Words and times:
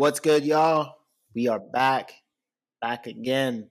What's 0.00 0.18
good, 0.18 0.46
y'all? 0.46 0.94
We 1.34 1.48
are 1.48 1.60
back, 1.60 2.14
back 2.80 3.06
again, 3.06 3.68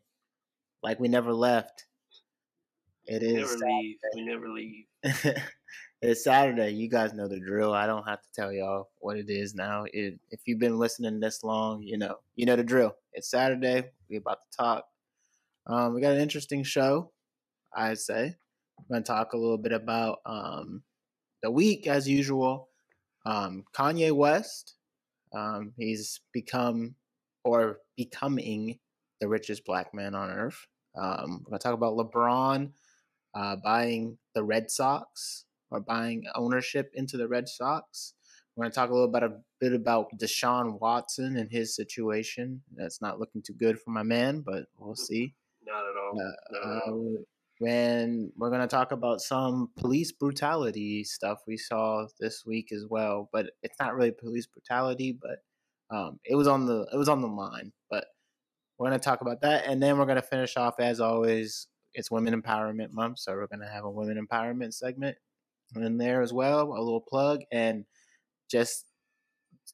like 0.84 1.00
we 1.00 1.08
never 1.08 1.34
left. 1.34 1.88
It 3.08 3.24
We 3.24 3.30
is 3.30 3.58
never 3.60 3.66
leave. 3.66 3.96
We 4.14 4.22
never 4.22 4.50
leave. 4.50 4.86
it's 6.04 6.24
Saturday. 6.24 6.70
You 6.70 6.88
guys 6.88 7.14
know 7.14 7.28
the 7.28 7.40
drill. 7.40 7.74
I 7.74 7.88
don't 7.88 8.08
have 8.08 8.22
to 8.22 8.28
tell 8.36 8.54
y'all 8.54 8.92
what 9.00 9.18
it 9.18 9.28
is 9.28 9.56
now. 9.56 9.86
It, 9.92 10.20
if 10.30 10.42
you've 10.46 10.60
been 10.60 10.78
listening 10.78 11.20
this 11.20 11.44
long, 11.44 11.82
you 11.82 11.98
know 11.98 12.18
you 12.36 12.46
know 12.46 12.56
the 12.56 12.64
drill. 12.64 12.94
It's 13.14 13.32
Saturday. 13.32 13.90
We 14.08 14.18
about 14.18 14.38
to 14.42 14.56
talk. 14.56 14.86
Um, 15.66 15.96
we 15.96 16.02
got 16.02 16.14
an 16.14 16.22
interesting 16.22 16.64
show. 16.64 17.12
I'd 17.76 17.98
say 17.98 18.36
we're 18.88 18.98
gonna 18.98 19.04
talk 19.04 19.34
a 19.34 19.38
little 19.38 19.58
bit 19.58 19.72
about 19.72 20.20
um, 20.28 20.84
the 21.42 21.50
week 21.50 21.88
as 21.88 22.08
usual. 22.08 22.70
Um, 23.26 23.64
Kanye 23.76 24.12
West. 24.12 24.76
Um, 25.34 25.74
he's 25.78 26.22
become 26.34 26.96
or 27.44 27.80
becoming 27.96 28.80
the 29.22 29.28
richest 29.28 29.66
black 29.66 29.94
man 29.94 30.16
on 30.16 30.30
earth. 30.30 30.68
Um, 30.96 31.44
we're 31.46 31.52
gonna 31.52 31.60
talk 31.60 31.74
about 31.74 31.96
LeBron 31.98 32.72
uh, 33.36 33.56
buying 33.64 34.18
the 34.34 34.44
Red 34.44 34.72
Sox 34.72 35.46
or 35.72 35.80
buying 35.80 36.24
ownership 36.36 36.92
into 36.96 37.18
the 37.18 37.28
Red 37.28 37.48
Sox. 37.48 38.14
We're 38.56 38.64
going 38.64 38.72
to 38.72 38.76
talk 38.76 38.90
a 38.90 38.94
little 38.94 39.08
bit 39.08 39.24
a 39.24 39.38
bit 39.62 39.74
about 39.74 40.08
Deshaun 40.20 40.80
Watson 40.82 41.38
and 41.38 41.50
his 41.50 41.76
situation. 41.76 42.62
That's 42.76 43.02
not 43.02 43.20
looking 43.20 43.42
too 43.42 43.54
good 43.54 43.80
for 43.80 43.92
my 43.92 44.04
man, 44.04 44.42
but 44.42 44.66
we'll 44.78 44.96
see. 44.96 45.36
Not 45.66 45.86
at 45.86 45.96
all. 45.96 46.14
Not 46.16 46.34
at 46.60 46.68
Uh, 46.68 46.92
all. 46.92 47.18
When 47.60 48.32
we're 48.38 48.50
going 48.50 48.62
to 48.62 48.68
talk 48.68 48.92
about 48.92 49.22
some 49.22 49.70
police 49.78 50.12
brutality 50.12 51.04
stuff 51.04 51.40
we 51.46 51.58
saw 51.58 52.08
this 52.20 52.46
week 52.46 52.72
as 52.72 52.86
well, 52.90 53.30
but 53.32 53.52
it's 53.62 53.78
not 53.80 53.96
really 53.96 54.12
police 54.12 54.48
brutality, 54.48 55.18
but 55.22 55.96
um, 55.96 56.20
it 56.26 56.36
was 56.36 56.48
on 56.48 56.66
the 56.66 56.88
it 56.92 56.98
was 56.98 57.10
on 57.10 57.22
the 57.22 57.28
line. 57.28 57.74
But 57.90 58.06
we're 58.78 58.88
going 58.88 59.00
to 59.00 59.04
talk 59.04 59.22
about 59.22 59.42
that, 59.42 59.66
and 59.68 59.84
then 59.84 59.98
we're 59.98 60.06
going 60.06 60.16
to 60.16 60.22
finish 60.22 60.58
off 60.58 60.80
as 60.80 61.00
always. 61.00 61.68
It's 61.94 62.12
Women 62.12 62.40
Empowerment 62.40 62.92
Month, 62.92 63.20
so 63.20 63.34
we're 63.34 63.48
going 63.48 63.62
to 63.62 63.74
have 63.74 63.84
a 63.84 63.90
Women 63.90 64.26
Empowerment 64.26 64.74
segment 64.74 65.18
in 65.76 65.98
there 65.98 66.22
as 66.22 66.32
well, 66.32 66.62
a 66.72 66.82
little 66.82 67.02
plug, 67.02 67.42
and 67.52 67.86
just 68.50 68.86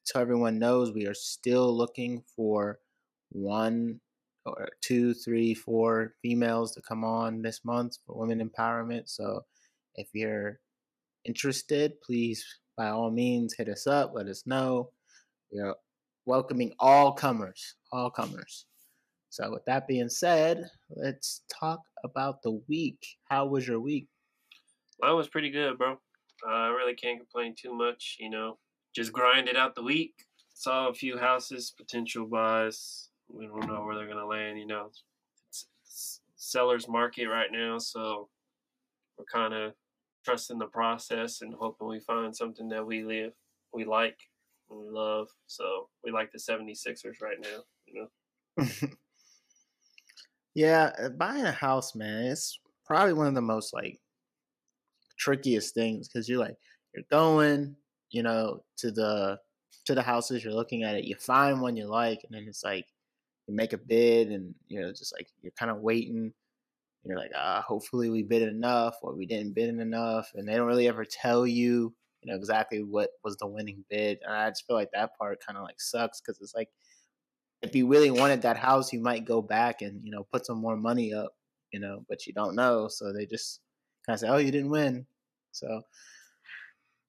so 0.04 0.20
everyone 0.20 0.60
knows, 0.60 0.92
we 0.92 1.08
are 1.08 1.14
still 1.14 1.76
looking 1.76 2.24
for 2.36 2.80
one 3.30 4.02
or 4.46 4.70
two, 4.82 5.14
three, 5.14 5.54
four 5.54 6.14
females 6.22 6.74
to 6.74 6.82
come 6.82 7.04
on 7.04 7.42
this 7.42 7.66
month 7.66 7.98
for 8.06 8.18
women 8.18 8.48
empowerment. 8.48 9.10
So 9.10 9.46
if 9.96 10.08
you're 10.14 10.60
interested, 11.26 12.00
please 12.02 12.46
by 12.78 12.90
all 12.90 13.10
means 13.10 13.54
hit 13.54 13.70
us 13.70 13.88
up, 13.88 14.12
let 14.14 14.28
us 14.28 14.44
know. 14.46 14.90
We 15.52 15.62
are 15.62 15.76
welcoming 16.26 16.74
all 16.80 17.14
comers, 17.14 17.76
all 17.92 18.10
comers. 18.10 18.66
So 19.30 19.52
with 19.52 19.66
that 19.66 19.88
being 19.88 20.10
said, 20.10 20.70
let's 20.90 21.42
talk 21.60 21.82
about 22.04 22.42
the 22.42 22.62
week. 22.68 23.06
How 23.26 23.46
was 23.46 23.68
your 23.68 23.80
week? 23.80 24.08
Mine 25.02 25.16
was 25.16 25.28
pretty 25.28 25.50
good, 25.50 25.78
bro. 25.78 25.94
Uh, 26.48 26.52
I 26.52 26.68
really 26.68 26.94
can't 26.94 27.20
complain 27.20 27.56
too 27.58 27.74
much. 27.74 28.18
You 28.20 28.30
know, 28.30 28.58
just 28.96 29.12
grinded 29.12 29.56
out 29.56 29.76
the 29.76 29.84
week. 29.84 30.14
Saw 30.54 30.88
a 30.88 30.94
few 30.94 31.18
houses, 31.18 31.74
potential 31.76 32.28
buys. 32.28 33.10
We 33.28 33.48
don't 33.48 33.68
know 33.68 33.84
where 33.84 33.96
they're 33.96 34.08
gonna 34.08 34.26
land. 34.26 34.60
You 34.60 34.68
know, 34.68 34.90
it's, 35.50 35.68
it's 35.84 36.22
seller's 36.36 36.88
market 36.88 37.28
right 37.28 37.52
now, 37.52 37.78
so 37.78 38.30
we're 39.18 39.26
kind 39.26 39.54
of 39.54 39.74
trusting 40.24 40.60
the 40.60 40.66
process 40.66 41.42
and 41.42 41.54
hoping 41.54 41.88
we 41.88 42.00
find 42.00 42.36
something 42.36 42.68
that 42.70 42.86
we 42.86 43.04
live, 43.04 43.34
we 43.74 43.86
like, 43.86 44.18
and 44.70 44.80
we 44.80 44.90
love. 44.90 45.28
So 45.48 45.90
we 46.04 46.12
like 46.12 46.32
the 46.32 46.40
76ers 46.40 47.22
right 47.22 47.40
now. 47.40 47.64
You 47.86 48.08
know. 48.58 48.68
yeah, 50.56 50.92
uh, 51.00 51.10
buying 51.10 51.46
a 51.46 51.52
house, 51.52 51.96
man, 51.96 52.26
it's 52.26 52.60
probably 52.86 53.14
one 53.14 53.28
of 53.28 53.36
the 53.36 53.42
most 53.42 53.74
like 53.74 54.00
trickiest 55.18 55.74
things 55.74 56.08
because 56.08 56.28
you're 56.28 56.40
like 56.40 56.58
you're 56.94 57.06
going, 57.12 57.76
you 58.12 58.24
know, 58.24 58.64
to 58.78 58.92
the 58.92 59.40
to 59.86 59.94
the 59.94 60.02
houses, 60.02 60.44
you're 60.44 60.54
looking 60.54 60.84
at 60.84 60.96
it, 60.96 61.06
you 61.06 61.16
find 61.16 61.62
one 61.62 61.76
you 61.76 61.86
like, 61.86 62.22
and 62.24 62.34
then 62.34 62.46
it's 62.48 62.64
like 62.64 62.86
you 63.48 63.56
make 63.56 63.74
a 63.74 63.78
bid, 63.78 64.30
and 64.32 64.56
you 64.68 64.82
know, 64.82 64.90
just 64.92 65.14
like 65.18 65.30
you're 65.42 65.52
kind 65.54 65.72
of 65.72 65.80
waiting. 65.80 66.34
You're 67.06 67.18
like, 67.20 67.32
ah, 67.36 67.64
hopefully 67.68 68.10
we 68.10 68.24
bid 68.24 68.44
enough, 68.44 68.98
or 69.04 69.16
we 69.16 69.26
didn't 69.28 69.54
bid 69.56 69.70
enough, 69.70 70.32
and 70.36 70.48
they 70.48 70.56
don't 70.56 70.68
really 70.68 70.88
ever 70.88 71.06
tell 71.06 71.48
you, 71.48 71.96
you 72.24 72.32
know, 72.32 72.36
exactly 72.36 72.84
what 72.84 73.12
was 73.24 73.38
the 73.38 73.48
winning 73.48 73.86
bid. 73.90 74.20
And 74.24 74.34
I 74.34 74.50
just 74.50 74.66
feel 74.68 74.76
like 74.76 74.90
that 74.94 75.18
part 75.18 75.40
kind 75.46 75.58
of 75.58 75.64
like 75.66 75.80
sucks 75.82 76.22
because 76.22 76.42
it's 76.42 76.56
like 76.56 76.70
if 77.62 77.76
you 77.76 77.88
really 77.88 78.12
wanted 78.12 78.42
that 78.44 78.58
house, 78.58 78.94
you 78.94 79.00
might 79.02 79.26
go 79.26 79.42
back 79.42 79.82
and 79.82 80.04
you 80.06 80.12
know 80.12 80.26
put 80.32 80.46
some 80.46 80.60
more 80.60 80.78
money 80.78 81.14
up, 81.14 81.34
you 81.72 81.80
know, 81.80 82.06
but 82.10 82.26
you 82.28 82.34
don't 82.34 82.56
know, 82.56 82.88
so 82.88 83.14
they 83.14 83.26
just 83.26 83.62
kind 84.06 84.16
of 84.16 84.20
say, 84.20 84.28
"Oh, 84.30 84.38
you 84.38 84.52
didn't 84.52 84.70
win." 84.72 85.08
So 85.52 85.82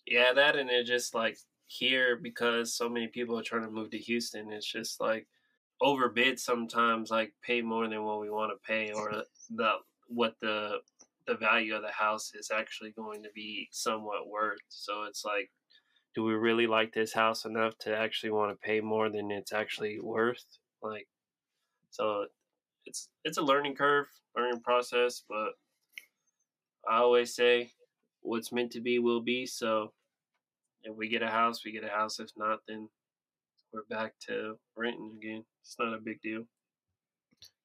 Yeah, 0.07 0.33
that 0.35 0.57
and 0.57 0.71
it 0.71 0.85
just 0.87 1.15
like 1.15 1.39
here 1.67 2.17
because 2.17 2.75
so 2.75 2.89
many 2.89 3.09
people 3.09 3.39
are 3.39 3.43
trying 3.43 3.63
to 3.63 3.71
move 3.71 3.91
to 3.91 3.99
Houston. 3.99 4.53
It's 4.53 4.71
just 4.71 5.01
like 5.01 5.27
overbid 5.81 6.39
sometimes, 6.39 7.11
like 7.11 7.33
pay 7.43 7.63
more 7.63 7.89
than 7.89 8.05
what 8.05 8.21
we 8.21 8.31
want 8.31 8.53
to 8.53 8.67
pay, 8.67 8.93
or 8.93 9.23
the 9.55 9.73
what 10.09 10.37
the 10.41 10.79
the 11.27 11.35
value 11.35 11.75
of 11.75 11.83
the 11.83 11.91
house 11.91 12.33
is 12.35 12.51
actually 12.55 12.91
going 12.93 13.23
to 13.23 13.31
be 13.35 13.69
somewhat 13.73 14.29
worth. 14.29 14.61
So 14.69 15.05
it's 15.05 15.25
like, 15.25 15.51
do 16.15 16.23
we 16.23 16.35
really 16.35 16.67
like 16.67 16.93
this 16.93 17.13
house 17.13 17.45
enough 17.45 17.77
to 17.79 17.97
actually 17.97 18.31
want 18.31 18.53
to 18.53 18.67
pay 18.67 18.81
more 18.81 19.11
than 19.11 19.31
it's 19.31 19.53
actually 19.53 19.99
worth? 20.01 20.45
Like, 20.83 21.09
so 21.91 22.27
it's 22.85 23.09
it's 23.25 23.39
a 23.39 23.43
learning 23.43 23.75
curve, 23.75 24.07
learning 24.37 24.61
process, 24.61 25.23
but 25.29 25.51
I 26.89 26.99
always 26.99 27.35
say 27.35 27.73
what's 28.21 28.53
meant 28.53 28.73
to 28.73 28.81
be 28.81 28.99
will 28.99 29.21
be. 29.21 29.47
So 29.47 29.93
if 30.85 30.97
we 30.97 31.09
get 31.09 31.23
a 31.23 31.29
house, 31.29 31.65
we 31.65 31.73
get 31.73 31.85
a 31.85 31.89
house. 31.89 32.21
If 32.21 32.31
not, 32.37 32.61
then 32.69 32.89
we're 33.73 33.85
back 33.91 34.15
to 34.29 34.59
renting 34.77 35.19
again. 35.19 35.45
It's 35.67 35.77
not 35.79 35.95
a 35.95 35.99
big 35.99 36.21
deal. 36.23 36.45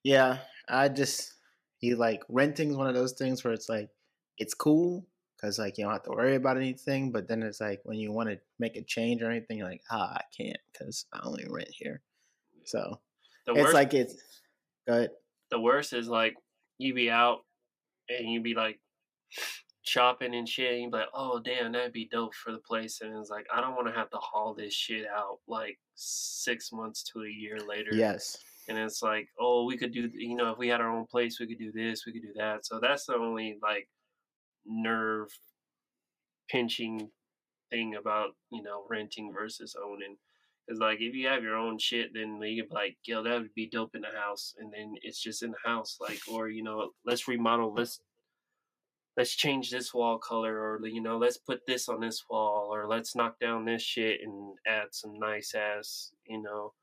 yeah, 0.04 0.40
I 0.68 0.90
just 0.90 1.34
you 1.80 1.96
like 1.96 2.22
renting 2.30 2.70
is 2.72 2.78
one 2.78 2.88
of 2.88 2.96
those 2.96 3.14
things 3.14 3.44
where 3.44 3.54
it's 3.54 3.70
like 3.70 3.90
it's 4.38 4.54
cool 4.54 5.06
because 5.36 5.58
like 5.60 5.78
you 5.78 5.84
don't 5.86 5.94
have 5.94 6.04
to 6.04 6.12
worry 6.12 6.36
about 6.36 6.58
anything, 6.58 7.12
but 7.12 7.28
then 7.28 7.44
it's 7.44 7.62
like 7.62 7.82
when 7.84 7.98
you 7.98 8.12
want 8.12 8.30
to 8.30 8.40
make 8.60 8.76
a 8.76 8.84
change 8.84 9.22
or 9.22 9.30
anything, 9.30 9.58
you're 9.58 9.70
like, 9.70 9.84
ah, 9.92 10.14
I 10.16 10.24
can't 10.36 10.58
because 10.72 11.06
I 11.14 11.22
only 11.24 11.46
rent 11.50 11.70
here. 11.72 12.02
So 12.66 13.00
The 13.46 13.54
it's 13.54 13.62
worst, 13.62 13.74
like 13.74 13.94
it's 13.94 14.16
good. 14.88 15.12
the 15.50 15.60
worst 15.60 15.94
is 15.94 16.08
like 16.08 16.36
you 16.78 16.94
be 16.94 17.10
out 17.10 17.40
and 18.10 18.30
you 18.32 18.42
be 18.42 18.54
like 18.56 18.80
shopping 19.84 20.36
and 20.36 20.47
shit. 20.47 20.74
And 20.74 20.84
you 20.84 20.92
be 20.92 20.97
like, 20.97 21.08
oh 21.14 21.40
damn, 21.40 21.72
that'd 21.72 21.94
be 21.94 22.09
dope 22.12 22.36
for 22.36 22.52
the 22.52 22.59
place. 22.59 23.02
And 23.02 23.18
it's 23.18 23.30
like 23.30 23.46
I 23.53 23.62
don't 23.62 23.75
want 23.75 23.88
to 23.88 23.94
have 23.94 24.09
to 24.12 24.18
haul 24.18 24.53
this 24.53 24.74
shit 24.74 25.06
out 25.08 25.40
like 25.47 25.78
six 25.96 26.72
months 26.72 27.03
to 27.14 27.22
a 27.22 27.30
year 27.30 27.58
later. 27.68 27.91
Yes. 27.94 28.38
and 28.68 28.78
it's 28.78 29.02
like, 29.02 29.28
oh, 29.40 29.66
we 29.66 29.78
could 29.78 29.91
do, 29.94 30.09
you 30.14 30.36
know, 30.36 30.52
if 30.52 30.58
we 30.58 30.68
had 30.68 30.81
our 30.81 30.96
own 30.96 31.06
place, 31.06 31.40
we 31.40 31.47
could 31.47 31.58
do 31.58 31.72
this, 31.72 32.06
we 32.06 32.14
could 32.14 32.22
do 32.22 32.34
that. 32.36 32.66
So 32.66 32.80
that's 32.80 33.06
the 33.06 33.16
only 33.16 33.58
like 33.62 33.88
nerve 34.66 35.30
pinching 36.50 37.09
thing 37.70 37.96
about 37.96 38.30
you 38.52 38.62
know 38.62 38.84
renting 38.90 39.34
versus 39.34 39.75
owning. 39.81 40.18
Because 40.68 40.80
like 40.80 41.00
if 41.02 41.16
you 41.16 41.28
have 41.28 41.44
your 41.44 41.56
own 41.56 41.80
shit, 41.80 42.14
then 42.14 42.40
you 42.41 42.64
can 42.64 42.70
be 42.70 42.75
like, 42.75 42.97
yo, 43.06 43.24
that 43.24 43.41
would 43.41 43.53
be 43.56 43.68
dope 43.68 43.96
in 43.96 44.02
the 44.02 44.08
house, 44.16 44.53
and 44.59 44.72
then 44.72 44.94
it's 45.02 45.20
just 45.20 45.41
in 45.41 45.52
the 45.52 45.70
house, 45.70 45.97
like, 46.00 46.20
or 46.31 46.50
you 46.50 46.64
know, 46.64 46.91
let's 47.06 47.28
remodel, 47.28 47.74
let's 47.74 48.00
let's 49.18 49.36
change 49.36 49.70
this 49.70 49.94
wall 49.94 50.18
color, 50.18 50.60
or 50.60 50.88
you 50.88 51.02
know, 51.02 51.18
let's 51.18 51.38
put 51.38 51.66
this 51.66 51.90
on 51.90 52.00
this 52.00 52.24
wall, 52.30 52.74
or 52.74 52.88
let's 52.88 53.16
knock 53.16 53.40
down 53.40 53.66
this 53.66 53.82
shit 53.82 54.22
and 54.24 54.58
add 54.68 54.88
some 54.91 55.20
nice 55.20 55.53
ass, 55.53 56.12
you 56.26 56.41
know, 56.41 56.74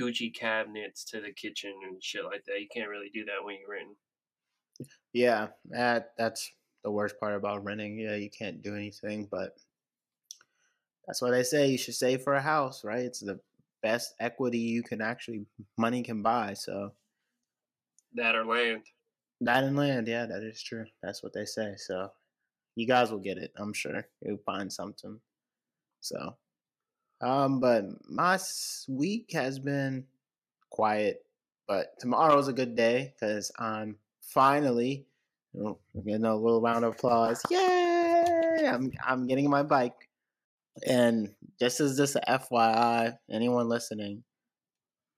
Gucci 0.00 0.34
cabinets 0.34 1.04
to 1.06 1.20
the 1.20 1.32
kitchen 1.32 1.72
and 1.88 2.02
shit 2.02 2.24
like 2.24 2.44
that. 2.46 2.60
You 2.60 2.68
can't 2.72 2.88
really 2.88 3.10
do 3.12 3.24
that 3.24 3.44
when 3.44 3.56
you're 3.60 3.70
renting. 3.70 3.96
Yeah, 5.12 5.48
that 5.70 6.12
that's 6.18 6.50
the 6.82 6.90
worst 6.90 7.18
part 7.18 7.34
about 7.34 7.64
renting. 7.64 7.98
Yeah, 7.98 8.16
you 8.16 8.30
can't 8.30 8.62
do 8.62 8.74
anything, 8.74 9.28
but 9.30 9.56
that's 11.06 11.22
why 11.22 11.30
they 11.30 11.42
say 11.42 11.68
you 11.68 11.78
should 11.78 11.94
save 11.94 12.22
for 12.22 12.34
a 12.34 12.42
house, 12.42 12.84
right? 12.84 13.04
It's 13.04 13.20
the 13.20 13.38
best 13.82 14.14
equity 14.18 14.58
you 14.58 14.82
can 14.82 15.00
actually 15.00 15.46
money 15.76 16.02
can 16.02 16.22
buy. 16.22 16.54
So 16.54 16.92
That 18.14 18.34
or 18.34 18.44
land. 18.44 18.82
That 19.40 19.64
and 19.64 19.76
land, 19.76 20.08
yeah, 20.08 20.26
that 20.26 20.42
is 20.42 20.62
true. 20.62 20.86
That's 21.02 21.22
what 21.22 21.32
they 21.32 21.44
say. 21.44 21.74
So 21.76 22.10
you 22.76 22.86
guys 22.86 23.10
will 23.10 23.18
get 23.18 23.38
it, 23.38 23.52
I'm 23.56 23.72
sure. 23.72 24.06
You'll 24.22 24.38
find 24.38 24.72
something. 24.72 25.20
So 26.00 26.36
um, 27.20 27.60
but 27.60 27.84
my 28.08 28.38
week 28.88 29.30
has 29.32 29.58
been 29.58 30.04
quiet, 30.70 31.24
but 31.66 31.98
tomorrow's 31.98 32.48
a 32.48 32.52
good 32.52 32.76
day 32.76 33.14
because 33.14 33.50
I'm 33.58 33.96
finally 34.20 35.06
you 35.54 35.78
getting 36.04 36.24
a 36.24 36.34
little 36.34 36.60
round 36.60 36.84
of 36.84 36.94
applause. 36.94 37.40
Yay! 37.48 38.66
I'm 38.66 38.92
I'm 39.04 39.26
getting 39.26 39.48
my 39.48 39.62
bike. 39.62 40.08
And 40.86 41.32
just 41.60 41.80
as 41.80 41.96
this 41.96 42.16
FYI, 42.28 43.16
anyone 43.30 43.68
listening, 43.68 44.24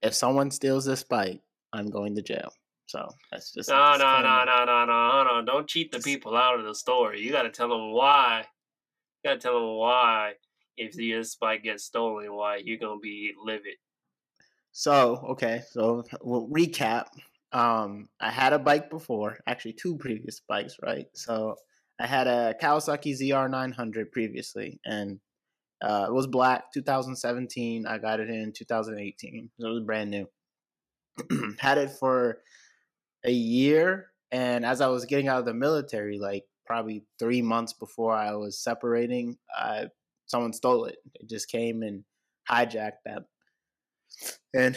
if 0.02 0.14
someone 0.14 0.50
steals 0.50 0.84
this 0.84 1.02
bike, 1.02 1.40
I'm 1.72 1.88
going 1.88 2.14
to 2.16 2.22
jail. 2.22 2.52
So 2.86 3.08
that's 3.32 3.52
just 3.52 3.68
no, 3.68 3.96
no, 3.96 4.20
no, 4.22 4.44
no, 4.44 4.64
no, 4.64 4.64
no, 4.64 4.84
no, 4.84 4.92
on. 4.92 5.44
Don't 5.44 5.68
cheat 5.68 5.90
the 5.90 5.98
people 5.98 6.36
out 6.36 6.58
of 6.58 6.64
the 6.64 6.74
story. 6.74 7.20
You 7.20 7.32
got 7.32 7.42
to 7.42 7.50
tell 7.50 7.68
them 7.68 7.92
why. 7.92 8.44
You 9.22 9.30
got 9.30 9.34
to 9.34 9.40
tell 9.40 9.54
them 9.54 9.76
why. 9.76 10.34
If 10.76 10.92
this 10.92 11.36
bike 11.36 11.62
gets 11.64 11.84
stolen, 11.84 12.32
why 12.34 12.60
you're 12.62 12.78
gonna 12.78 13.00
be 13.00 13.32
livid. 13.42 13.76
So 14.72 15.24
okay, 15.30 15.62
so 15.70 16.04
we'll 16.22 16.48
recap. 16.48 17.06
Um, 17.50 18.10
I 18.20 18.30
had 18.30 18.52
a 18.52 18.58
bike 18.58 18.90
before, 18.90 19.38
actually 19.46 19.72
two 19.72 19.96
previous 19.96 20.42
bikes, 20.46 20.76
right? 20.84 21.06
So 21.14 21.56
I 21.98 22.06
had 22.06 22.26
a 22.26 22.54
Kawasaki 22.62 23.18
ZR900 23.18 24.12
previously, 24.12 24.78
and 24.84 25.18
uh, 25.80 26.06
it 26.08 26.12
was 26.12 26.26
black, 26.26 26.72
2017. 26.74 27.86
I 27.86 27.96
got 27.96 28.20
it 28.20 28.28
in 28.28 28.52
2018. 28.52 29.50
So 29.58 29.66
it 29.66 29.70
was 29.70 29.82
brand 29.82 30.10
new. 30.10 30.28
had 31.58 31.78
it 31.78 31.90
for 31.90 32.40
a 33.24 33.32
year, 33.32 34.10
and 34.30 34.64
as 34.64 34.80
I 34.80 34.88
was 34.88 35.04
getting 35.04 35.28
out 35.28 35.40
of 35.40 35.44
the 35.44 35.54
military, 35.54 36.18
like 36.18 36.44
probably 36.66 37.04
three 37.18 37.42
months 37.42 37.72
before 37.72 38.14
I 38.14 38.34
was 38.34 38.58
separating, 38.58 39.36
I, 39.56 39.86
someone 40.26 40.52
stole 40.52 40.86
it. 40.86 40.96
It 41.14 41.28
just 41.28 41.48
came 41.48 41.82
and 41.82 42.04
hijacked 42.50 43.02
that, 43.04 43.24
and 44.54 44.76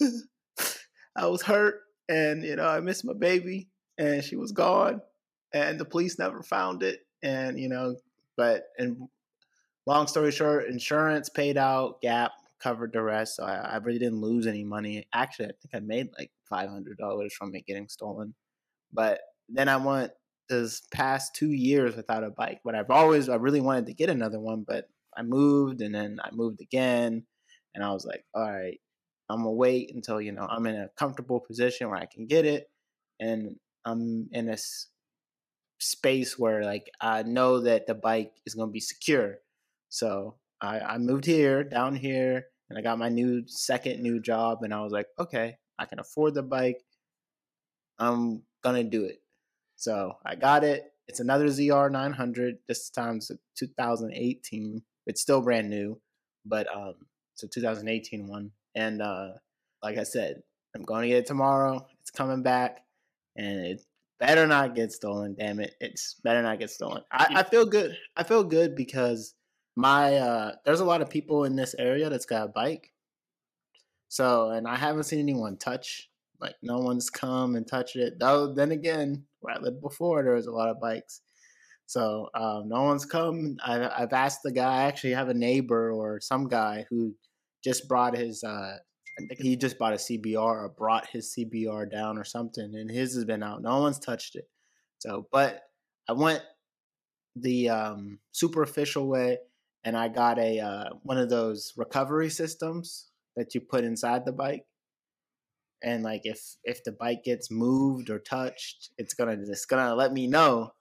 I 1.16 1.26
was 1.26 1.42
hurt 1.42 1.80
and 2.08 2.42
you 2.42 2.56
know 2.56 2.66
I 2.66 2.80
missed 2.80 3.04
my 3.04 3.14
baby, 3.14 3.68
and 3.98 4.22
she 4.22 4.36
was 4.36 4.52
gone, 4.52 5.00
and 5.52 5.78
the 5.78 5.84
police 5.84 6.18
never 6.18 6.42
found 6.42 6.82
it, 6.82 7.00
and 7.22 7.58
you 7.58 7.68
know, 7.68 7.96
but 8.36 8.64
and 8.78 9.08
long 9.86 10.06
story 10.06 10.32
short, 10.32 10.66
insurance 10.66 11.28
paid 11.28 11.56
out, 11.56 12.00
Gap 12.02 12.32
covered 12.60 12.92
the 12.92 13.02
rest, 13.02 13.36
so 13.36 13.44
I, 13.44 13.56
I 13.56 13.76
really 13.78 13.98
didn't 13.98 14.20
lose 14.20 14.46
any 14.46 14.64
money. 14.64 15.06
Actually, 15.12 15.46
I 15.46 15.52
think 15.60 15.74
I 15.74 15.80
made 15.80 16.08
like 16.18 16.30
five 16.48 16.70
hundred 16.70 16.98
dollars 16.98 17.34
from 17.34 17.54
it 17.54 17.66
getting 17.66 17.88
stolen, 17.88 18.34
but 18.92 19.20
then 19.48 19.68
I 19.68 19.76
went 19.76 20.12
this 20.48 20.82
past 20.92 21.34
two 21.34 21.52
years 21.52 21.96
without 21.96 22.24
a 22.24 22.30
bike. 22.30 22.60
But 22.64 22.74
I've 22.74 22.90
always 22.90 23.28
I 23.28 23.36
really 23.36 23.60
wanted 23.60 23.86
to 23.86 23.94
get 23.94 24.10
another 24.10 24.40
one, 24.40 24.64
but 24.66 24.88
I 25.16 25.22
moved 25.22 25.80
and 25.80 25.94
then 25.94 26.18
I 26.22 26.30
moved 26.32 26.60
again, 26.60 27.24
and 27.74 27.84
I 27.84 27.92
was 27.92 28.04
like, 28.04 28.24
all 28.34 28.42
right, 28.42 28.80
I'm 29.28 29.38
gonna 29.38 29.52
wait 29.52 29.94
until 29.94 30.20
you 30.20 30.32
know 30.32 30.46
I'm 30.48 30.66
in 30.66 30.76
a 30.76 30.90
comfortable 30.96 31.40
position 31.40 31.88
where 31.88 31.98
I 31.98 32.06
can 32.06 32.26
get 32.26 32.44
it, 32.44 32.70
and 33.20 33.56
I'm 33.84 34.28
in 34.32 34.48
a 34.48 34.56
space 35.80 36.38
where 36.38 36.64
like 36.64 36.90
I 37.00 37.22
know 37.22 37.60
that 37.60 37.86
the 37.86 37.94
bike 37.94 38.32
is 38.46 38.54
gonna 38.54 38.70
be 38.72 38.80
secure. 38.80 39.38
So 39.88 40.36
I, 40.60 40.80
I 40.80 40.98
moved 40.98 41.24
here, 41.24 41.64
down 41.64 41.94
here, 41.94 42.46
and 42.68 42.78
I 42.78 42.82
got 42.82 42.98
my 42.98 43.08
new 43.08 43.44
second 43.46 44.02
new 44.02 44.20
job, 44.20 44.62
and 44.62 44.74
I 44.74 44.80
was 44.82 44.92
like, 44.92 45.06
okay, 45.18 45.56
I 45.78 45.86
can 45.86 46.00
afford 46.00 46.34
the 46.34 46.42
bike. 46.42 46.82
I'm 47.98 48.42
gonna 48.62 48.84
do 48.84 49.04
it. 49.04 49.22
So 49.76 50.14
I 50.24 50.34
got 50.34 50.64
it. 50.64 50.92
It's 51.06 51.20
another 51.20 51.46
ZR 51.46 51.90
900. 51.90 52.58
This 52.66 52.90
time's 52.90 53.30
2018. 53.56 54.82
It's 55.06 55.22
still 55.22 55.40
brand 55.40 55.70
new, 55.70 56.00
but 56.44 56.66
um, 56.74 56.94
it's 57.34 57.44
a 57.44 57.48
2018 57.48 58.26
one. 58.26 58.50
And 58.74 59.00
uh, 59.00 59.28
like 59.82 59.96
I 59.96 60.02
said, 60.02 60.42
I'm 60.74 60.82
going 60.82 61.02
to 61.02 61.08
get 61.08 61.18
it 61.18 61.26
tomorrow. 61.26 61.86
It's 62.00 62.10
coming 62.10 62.42
back, 62.42 62.80
and 63.36 63.66
it 63.66 63.82
better 64.20 64.46
not 64.46 64.74
get 64.74 64.92
stolen. 64.92 65.34
Damn 65.38 65.60
it! 65.60 65.74
It's 65.80 66.16
better 66.22 66.42
not 66.42 66.58
get 66.58 66.70
stolen. 66.70 67.02
I, 67.10 67.26
I 67.36 67.42
feel 67.44 67.64
good. 67.64 67.96
I 68.16 68.22
feel 68.24 68.44
good 68.44 68.74
because 68.74 69.34
my 69.78 70.16
uh, 70.16 70.52
there's 70.64 70.80
a 70.80 70.84
lot 70.84 71.02
of 71.02 71.08
people 71.08 71.44
in 71.44 71.54
this 71.54 71.72
area 71.78 72.10
that's 72.10 72.26
got 72.26 72.46
a 72.46 72.48
bike. 72.48 72.92
So, 74.08 74.50
and 74.50 74.66
I 74.66 74.74
haven't 74.74 75.04
seen 75.04 75.20
anyone 75.20 75.56
touch. 75.56 76.10
Like, 76.40 76.56
no 76.62 76.78
one's 76.78 77.10
come 77.10 77.54
and 77.54 77.64
touched 77.64 77.94
it. 77.94 78.14
Though, 78.18 78.52
then 78.52 78.72
again, 78.72 79.24
where 79.38 79.54
I 79.54 79.60
lived 79.60 79.80
before, 79.80 80.24
there 80.24 80.34
was 80.34 80.48
a 80.48 80.52
lot 80.52 80.68
of 80.68 80.80
bikes. 80.80 81.20
So, 81.86 82.28
um, 82.34 82.68
no 82.68 82.82
one's 82.82 83.04
come. 83.04 83.56
I, 83.64 83.88
I've 83.88 84.12
asked 84.12 84.40
the 84.42 84.50
guy. 84.50 84.78
I 84.78 84.82
actually 84.82 85.12
have 85.12 85.28
a 85.28 85.34
neighbor 85.34 85.92
or 85.92 86.20
some 86.20 86.48
guy 86.48 86.84
who 86.90 87.14
just 87.62 87.88
brought 87.88 88.16
his 88.16 88.42
uh 88.42 88.78
he 89.38 89.56
just 89.56 89.78
bought 89.78 89.92
a 89.92 89.96
CBR 89.96 90.36
or 90.36 90.74
brought 90.76 91.06
his 91.06 91.36
CBR 91.36 91.90
down 91.90 92.18
or 92.18 92.24
something, 92.24 92.72
and 92.74 92.90
his 92.90 93.14
has 93.14 93.24
been 93.24 93.44
out. 93.44 93.62
No 93.62 93.80
one's 93.80 93.98
touched 94.00 94.34
it. 94.34 94.48
So, 94.98 95.28
but 95.30 95.62
I 96.08 96.12
went 96.12 96.42
the 97.36 97.68
um, 97.68 98.18
super 98.32 98.62
official 98.62 99.08
way, 99.08 99.38
and 99.88 99.96
I 99.96 100.08
got 100.08 100.38
a 100.38 100.60
uh, 100.60 100.90
one 101.02 101.16
of 101.16 101.30
those 101.30 101.72
recovery 101.74 102.28
systems 102.28 103.08
that 103.36 103.54
you 103.54 103.62
put 103.62 103.84
inside 103.84 104.26
the 104.26 104.32
bike. 104.32 104.66
And 105.82 106.02
like 106.02 106.22
if 106.24 106.56
if 106.62 106.84
the 106.84 106.92
bike 106.92 107.24
gets 107.24 107.50
moved 107.50 108.10
or 108.10 108.18
touched, 108.18 108.90
it's 108.98 109.14
gonna 109.14 109.38
it's 109.40 109.64
gonna 109.64 109.94
let 109.94 110.12
me 110.12 110.26
know, 110.26 110.72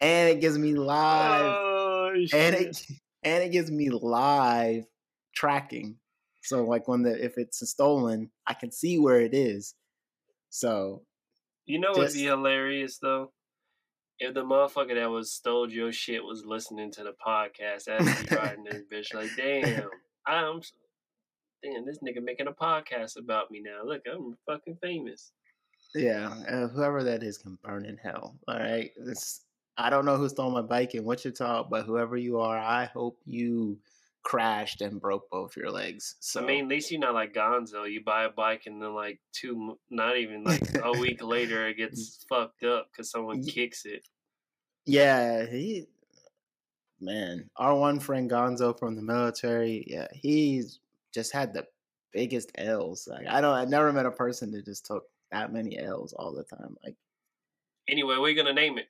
and 0.00 0.28
it 0.28 0.40
gives 0.40 0.56
me 0.56 0.74
live, 0.74 1.50
oh, 1.52 2.12
and 2.32 2.54
it 2.54 2.80
and 3.24 3.42
it 3.42 3.50
gives 3.50 3.72
me 3.72 3.90
live 3.90 4.84
tracking. 5.34 5.96
So 6.44 6.64
like 6.64 6.86
when 6.86 7.02
the 7.02 7.24
if 7.24 7.38
it's 7.38 7.68
stolen, 7.68 8.30
I 8.46 8.54
can 8.54 8.70
see 8.70 9.00
where 9.00 9.20
it 9.20 9.34
is. 9.34 9.74
So 10.50 11.02
you 11.66 11.80
know 11.80 11.90
what'd 11.90 12.14
be 12.14 12.22
hilarious 12.22 12.98
though? 12.98 13.32
If 14.20 14.34
the 14.34 14.42
motherfucker 14.42 14.94
that 14.94 15.10
was 15.10 15.30
stole 15.30 15.70
your 15.70 15.92
shit 15.92 16.24
was 16.24 16.44
listening 16.44 16.90
to 16.92 17.04
the 17.04 17.14
podcast 17.24 17.88
as 17.88 18.20
he 18.20 18.34
riding 18.34 18.64
this 18.64 18.82
bitch, 18.92 19.14
like, 19.14 19.30
damn, 19.36 19.88
I'm 20.26 20.60
damn, 21.62 21.86
this 21.86 21.98
nigga 21.98 22.22
making 22.22 22.48
a 22.48 22.52
podcast 22.52 23.16
about 23.16 23.50
me 23.50 23.60
now. 23.60 23.84
Look, 23.84 24.02
I'm 24.12 24.36
fucking 24.46 24.78
famous. 24.82 25.32
Yeah, 25.94 26.34
uh, 26.48 26.68
whoever 26.68 27.02
that 27.04 27.22
is 27.22 27.38
can 27.38 27.58
burn 27.62 27.86
in 27.86 27.96
hell. 27.96 28.36
All 28.48 28.58
right, 28.58 28.90
this 28.96 29.42
I 29.76 29.90
don't 29.90 30.04
know 30.04 30.16
who 30.16 30.28
stole 30.28 30.50
my 30.50 30.62
bike 30.62 30.96
in 30.96 31.04
Wichita, 31.04 31.68
but 31.70 31.86
whoever 31.86 32.16
you 32.16 32.40
are, 32.40 32.58
I 32.58 32.86
hope 32.86 33.20
you 33.24 33.78
crashed 34.22 34.80
and 34.80 35.00
broke 35.00 35.30
both 35.30 35.56
your 35.56 35.70
legs. 35.70 36.16
So 36.20 36.42
I 36.42 36.46
mean, 36.46 36.64
at 36.64 36.68
least 36.68 36.90
you're 36.90 37.00
not 37.00 37.14
like 37.14 37.34
Gonzo. 37.34 37.90
You 37.90 38.02
buy 38.02 38.24
a 38.24 38.30
bike 38.30 38.64
and 38.66 38.82
then 38.82 38.94
like 38.94 39.20
two, 39.32 39.78
not 39.90 40.16
even 40.16 40.44
like 40.44 40.62
a 40.82 40.92
week 40.98 41.22
later, 41.22 41.66
it 41.68 41.76
gets 41.76 42.24
fucked 42.28 42.64
up 42.64 42.88
because 42.90 43.10
someone 43.10 43.42
kicks 43.42 43.84
it. 43.84 44.06
Yeah, 44.84 45.46
he, 45.46 45.86
man, 47.00 47.48
our 47.56 47.74
one 47.74 48.00
friend 48.00 48.30
Gonzo 48.30 48.78
from 48.78 48.96
the 48.96 49.02
military. 49.02 49.84
Yeah, 49.86 50.08
he's 50.12 50.80
just 51.12 51.32
had 51.32 51.54
the 51.54 51.66
biggest 52.12 52.50
L's. 52.56 53.08
Like 53.10 53.26
I 53.26 53.40
don't, 53.40 53.54
I 53.54 53.64
never 53.64 53.92
met 53.92 54.06
a 54.06 54.10
person 54.10 54.50
that 54.52 54.64
just 54.64 54.86
took 54.86 55.04
that 55.30 55.52
many 55.52 55.78
L's 55.78 56.12
all 56.12 56.32
the 56.32 56.44
time. 56.44 56.76
Like 56.84 56.96
anyway, 57.88 58.16
we're 58.18 58.34
gonna 58.34 58.52
name 58.52 58.78
it. 58.78 58.88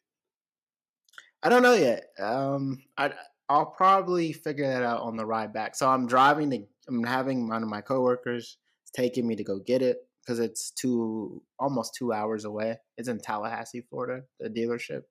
I 1.42 1.49
don't 1.49 1.62
know 1.62 1.75
yet. 1.75 2.06
Um, 2.18 2.82
I 2.97 3.12
I'll 3.49 3.67
probably 3.67 4.33
figure 4.33 4.69
that 4.69 4.83
out 4.83 5.00
on 5.00 5.17
the 5.17 5.25
ride 5.25 5.52
back. 5.52 5.75
So 5.75 5.88
I'm 5.88 6.07
driving 6.07 6.50
to, 6.50 6.62
I'm 6.88 7.02
having 7.05 7.49
one 7.49 7.62
of 7.62 7.69
my 7.69 7.81
coworkers 7.81 8.59
taking 8.95 9.26
me 9.26 9.37
to 9.37 9.45
go 9.45 9.59
get 9.59 9.83
it 9.83 9.99
because 10.21 10.38
it's 10.38 10.71
two, 10.71 11.43
almost 11.59 11.95
two 11.95 12.12
hours 12.12 12.45
away. 12.45 12.76
It's 12.99 13.09
in 13.09 13.19
Tallahassee, 13.19 13.87
Florida, 13.88 14.25
the 14.38 14.50
dealership. 14.50 15.02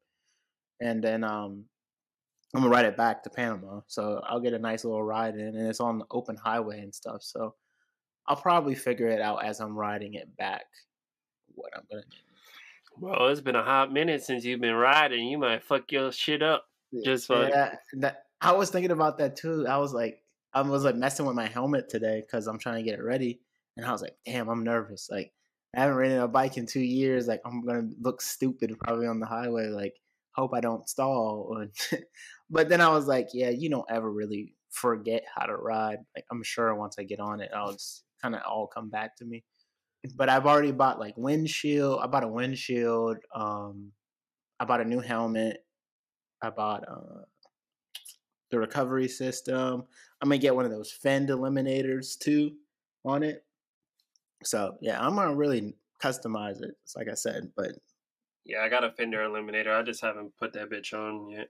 And 0.80 1.04
then 1.04 1.24
um, 1.24 1.66
I'm 2.54 2.62
gonna 2.62 2.70
ride 2.70 2.86
it 2.86 2.96
back 2.96 3.24
to 3.24 3.30
Panama. 3.30 3.82
So 3.88 4.22
I'll 4.24 4.40
get 4.40 4.54
a 4.54 4.60
nice 4.60 4.86
little 4.86 5.04
ride 5.04 5.36
in, 5.36 5.56
and 5.56 5.68
it's 5.68 5.80
on 5.80 5.98
the 5.98 6.06
open 6.12 6.36
highway 6.36 6.80
and 6.82 6.94
stuff. 6.94 7.24
So 7.24 7.56
I'll 8.28 8.36
probably 8.36 8.76
figure 8.76 9.08
it 9.08 9.22
out 9.22 9.44
as 9.44 9.60
I'm 9.60 9.76
riding 9.76 10.14
it 10.14 10.36
back. 10.38 10.66
What 11.56 11.72
I'm 11.76 11.84
gonna 11.90 12.04
do. 12.04 12.18
Well, 13.00 13.28
it's 13.28 13.42
been 13.42 13.56
a 13.56 13.64
hot 13.64 13.92
minute 13.92 14.24
since 14.24 14.46
you've 14.46 14.62
been 14.62 14.76
riding. 14.76 15.28
You 15.28 15.38
might 15.38 15.64
fuck 15.64 15.92
your 15.92 16.12
shit 16.12 16.42
up. 16.42 16.66
Just 17.04 17.28
for 17.28 17.48
yeah, 17.50 17.76
that, 17.98 18.27
I 18.42 18.54
was 18.54 18.70
thinking 18.70 18.92
about 18.92 19.18
that 19.18 19.36
too. 19.36 19.66
I 19.68 19.78
was 19.78 19.94
like, 19.94 20.22
I 20.54 20.62
was 20.62 20.84
like 20.84 20.96
messing 20.96 21.26
with 21.26 21.36
my 21.36 21.48
helmet 21.48 21.90
today 21.90 22.22
because 22.22 22.48
I'm 22.48 22.60
trying 22.60 22.78
to 22.78 22.90
get 22.90 23.00
it 23.00 23.04
ready, 23.04 23.42
and 23.76 23.86
I 23.86 23.92
was 23.92 24.02
like, 24.02 24.16
damn, 24.26 24.50
I'm 24.50 24.64
nervous. 24.64 25.08
Like, 25.12 25.34
I 25.76 25.82
haven't 25.82 25.98
ridden 25.98 26.20
a 26.20 26.28
bike 26.28 26.58
in 26.58 26.66
two 26.66 26.82
years. 26.82 27.28
Like, 27.28 27.42
I'm 27.46 27.66
gonna 27.66 27.90
look 28.02 28.22
stupid 28.22 28.76
probably 28.80 29.08
on 29.08 29.20
the 29.20 29.26
highway. 29.26 29.68
Like, 29.68 29.96
hope 30.32 30.54
I 30.54 30.62
don't 30.62 30.88
stall. 30.88 31.66
but 32.50 32.70
then 32.70 32.82
I 32.82 32.90
was 32.90 33.08
like, 33.08 33.30
yeah, 33.34 33.50
you 33.50 33.70
don't 33.70 33.90
ever 33.90 34.12
really 34.12 34.54
forget 34.70 35.24
how 35.36 35.46
to 35.46 35.56
ride. 35.56 36.00
Like, 36.16 36.26
I'm 36.32 36.44
sure 36.44 36.74
once 36.76 36.98
I 37.00 37.04
get 37.04 37.20
on 37.20 37.42
it, 37.42 37.52
I'll 37.56 37.74
just 37.74 38.04
kind 38.22 38.36
of 38.36 38.42
all 38.48 38.68
come 38.68 38.90
back 38.90 39.16
to 39.18 39.26
me. 39.26 39.44
But 40.16 40.30
I've 40.30 40.46
already 40.46 40.72
bought 40.72 41.00
like 41.00 41.16
windshield. 41.18 42.00
I 42.02 42.08
bought 42.08 42.24
a 42.24 42.28
windshield. 42.28 43.18
Um, 43.36 43.92
I 44.60 44.66
bought 44.66 44.82
a 44.82 44.86
new 44.86 45.00
helmet. 45.00 45.66
I 46.42 46.52
bought 46.52 46.88
uh, 46.88 47.24
the 48.50 48.60
recovery 48.60 49.08
system. 49.08 49.84
I'm 50.22 50.30
gonna 50.30 50.40
get 50.40 50.56
one 50.56 50.66
of 50.66 50.72
those 50.72 50.92
fend 50.92 51.30
eliminators 51.30 52.18
too 52.18 52.56
on 53.06 53.24
it. 53.24 53.44
So 54.44 54.78
yeah, 54.82 55.00
I'm 55.00 55.16
gonna 55.16 55.36
really 55.36 55.76
customize 56.02 56.62
it. 56.62 56.76
It's 56.84 56.96
Like 56.96 57.10
I 57.10 57.16
said, 57.16 57.52
but 57.56 57.72
yeah, 58.46 58.62
I 58.62 58.70
got 58.70 58.84
a 58.84 58.92
fender 58.92 59.20
eliminator. 59.20 59.78
I 59.78 59.84
just 59.84 60.02
haven't 60.02 60.38
put 60.38 60.54
that 60.54 60.70
bitch 60.70 60.94
on 60.94 61.30
yet. 61.30 61.50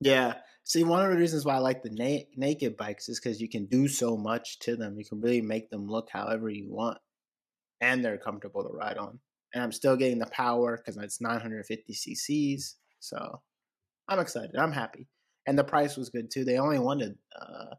Yeah. 0.00 0.34
See, 0.64 0.84
one 0.84 1.04
of 1.04 1.10
the 1.10 1.16
reasons 1.16 1.44
why 1.44 1.54
I 1.54 1.58
like 1.58 1.82
the 1.82 1.90
na- 1.90 2.24
naked 2.36 2.76
bikes 2.76 3.08
is 3.08 3.18
because 3.18 3.40
you 3.40 3.48
can 3.48 3.66
do 3.66 3.88
so 3.88 4.16
much 4.16 4.58
to 4.60 4.76
them. 4.76 4.96
You 4.98 5.04
can 5.04 5.20
really 5.20 5.40
make 5.40 5.70
them 5.70 5.88
look 5.88 6.08
however 6.10 6.48
you 6.48 6.68
want, 6.70 6.98
and 7.80 8.04
they're 8.04 8.18
comfortable 8.18 8.62
to 8.62 8.74
ride 8.74 8.98
on. 8.98 9.18
And 9.54 9.62
I'm 9.62 9.72
still 9.72 9.96
getting 9.96 10.18
the 10.18 10.26
power 10.26 10.76
because 10.76 10.96
it's 10.96 11.20
950 11.20 11.92
cc's. 11.92 12.76
So 13.00 13.42
I'm 14.08 14.20
excited. 14.20 14.56
I'm 14.56 14.72
happy, 14.72 15.08
and 15.46 15.58
the 15.58 15.64
price 15.64 15.96
was 15.96 16.08
good 16.08 16.30
too. 16.30 16.44
They 16.44 16.58
only 16.58 16.78
wanted 16.78 17.16
uh, 17.40 17.74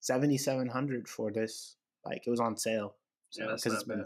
7,700 0.00 1.08
for 1.08 1.30
this. 1.32 1.76
Like 2.04 2.22
it 2.26 2.30
was 2.30 2.40
on 2.40 2.56
sale. 2.56 2.96
So 3.30 3.44
Yeah, 3.44 3.54
because 3.54 3.74
it's 3.74 3.86
not 3.86 3.96
been 3.96 4.04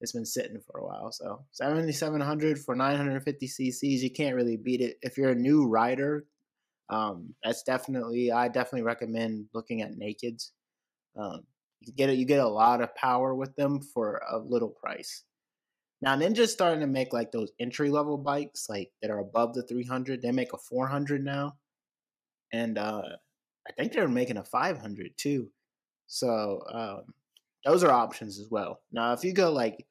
it's 0.00 0.12
been 0.12 0.26
sitting 0.26 0.60
for 0.60 0.80
a 0.80 0.84
while. 0.84 1.10
So 1.12 1.44
7,700 1.52 2.58
for 2.58 2.74
950 2.74 3.46
cc's. 3.46 4.02
You 4.02 4.10
can't 4.10 4.36
really 4.36 4.56
beat 4.56 4.80
it. 4.80 4.98
If 5.02 5.16
you're 5.16 5.30
a 5.30 5.34
new 5.34 5.66
rider, 5.66 6.26
um, 6.88 7.34
that's 7.42 7.62
definitely 7.62 8.30
I 8.30 8.48
definitely 8.48 8.82
recommend 8.82 9.46
looking 9.54 9.82
at 9.82 9.98
nakeds. 9.98 10.50
Um, 11.18 11.44
you 11.80 11.92
get 11.92 12.10
it. 12.10 12.18
You 12.18 12.24
get 12.24 12.40
a 12.40 12.48
lot 12.48 12.82
of 12.82 12.94
power 12.94 13.34
with 13.34 13.54
them 13.56 13.80
for 13.80 14.22
a 14.30 14.38
little 14.38 14.68
price. 14.68 15.24
Now 16.02 16.14
Ninja's 16.16 16.52
starting 16.52 16.80
to 16.80 16.86
make 16.86 17.12
like 17.12 17.32
those 17.32 17.52
entry 17.58 17.90
level 17.90 18.18
bikes, 18.18 18.68
like 18.68 18.90
that 19.00 19.10
are 19.10 19.18
above 19.18 19.54
the 19.54 19.62
300. 19.62 20.20
They 20.20 20.30
make 20.30 20.52
a 20.52 20.58
400 20.58 21.24
now, 21.24 21.56
and 22.56 22.78
uh, 22.78 23.02
I 23.68 23.72
think 23.72 23.92
they're 23.92 24.08
making 24.08 24.38
a 24.38 24.44
500 24.44 25.10
too. 25.16 25.48
So 26.06 26.60
um, 26.72 27.14
those 27.64 27.84
are 27.84 27.90
options 27.90 28.38
as 28.38 28.48
well. 28.50 28.80
Now 28.92 29.12
if 29.12 29.24
you 29.24 29.32
go 29.32 29.52
like 29.52 29.86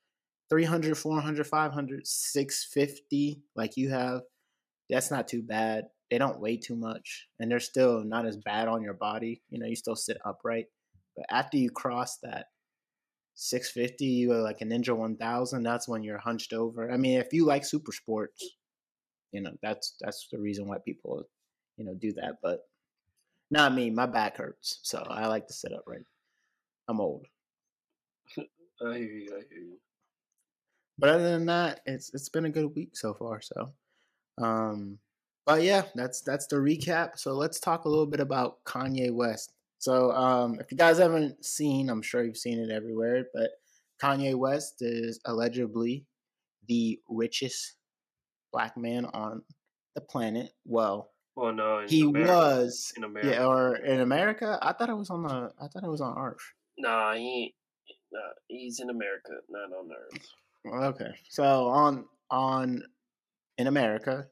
300, 0.49 0.97
400, 0.97 1.47
500, 1.47 2.07
650, 2.07 3.41
like 3.55 3.77
you 3.77 3.89
have, 3.89 4.21
that's 4.89 5.11
not 5.11 5.27
too 5.27 5.41
bad. 5.41 5.85
They 6.11 6.17
don't 6.17 6.39
weigh 6.39 6.57
too 6.57 6.75
much, 6.75 7.27
and 7.39 7.49
they're 7.49 7.59
still 7.59 8.03
not 8.03 8.27
as 8.27 8.37
bad 8.37 8.67
on 8.67 8.83
your 8.83 8.93
body. 8.93 9.41
You 9.49 9.59
know, 9.59 9.65
you 9.65 9.75
still 9.75 9.95
sit 9.95 10.17
upright. 10.23 10.67
But 11.15 11.25
after 11.31 11.57
you 11.57 11.71
cross 11.71 12.17
that 12.21 12.45
650, 13.33 14.05
you 14.05 14.31
are 14.33 14.41
like 14.41 14.61
a 14.61 14.65
Ninja 14.65 14.95
1000. 14.95 15.63
That's 15.63 15.87
when 15.87 16.03
you're 16.03 16.19
hunched 16.19 16.53
over. 16.53 16.91
I 16.91 16.97
mean, 16.97 17.19
if 17.19 17.33
you 17.33 17.45
like 17.45 17.65
super 17.65 17.91
sports, 17.91 18.43
you 19.31 19.41
know 19.41 19.51
that's 19.61 19.95
that's 19.99 20.27
the 20.31 20.39
reason 20.39 20.67
why 20.67 20.77
people, 20.85 21.23
you 21.77 21.85
know, 21.85 21.93
do 21.93 22.13
that. 22.13 22.37
But 22.41 22.61
not 23.51 23.73
me. 23.73 23.89
My 23.89 24.05
back 24.05 24.37
hurts, 24.37 24.79
so 24.83 25.05
I 25.09 25.27
like 25.27 25.47
to 25.47 25.53
sit 25.53 25.73
upright. 25.73 26.05
I'm 26.87 27.01
old. 27.01 27.25
I 28.37 28.43
hear 28.97 29.03
you. 29.03 29.33
I 29.35 29.43
hear 29.49 29.61
you. 29.61 29.77
But 30.97 31.09
other 31.09 31.31
than 31.31 31.45
that, 31.47 31.81
it's 31.85 32.13
it's 32.13 32.29
been 32.29 32.45
a 32.45 32.49
good 32.49 32.73
week 32.75 32.95
so 32.95 33.13
far. 33.13 33.41
So, 33.41 33.73
um, 34.41 34.97
but 35.45 35.61
yeah, 35.61 35.83
that's 35.93 36.21
that's 36.21 36.47
the 36.47 36.55
recap. 36.55 37.19
So 37.19 37.33
let's 37.33 37.59
talk 37.59 37.85
a 37.85 37.89
little 37.89 38.05
bit 38.05 38.19
about 38.19 38.63
Kanye 38.65 39.11
West. 39.11 39.53
So, 39.77 40.11
um, 40.13 40.59
if 40.59 40.71
you 40.71 40.77
guys 40.77 40.97
haven't 40.97 41.45
seen, 41.45 41.89
I'm 41.89 42.01
sure 42.01 42.23
you've 42.23 42.37
seen 42.37 42.59
it 42.59 42.71
everywhere, 42.71 43.25
but 43.33 43.51
Kanye 44.01 44.35
West 44.35 44.81
is 44.81 45.19
allegedly 45.25 46.05
the 46.67 46.99
richest 47.09 47.75
black 48.51 48.77
man 48.77 49.05
on 49.05 49.43
the 49.95 50.01
planet. 50.01 50.51
Well, 50.65 51.11
Well, 51.35 51.53
no, 51.53 51.85
he 51.85 52.03
America, 52.03 52.31
was, 52.31 52.93
in 52.95 53.03
America. 53.03 53.29
yeah, 53.29 53.45
or 53.45 53.75
in 53.75 53.99
America. 53.99 54.57
I 54.61 54.71
thought 54.71 54.89
it 54.89 54.97
was 54.97 55.09
on 55.09 55.23
the. 55.23 55.51
I 55.59 55.67
thought 55.67 55.83
it 55.83 55.89
was 55.89 56.01
on 56.01 56.17
Earth. 56.17 56.53
Nah, 56.77 57.13
he, 57.13 57.53
nah, 58.11 58.19
he's 58.47 58.79
in 58.79 58.89
America, 58.89 59.33
not 59.49 59.77
on 59.77 59.89
Earth. 59.91 60.95
Okay, 60.95 61.13
so 61.29 61.67
on 61.67 62.05
on 62.31 62.83
in 63.57 63.67
America, 63.67 64.27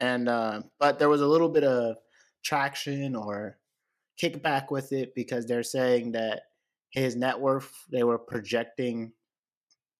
and 0.00 0.28
uh, 0.28 0.62
but 0.78 0.98
there 0.98 1.08
was 1.08 1.22
a 1.22 1.26
little 1.26 1.48
bit 1.48 1.64
of 1.64 1.96
traction 2.44 3.16
or 3.16 3.58
kickback 4.20 4.70
with 4.70 4.92
it 4.92 5.14
because 5.14 5.46
they're 5.46 5.62
saying 5.62 6.12
that 6.12 6.42
his 6.90 7.16
net 7.16 7.40
worth 7.40 7.72
they 7.90 8.04
were 8.04 8.18
projecting 8.18 9.12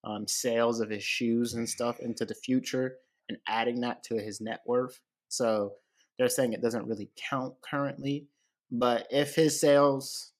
um, 0.03 0.27
sales 0.27 0.79
of 0.79 0.89
his 0.89 1.03
shoes 1.03 1.55
and 1.55 1.67
stuff 1.67 1.99
into 1.99 2.25
the 2.25 2.35
future 2.35 2.97
and 3.29 3.37
adding 3.47 3.81
that 3.81 4.03
to 4.03 4.15
his 4.15 4.39
net 4.39 4.61
worth. 4.65 4.99
So 5.29 5.73
they're 6.17 6.29
saying 6.29 6.53
it 6.53 6.61
doesn't 6.61 6.87
really 6.87 7.09
count 7.29 7.55
currently, 7.67 8.27
but 8.71 9.07
if 9.09 9.35
his 9.35 9.59
sales 9.59 10.33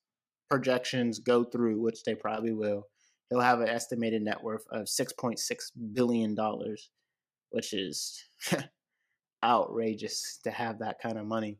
projections 0.50 1.18
go 1.18 1.44
through, 1.44 1.80
which 1.80 2.04
they 2.04 2.14
probably 2.14 2.52
will, 2.52 2.86
he'll 3.28 3.40
have 3.40 3.60
an 3.60 3.68
estimated 3.68 4.22
net 4.22 4.42
worth 4.42 4.64
of 4.70 4.88
six 4.88 5.12
point 5.12 5.38
six 5.38 5.70
billion 5.70 6.34
dollars, 6.34 6.90
which 7.50 7.72
is 7.72 8.24
outrageous 9.44 10.38
to 10.44 10.50
have 10.50 10.78
that 10.78 11.00
kind 11.00 11.18
of 11.18 11.26
money. 11.26 11.58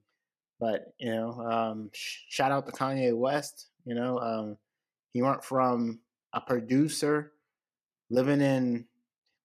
But 0.61 0.94
you 0.99 1.12
know, 1.12 1.33
um, 1.40 1.90
sh- 1.92 2.23
shout 2.28 2.52
out 2.52 2.66
to 2.66 2.73
Kanye 2.73 3.16
West. 3.16 3.68
You 3.85 3.94
know, 3.94 4.18
um, 4.18 4.56
he 5.12 5.23
went 5.23 5.44
from 5.44 6.00
a 6.33 6.40
producer 6.40 7.33
living 8.11 8.40
in 8.40 8.87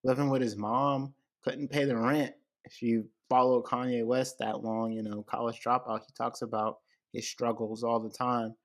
living 0.04 0.30
with 0.30 0.42
his 0.42 0.56
mom, 0.56 1.14
couldn't 1.44 1.72
pay 1.72 1.86
the 1.86 1.98
rent. 1.98 2.34
If 2.64 2.82
you 2.82 3.06
follow 3.30 3.62
Kanye 3.62 4.06
West 4.06 4.38
that 4.40 4.64
long, 4.64 4.92
you 4.92 5.04
know, 5.04 5.24
college 5.24 5.62
dropout, 5.64 6.02
he 6.06 6.14
talks 6.18 6.42
about 6.42 6.80
his 7.14 7.28
struggles 7.28 7.84
all 7.84 8.00
the 8.00 8.10
time 8.10 8.56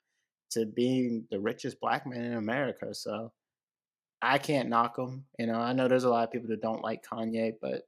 to 0.50 0.66
being 0.66 1.26
the 1.30 1.38
richest 1.40 1.80
black 1.80 2.06
man 2.06 2.25
in 2.25 2.35
America. 2.35 2.94
So 2.94 3.33
I 4.23 4.38
can't 4.38 4.68
knock 4.68 4.99
him. 4.99 5.25
You 5.38 5.47
know, 5.47 5.56
I 5.56 5.73
know 5.73 5.88
there's 5.88 6.04
a 6.04 6.11
lot 6.11 6.25
of 6.25 6.33
people 6.33 6.49
that 6.49 6.62
don't 6.62 6.83
like 6.83 7.04
Kanye, 7.04 7.52
but 7.61 7.83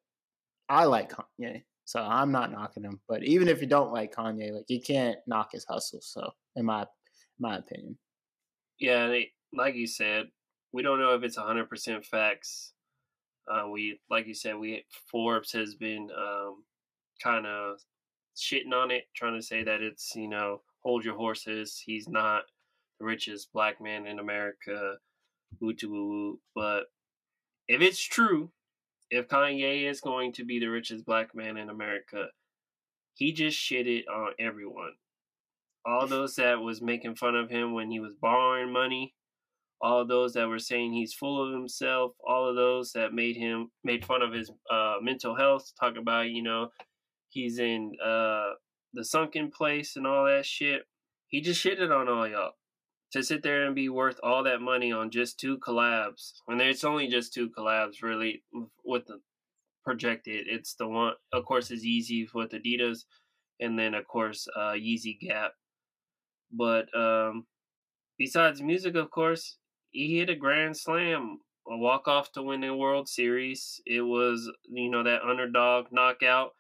I 0.69 0.85
like 0.85 1.13
Kanye. 1.13 1.63
So 1.85 2.01
I'm 2.01 2.33
not 2.33 2.53
knocking 2.53 2.83
him. 2.83 3.01
But 3.09 3.23
even 3.23 3.49
if 3.49 3.61
you 3.61 3.67
don't 3.67 3.93
like 3.93 4.15
Kanye, 4.15 4.53
like 4.53 4.69
you 4.69 4.81
can't 4.81 5.19
knock 5.27 5.53
his 5.53 5.65
hustle. 5.65 6.01
So 6.03 6.31
in 6.57 6.67
my 6.67 6.87
my 7.39 7.57
opinion. 7.59 7.97
Yeah, 8.79 9.19
like 9.53 9.75
you 9.75 9.87
said, 9.87 10.27
we 10.73 10.83
don't 10.83 11.01
know 11.01 11.15
if 11.15 11.23
it's 11.23 11.37
hundred 11.37 11.71
percent 11.71 12.05
facts. 12.05 12.73
Uh, 13.49 13.69
we, 13.69 14.01
like 14.11 14.27
you 14.27 14.35
said, 14.35 14.57
we 14.57 14.85
Forbes 15.11 15.53
has 15.53 15.75
been 15.75 16.09
um, 16.17 16.65
kind 17.23 17.47
of 17.47 17.79
shitting 18.37 18.75
on 18.75 18.91
it, 18.91 19.05
trying 19.15 19.39
to 19.39 19.47
say 19.47 19.63
that 19.63 19.83
it's 19.83 20.15
you 20.15 20.29
know 20.29 20.63
hold 20.81 21.05
your 21.05 21.17
horses. 21.17 21.83
He's 21.85 22.09
not 22.09 22.43
the 22.99 23.07
richest 23.07 23.53
black 23.53 23.81
man 23.81 24.07
in 24.07 24.19
America. 24.19 24.97
Woo 25.61 25.75
to 25.75 25.91
woo 25.91 26.09
woo. 26.09 26.41
But 26.55 26.85
if 27.69 27.81
it's 27.81 28.03
true, 28.03 28.51
if 29.11 29.29
Kanye 29.29 29.89
is 29.89 30.01
going 30.01 30.33
to 30.33 30.45
be 30.45 30.59
the 30.59 30.67
richest 30.67 31.05
black 31.07 31.35
man 31.35 31.57
in 31.57 31.71
America, 31.71 32.27
he 33.15 33.33
just 33.33 33.59
shitted 33.59 34.03
on 34.13 34.33
everyone. 34.39 34.93
All 35.85 36.07
those 36.07 36.37
that 36.37 36.61
was 36.61 36.83
making 36.83 37.15
fun 37.15 37.37
of 37.37 37.49
him 37.49 37.73
when 37.73 37.91
he 37.91 38.01
was 38.01 38.13
borrowing 38.21 38.73
money, 38.73 39.15
all 39.81 40.01
of 40.01 40.09
those 40.09 40.33
that 40.35 40.49
were 40.49 40.59
saying 40.59 40.93
he's 40.93 41.13
full 41.13 41.47
of 41.47 41.53
himself, 41.53 42.13
all 42.27 42.49
of 42.49 42.57
those 42.57 42.93
that 42.93 43.13
made 43.13 43.37
him 43.37 43.71
made 43.85 44.05
fun 44.05 44.23
of 44.23 44.33
his 44.33 44.51
uh, 44.71 44.97
mental 45.03 45.37
health, 45.37 45.73
talk 45.79 45.97
about 45.97 46.31
you 46.31 46.43
know 46.43 46.69
he's 47.29 47.59
in 47.59 47.93
uh, 48.05 48.51
the 48.95 49.05
sunken 49.05 49.51
place 49.51 49.97
and 49.97 50.07
all 50.07 50.25
that 50.25 50.47
shit. 50.47 50.83
He 51.29 51.41
just 51.41 51.63
shitted 51.63 51.95
on 51.95 52.09
all 52.09 52.27
y'all 52.27 52.53
to 53.13 53.23
sit 53.23 53.43
there 53.43 53.67
and 53.67 53.75
be 53.75 53.89
worth 53.89 54.19
all 54.23 54.43
that 54.45 54.61
money 54.61 54.93
on 54.93 55.11
just 55.11 55.39
two 55.39 55.59
collabs 55.59 56.33
when 56.47 56.61
it's 56.61 56.85
only 56.85 57.09
just 57.09 57.33
two 57.33 57.49
collabs 57.49 58.03
really 58.03 58.43
with 58.85 59.07
the 59.07 59.21
projected 59.85 60.47
it's 60.49 60.75
the 60.75 60.87
one 60.87 61.13
of 61.33 61.45
course 61.45 61.71
is 61.71 61.85
Yeezy 61.85 62.27
with 62.35 62.51
Adidas 62.51 63.05
and 63.61 63.79
then 63.79 63.95
of 63.95 64.07
course 64.07 64.49
uh 64.57 64.73
Yeezy 64.73 65.19
Gap 65.21 65.53
but 66.53 66.87
um 66.95 67.47
besides 68.19 68.61
music 68.61 68.97
of 68.97 69.11
course 69.11 69.59
he 69.97 70.19
hit 70.19 70.29
a 70.31 70.37
grand 70.37 70.77
slam 70.77 71.41
a 71.69 71.77
walk 71.77 72.07
off 72.07 72.31
to 72.33 72.43
win 72.43 72.61
the 72.61 72.75
World 72.75 73.09
Series. 73.09 73.81
It 73.87 74.03
was 74.03 74.51
you 74.69 74.91
know 74.91 75.03
that 75.03 75.23
underdog 75.23 75.87
knockout 75.91 76.53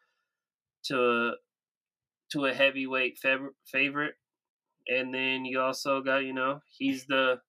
to 0.86 1.34
to 2.32 2.44
a 2.46 2.54
heavyweight 2.54 3.18
fav- 3.24 3.54
favorite. 3.64 4.14
And 4.88 5.12
then 5.12 5.44
you 5.44 5.60
also 5.60 6.00
got 6.00 6.18
you 6.24 6.32
know 6.32 6.60
he's 6.78 7.06
the 7.06 7.40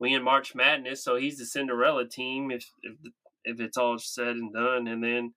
we 0.00 0.12
in 0.14 0.22
March 0.24 0.54
Madness, 0.54 1.04
so 1.04 1.16
he's 1.16 1.38
the 1.38 1.46
Cinderella 1.46 2.06
team 2.08 2.50
if 2.50 2.70
if 2.82 2.96
if 3.44 3.60
it's 3.60 3.76
all 3.76 3.98
said 3.98 4.36
and 4.36 4.52
done, 4.52 4.86
and 4.88 5.02
then 5.04 5.34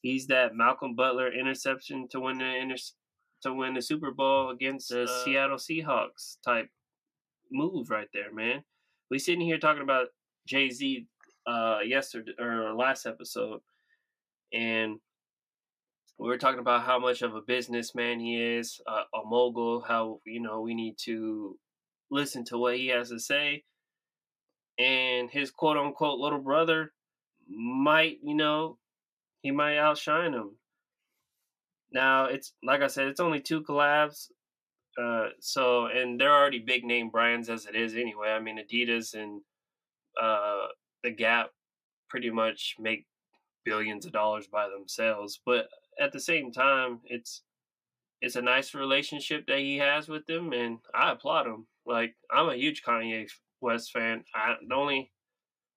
he's 0.00 0.28
that 0.28 0.54
Malcolm 0.54 0.94
Butler 0.94 1.32
interception 1.32 2.08
to 2.10 2.20
win 2.20 2.38
the 2.38 2.56
inter- 2.56 2.76
to 3.42 3.52
win 3.52 3.74
the 3.74 3.82
Super 3.82 4.10
Bowl 4.12 4.50
against 4.50 4.88
the 4.90 5.02
Uh, 5.02 5.06
Seattle 5.06 5.58
Seahawks 5.58 6.38
type 6.44 6.70
move 7.50 7.90
right 7.90 8.08
there, 8.12 8.32
man. 8.32 8.64
We 9.10 9.18
sitting 9.18 9.40
here 9.40 9.58
talking 9.58 9.82
about 9.82 10.08
Jay 10.46 10.70
Z 10.70 11.06
uh 11.46 11.78
yesterday 11.84 12.32
or 12.38 12.74
last 12.74 13.06
episode, 13.06 13.60
and 14.52 14.98
we 16.18 16.28
were 16.28 16.38
talking 16.38 16.58
about 16.60 16.82
how 16.82 16.98
much 16.98 17.22
of 17.22 17.34
a 17.34 17.40
businessman 17.40 18.20
he 18.20 18.42
is, 18.42 18.80
uh, 18.86 19.04
a 19.14 19.24
mogul, 19.24 19.80
how, 19.86 20.20
you 20.26 20.40
know, 20.40 20.60
we 20.60 20.74
need 20.74 20.96
to 21.04 21.56
listen 22.10 22.44
to 22.46 22.58
what 22.58 22.76
he 22.76 22.88
has 22.88 23.10
to 23.10 23.20
say. 23.20 23.62
And 24.78 25.30
his 25.30 25.50
quote 25.50 25.76
unquote 25.76 26.18
little 26.18 26.40
brother 26.40 26.92
might, 27.48 28.18
you 28.22 28.34
know, 28.34 28.78
he 29.42 29.50
might 29.52 29.78
outshine 29.78 30.34
him. 30.34 30.58
now 31.92 32.26
it's 32.26 32.52
like 32.62 32.82
I 32.82 32.88
said, 32.88 33.08
it's 33.08 33.20
only 33.20 33.40
two 33.40 33.62
collabs. 33.62 34.28
Uh, 35.00 35.28
so 35.38 35.86
and 35.86 36.20
they're 36.20 36.34
already 36.34 36.58
big 36.58 36.84
name 36.84 37.08
brands 37.08 37.48
as 37.48 37.66
it 37.66 37.76
is 37.76 37.94
anyway. 37.94 38.30
I 38.30 38.40
mean, 38.40 38.58
Adidas 38.58 39.14
and 39.14 39.40
uh, 40.20 40.66
the 41.04 41.10
Gap 41.10 41.50
pretty 42.08 42.30
much 42.30 42.74
make 42.78 43.06
billions 43.64 44.06
of 44.06 44.12
dollars 44.12 44.46
by 44.46 44.68
themselves. 44.68 45.40
But 45.44 45.68
at 46.00 46.12
the 46.12 46.20
same 46.20 46.50
time, 46.50 47.00
it's 47.04 47.42
it's 48.20 48.36
a 48.36 48.42
nice 48.42 48.74
relationship 48.74 49.46
that 49.46 49.60
he 49.60 49.78
has 49.78 50.08
with 50.08 50.26
them, 50.26 50.52
and 50.52 50.78
I 50.94 51.12
applaud 51.12 51.46
him. 51.46 51.66
Like 51.86 52.16
I'm 52.30 52.48
a 52.48 52.56
huge 52.56 52.82
Kanye 52.82 53.28
West 53.60 53.92
fan. 53.92 54.24
I, 54.34 54.56
the 54.66 54.74
only 54.74 55.12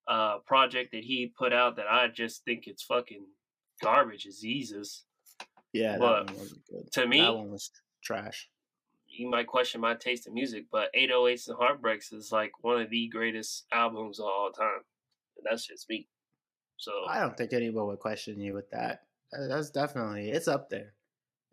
uh, 0.08 0.40
project 0.40 0.92
that 0.94 1.04
he 1.04 1.32
put 1.38 1.54
out 1.54 1.76
that 1.76 1.88
I 1.90 2.08
just 2.08 2.44
think 2.44 2.66
it's 2.66 2.84
fucking 2.84 3.26
garbage 3.84 4.26
is 4.26 4.40
Jesus. 4.40 5.06
Yeah, 5.74 5.98
but 6.00 6.26
that 6.26 6.34
one 6.34 6.40
wasn't 6.40 6.62
good. 6.70 6.92
to 6.94 7.08
me, 7.08 7.22
that 7.22 7.36
one 7.36 7.52
was 7.52 7.72
trash. 8.04 8.50
You 9.18 9.30
might 9.30 9.48
question 9.48 9.82
my 9.82 9.96
taste 9.96 10.28
in 10.28 10.34
music, 10.34 10.66
but 10.72 10.90
808s 10.98 11.48
and 11.50 11.58
Heartbreaks 11.58 12.12
is 12.12 12.32
like 12.32 12.52
one 12.62 12.82
of 12.82 12.90
the 12.90 13.08
greatest 13.10 13.66
albums 13.74 14.20
of 14.20 14.26
all 14.26 14.52
time. 14.52 14.82
And 15.38 15.46
that's 15.50 15.66
just 15.68 15.90
me. 15.90 16.08
So 16.78 16.92
I 17.08 17.20
don't 17.20 17.38
think 17.38 17.54
anyone 17.54 17.88
would 17.88 18.00
question 18.00 18.40
you 18.40 18.54
with 18.54 18.70
that. 18.72 19.02
That's 19.32 19.70
definitely 19.70 20.32
it's 20.32 20.48
up 20.48 20.70
there. 20.70 20.94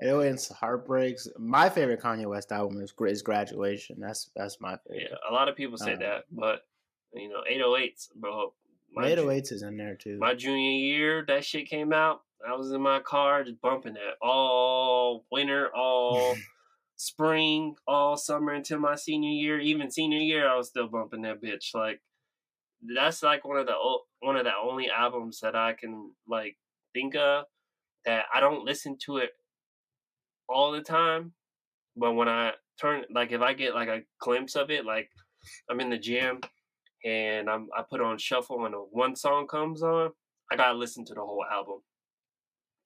It 0.01 0.11
always 0.11 0.49
heartbreaks. 0.49 1.27
My 1.39 1.69
favorite 1.69 2.01
Kanye 2.01 2.27
West 2.27 2.53
album 2.53 2.81
is, 2.81 2.93
is 3.07 3.23
Graduation. 3.23 3.97
That's 3.99 4.31
that's 4.37 4.61
my 4.61 4.77
favorite. 4.87 5.09
yeah, 5.11 5.17
a 5.29 5.33
lot 5.33 5.49
of 5.49 5.57
people 5.57 5.77
say 5.77 5.95
Uh, 5.95 5.99
that, 5.99 6.25
but 6.31 6.63
you 7.13 7.29
know, 7.29 7.43
808s, 7.51 8.09
bro. 8.15 8.55
My 8.95 9.03
My, 9.03 9.15
ju- 9.15 9.27
808s 9.27 9.53
is 9.53 9.63
in 9.63 9.77
there 9.77 9.97
too. 9.97 10.19
my 10.19 10.35
junior 10.35 10.71
year, 10.71 11.25
that 11.27 11.45
shit 11.45 11.69
came 11.69 11.93
out. 11.93 12.23
I 12.49 12.55
was 12.55 12.71
in 12.71 12.81
my 12.81 13.01
car 13.01 13.43
just 13.45 13.61
bumping 13.61 13.95
that 13.95 14.15
all 14.23 15.25
winter, 15.33 15.69
all 15.75 16.37
spring, 16.99 17.77
all 17.87 18.17
summer 18.17 18.53
until 18.53 18.81
my 18.81 18.97
senior 18.97 19.31
year. 19.31 19.59
Even 19.59 19.91
senior 19.91 20.19
year, 20.19 20.49
I 20.49 20.57
was 20.57 20.69
still 20.69 20.89
bumping 20.89 21.23
that 21.23 21.41
bitch. 21.41 21.75
Like 21.75 22.01
that's 22.95 23.23
like 23.23 23.45
one 23.45 23.57
of 23.57 23.67
the 23.67 23.75
one 24.21 24.37
of 24.37 24.45
the 24.45 24.53
only 24.63 24.91
albums 24.91 25.41
that 25.41 25.57
I 25.57 25.73
can 25.73 26.13
like 26.29 26.57
think 26.93 27.15
of 27.17 27.45
that 28.05 28.27
I 28.35 28.41
don't 28.41 28.65
listen 28.65 28.97
to 29.07 29.19
it 29.19 29.31
all 30.49 30.73
the 30.73 30.83
time, 30.83 31.33
but 31.97 32.13
when 32.13 32.29
I 32.29 32.53
turn 32.81 33.05
like 33.15 33.33
if 33.33 33.41
I 33.41 33.55
get 33.55 33.75
like 33.75 33.89
a 33.89 34.03
glimpse 34.21 34.57
of 34.57 34.71
it, 34.71 34.85
like 34.85 35.09
I'm 35.71 35.81
in 35.81 35.91
the 35.91 35.99
gym 35.99 36.41
and 37.05 37.49
I'm 37.49 37.69
I 37.77 37.83
put 37.89 38.01
on 38.01 38.19
shuffle 38.19 38.67
and 38.67 38.75
one 38.91 39.15
song 39.15 39.47
comes 39.47 39.83
on, 39.83 40.11
I 40.51 40.57
gotta 40.57 40.77
listen 40.77 41.05
to 41.07 41.15
the 41.15 41.21
whole 41.21 41.45
album, 41.51 41.81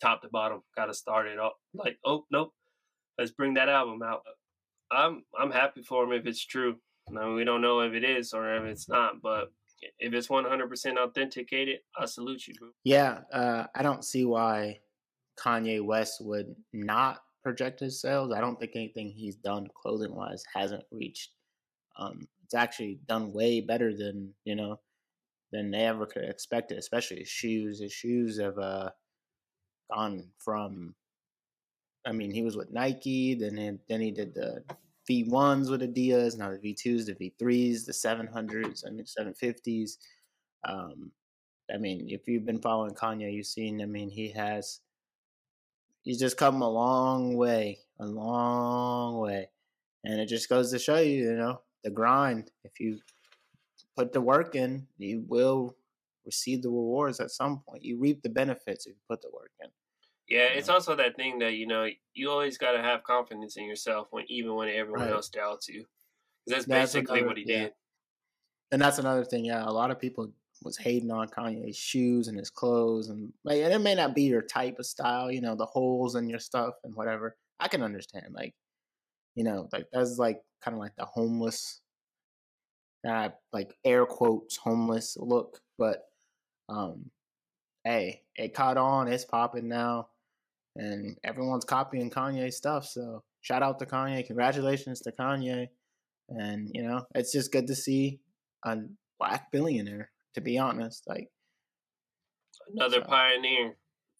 top 0.02 0.20
to 0.22 0.28
bottom. 0.28 0.62
Gotta 0.76 0.94
start 0.94 1.28
it 1.28 1.38
up. 1.38 1.56
Like 1.74 1.98
oh 2.04 2.24
nope, 2.30 2.52
let's 3.18 3.30
bring 3.30 3.54
that 3.54 3.68
album 3.68 4.02
out. 4.02 4.22
I'm 4.90 5.24
I'm 5.38 5.50
happy 5.50 5.82
for 5.82 6.04
him 6.04 6.12
if 6.12 6.26
it's 6.26 6.44
true. 6.44 6.76
Mean, 7.10 7.34
we 7.34 7.44
don't 7.44 7.62
know 7.62 7.80
if 7.80 7.94
it 7.94 8.04
is 8.04 8.32
or 8.32 8.54
if 8.56 8.64
it's 8.64 8.88
not, 8.88 9.20
but 9.22 9.50
if 9.98 10.12
it's 10.12 10.28
100% 10.28 10.96
authenticated, 10.96 11.80
I 11.98 12.06
salute 12.06 12.46
you, 12.46 12.54
bro. 12.54 12.68
yeah, 12.84 13.20
uh, 13.32 13.66
I 13.74 13.82
don't 13.82 14.04
see 14.04 14.24
why 14.24 14.78
Kanye 15.38 15.84
West 15.84 16.18
would 16.20 16.54
not 16.72 17.18
project 17.42 17.80
his 17.80 18.00
sales. 18.00 18.32
I 18.32 18.40
don't 18.40 18.58
think 18.58 18.72
anything 18.74 19.10
he's 19.10 19.36
done 19.36 19.66
clothing 19.82 20.14
wise 20.14 20.44
hasn't 20.54 20.84
reached. 20.92 21.30
Um, 21.98 22.28
it's 22.44 22.54
actually 22.54 23.00
done 23.08 23.32
way 23.32 23.60
better 23.60 23.96
than 23.96 24.32
you 24.44 24.54
know 24.54 24.78
than 25.52 25.70
they 25.70 25.84
ever 25.84 26.06
could 26.06 26.24
expect 26.24 26.72
it. 26.72 26.78
Especially 26.78 27.18
his 27.18 27.28
shoes. 27.28 27.80
His 27.80 27.92
shoes 27.92 28.38
have 28.40 28.58
uh, 28.58 28.90
gone 29.92 30.28
from. 30.38 30.94
I 32.04 32.12
mean, 32.12 32.30
he 32.30 32.42
was 32.42 32.56
with 32.56 32.72
Nike. 32.72 33.34
Then 33.34 33.56
he, 33.56 33.78
then 33.88 34.00
he 34.00 34.10
did 34.10 34.34
the 34.34 34.64
V 35.06 35.24
ones 35.24 35.70
with 35.70 35.82
Adidas. 35.82 36.36
Now 36.36 36.50
the 36.50 36.58
V 36.58 36.74
twos, 36.74 37.06
the 37.06 37.14
V 37.14 37.32
threes, 37.38 37.86
the 37.86 37.92
seven 37.92 38.26
hundreds, 38.26 38.84
I 38.86 38.90
mean 38.90 39.06
seven 39.06 39.34
fifties. 39.34 39.98
Um, 40.68 41.10
I 41.72 41.78
mean, 41.78 42.06
if 42.08 42.28
you've 42.28 42.46
been 42.46 42.60
following 42.60 42.94
Kanye, 42.94 43.32
you've 43.32 43.46
seen. 43.46 43.80
I 43.80 43.86
mean, 43.86 44.10
he 44.10 44.30
has. 44.32 44.80
He's 46.02 46.18
just 46.18 46.36
come 46.36 46.62
a 46.62 46.68
long 46.68 47.36
way, 47.36 47.78
a 48.00 48.06
long 48.06 49.18
way, 49.18 49.48
and 50.04 50.20
it 50.20 50.26
just 50.26 50.48
goes 50.48 50.72
to 50.72 50.78
show 50.78 50.98
you, 50.98 51.30
you 51.30 51.36
know, 51.36 51.60
the 51.84 51.90
grind. 51.90 52.50
If 52.64 52.80
you 52.80 52.98
put 53.96 54.12
the 54.12 54.20
work 54.20 54.56
in, 54.56 54.86
you 54.98 55.24
will 55.28 55.76
receive 56.26 56.62
the 56.62 56.68
rewards 56.68 57.20
at 57.20 57.30
some 57.30 57.60
point. 57.60 57.84
You 57.84 57.98
reap 57.98 58.22
the 58.22 58.28
benefits 58.28 58.86
if 58.86 58.94
you 58.94 59.00
put 59.08 59.22
the 59.22 59.30
work 59.32 59.52
in. 59.62 59.68
Yeah, 60.32 60.44
it's 60.46 60.70
also 60.70 60.96
that 60.96 61.14
thing 61.14 61.38
that 61.40 61.54
you 61.54 61.66
know 61.66 61.86
you 62.14 62.30
always 62.30 62.56
got 62.56 62.72
to 62.72 62.80
have 62.80 63.02
confidence 63.02 63.56
in 63.58 63.64
yourself 63.66 64.08
when 64.12 64.24
even 64.28 64.54
when 64.54 64.68
everyone 64.70 65.02
Right. 65.02 65.10
else 65.12 65.28
doubts 65.28 65.68
you. 65.68 65.84
That's 66.46 66.64
That's 66.64 66.92
basically 66.94 67.18
another- 67.20 67.28
what 67.28 67.36
he 67.36 67.44
yeah. 67.46 67.58
did. 67.64 67.74
And 68.70 68.80
that's 68.80 68.98
another 68.98 69.24
thing. 69.26 69.44
Yeah, 69.44 69.62
a 69.62 69.70
lot 69.70 69.90
of 69.90 69.98
people 70.00 70.32
was 70.62 70.78
hating 70.78 71.10
on 71.10 71.28
Kanye's 71.28 71.76
shoes 71.76 72.28
and 72.28 72.38
his 72.38 72.48
clothes, 72.48 73.10
and 73.10 73.32
like, 73.44 73.60
and 73.60 73.74
it 73.74 73.80
may 73.80 73.94
not 73.94 74.14
be 74.14 74.22
your 74.22 74.40
type 74.40 74.78
of 74.78 74.86
style, 74.86 75.30
you 75.30 75.42
know, 75.42 75.54
the 75.54 75.66
holes 75.66 76.14
in 76.14 76.28
your 76.30 76.38
stuff 76.38 76.74
and 76.84 76.94
whatever. 76.94 77.36
I 77.60 77.68
can 77.68 77.82
understand, 77.82 78.32
like, 78.32 78.54
you 79.34 79.44
know, 79.44 79.68
like 79.72 79.88
that's 79.92 80.16
like 80.18 80.40
kind 80.62 80.74
of 80.74 80.78
like 80.80 80.96
the 80.96 81.04
homeless, 81.04 81.82
uh, 83.06 83.28
like 83.52 83.76
air 83.84 84.06
quotes 84.06 84.56
homeless 84.56 85.16
look. 85.20 85.60
But, 85.76 86.08
um, 86.70 87.10
hey, 87.84 88.22
it 88.36 88.54
caught 88.54 88.78
on. 88.78 89.08
It's 89.08 89.24
popping 89.26 89.68
now, 89.68 90.08
and 90.76 91.16
everyone's 91.24 91.64
copying 91.64 92.10
Kanye's 92.10 92.56
stuff. 92.56 92.86
So 92.86 93.22
shout 93.40 93.62
out 93.62 93.78
to 93.80 93.86
Kanye. 93.86 94.26
Congratulations 94.26 95.00
to 95.02 95.12
Kanye. 95.12 95.68
And 96.28 96.70
you 96.72 96.82
know, 96.82 97.04
it's 97.14 97.32
just 97.32 97.52
good 97.52 97.66
to 97.66 97.74
see 97.74 98.20
a 98.64 98.76
black 99.18 99.50
billionaire. 99.52 100.10
To 100.34 100.40
be 100.40 100.58
honest, 100.58 101.04
like 101.06 101.28
Another 102.72 103.00
So- 103.02 103.06
pioneer. 103.08 103.76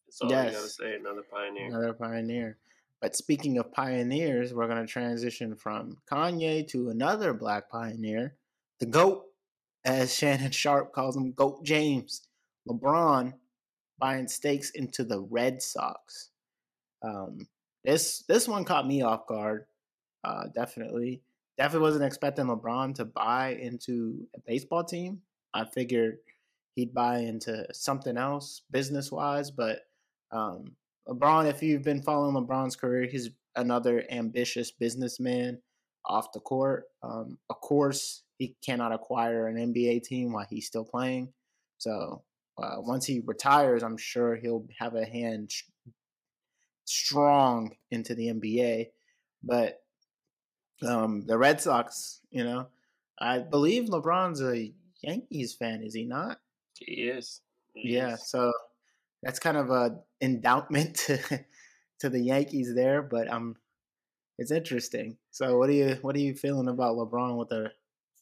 That's 0.06 0.20
all 0.20 0.28
you 0.28 0.34
gotta 0.34 0.50
Yes. 0.50 0.76
say. 0.76 0.96
Another 0.96 1.22
pioneer. 1.22 1.66
another 1.68 1.92
pioneer. 1.94 2.58
But 3.00 3.16
speaking 3.16 3.56
of 3.58 3.72
pioneers, 3.72 4.52
we're 4.52 4.66
to 4.68 4.86
transition 4.86 5.56
from 5.56 6.02
Kanye 6.10 6.68
to 6.68 6.90
another 6.90 7.32
black 7.34 7.70
pioneer, 7.70 8.36
the 8.78 8.86
GOAT, 8.86 9.24
as 9.84 10.14
Shannon 10.14 10.50
Sharpe 10.50 10.92
calls 10.92 11.16
him, 11.16 11.32
GOAT 11.32 11.64
James. 11.64 12.28
LeBron 12.68 13.38
buying 13.98 14.28
stakes 14.28 14.70
into 14.70 15.02
the 15.04 15.20
Red 15.20 15.62
Sox. 15.62 16.30
Um, 17.02 17.48
this 17.84 18.24
this 18.28 18.48
one 18.48 18.64
caught 18.64 18.86
me 18.86 19.02
off 19.02 19.26
guard. 19.26 19.66
Uh, 20.24 20.44
definitely, 20.54 21.22
definitely 21.58 21.86
wasn't 21.86 22.04
expecting 22.04 22.46
LeBron 22.46 22.94
to 22.96 23.04
buy 23.04 23.54
into 23.60 24.26
a 24.36 24.40
baseball 24.40 24.84
team. 24.84 25.20
I 25.52 25.64
figured 25.64 26.18
he'd 26.74 26.94
buy 26.94 27.18
into 27.18 27.66
something 27.72 28.16
else 28.16 28.62
business 28.70 29.10
wise, 29.10 29.50
but 29.50 29.80
um, 30.30 30.76
LeBron, 31.08 31.48
if 31.48 31.62
you've 31.62 31.82
been 31.82 32.02
following 32.02 32.34
LeBron's 32.34 32.76
career, 32.76 33.08
he's 33.10 33.30
another 33.56 34.04
ambitious 34.10 34.70
businessman 34.70 35.60
off 36.06 36.32
the 36.32 36.40
court. 36.40 36.84
Um, 37.02 37.38
of 37.50 37.60
course, 37.60 38.22
he 38.38 38.56
cannot 38.64 38.92
acquire 38.92 39.46
an 39.46 39.56
NBA 39.56 40.04
team 40.04 40.32
while 40.32 40.46
he's 40.48 40.66
still 40.66 40.84
playing. 40.84 41.32
So 41.78 42.22
uh, 42.58 42.76
once 42.78 43.06
he 43.06 43.20
retires, 43.24 43.82
I'm 43.82 43.96
sure 43.96 44.36
he'll 44.36 44.66
have 44.78 44.94
a 44.94 45.04
hand 45.04 45.50
strong 46.84 47.76
into 47.90 48.14
the 48.14 48.28
NBA. 48.28 48.92
But 49.42 49.84
um, 50.86 51.26
the 51.26 51.38
Red 51.38 51.60
Sox, 51.60 52.20
you 52.30 52.44
know, 52.44 52.68
I 53.18 53.38
believe 53.40 53.84
LeBron's 53.84 54.42
a 54.42 54.74
Yankees 55.02 55.54
fan, 55.54 55.82
is 55.82 55.94
he 55.94 56.04
not? 56.04 56.40
He 56.78 57.08
is. 57.08 57.40
He 57.72 57.80
Yeah, 57.82 58.16
is. 58.18 58.22
so 58.22 58.52
that's 59.22 59.38
kind 59.40 59.56
of 59.58 59.70
a 59.70 60.02
endowment 60.20 60.96
to 61.06 61.46
to 62.00 62.10
the 62.10 62.20
Yankees 62.20 62.74
there, 62.74 63.02
but 63.02 63.28
um, 63.28 63.56
it's 64.38 64.50
interesting. 64.52 65.18
So 65.30 65.58
what 65.58 65.70
are 65.70 65.74
you 65.74 65.96
what 66.02 66.16
are 66.16 66.20
you 66.20 66.34
feeling 66.34 66.68
about 66.68 66.96
LeBron 66.96 67.38
with 67.38 67.50
the 67.50 67.72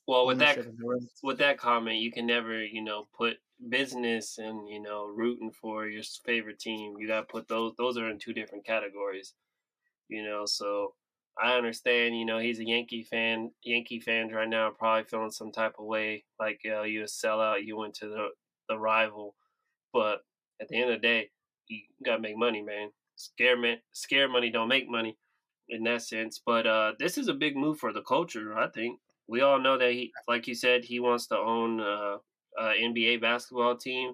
Well, 0.06 0.26
with 0.26 0.38
that 0.38 0.60
ownership 0.60 0.66
of 0.68 0.76
the 0.78 0.84
Reds? 0.88 1.24
with 1.24 1.38
that 1.38 1.58
comment, 1.58 2.00
you 2.00 2.12
can 2.12 2.26
never, 2.26 2.64
you 2.64 2.82
know, 2.82 3.04
put 3.12 3.40
business 3.68 4.38
and 4.38 4.68
you 4.68 4.80
know 4.80 5.06
rooting 5.06 5.50
for 5.50 5.86
your 5.86 6.02
favorite 6.24 6.58
team. 6.58 6.94
You 6.98 7.06
got 7.08 7.20
to 7.20 7.26
put 7.26 7.48
those; 7.48 7.72
those 7.76 7.96
are 7.98 8.10
in 8.10 8.18
two 8.18 8.32
different 8.32 8.64
categories. 8.64 9.34
You 10.08 10.24
know, 10.24 10.46
so 10.46 10.94
I 11.42 11.54
understand. 11.54 12.18
You 12.18 12.24
know, 12.26 12.38
he's 12.38 12.60
a 12.60 12.66
Yankee 12.66 13.04
fan. 13.04 13.52
Yankee 13.64 14.00
fans 14.00 14.32
right 14.32 14.48
now 14.48 14.70
probably 14.70 15.04
feeling 15.04 15.30
some 15.30 15.52
type 15.52 15.74
of 15.78 15.86
way, 15.86 16.24
like 16.38 16.60
uh, 16.66 16.82
you 16.82 17.02
a 17.02 17.06
sellout. 17.06 17.64
You 17.64 17.76
went 17.76 17.94
to 17.96 18.08
the 18.08 18.28
the 18.68 18.78
rival, 18.78 19.34
but 19.92 20.20
at 20.60 20.68
the 20.68 20.76
end 20.76 20.90
of 20.90 21.00
the 21.00 21.06
day, 21.06 21.30
you 21.68 21.80
gotta 22.04 22.20
make 22.22 22.36
money, 22.36 22.62
man. 22.62 22.90
Scare 23.16 23.56
man, 23.58 23.78
scare 23.92 24.28
money 24.28 24.50
don't 24.50 24.68
make 24.68 24.88
money 24.88 25.16
in 25.68 25.84
that 25.84 26.02
sense. 26.02 26.40
But 26.44 26.66
uh, 26.66 26.92
this 26.98 27.18
is 27.18 27.28
a 27.28 27.34
big 27.34 27.56
move 27.56 27.78
for 27.78 27.92
the 27.92 28.02
culture. 28.02 28.56
I 28.58 28.68
think 28.68 29.00
we 29.28 29.40
all 29.42 29.58
know 29.60 29.78
that 29.78 29.92
he, 29.92 30.12
like 30.28 30.46
you 30.46 30.54
said, 30.54 30.84
he 30.84 31.00
wants 31.00 31.26
to 31.28 31.38
own 31.38 31.80
uh, 31.80 32.18
a 32.60 32.74
NBA 32.80 33.20
basketball 33.20 33.76
team. 33.76 34.12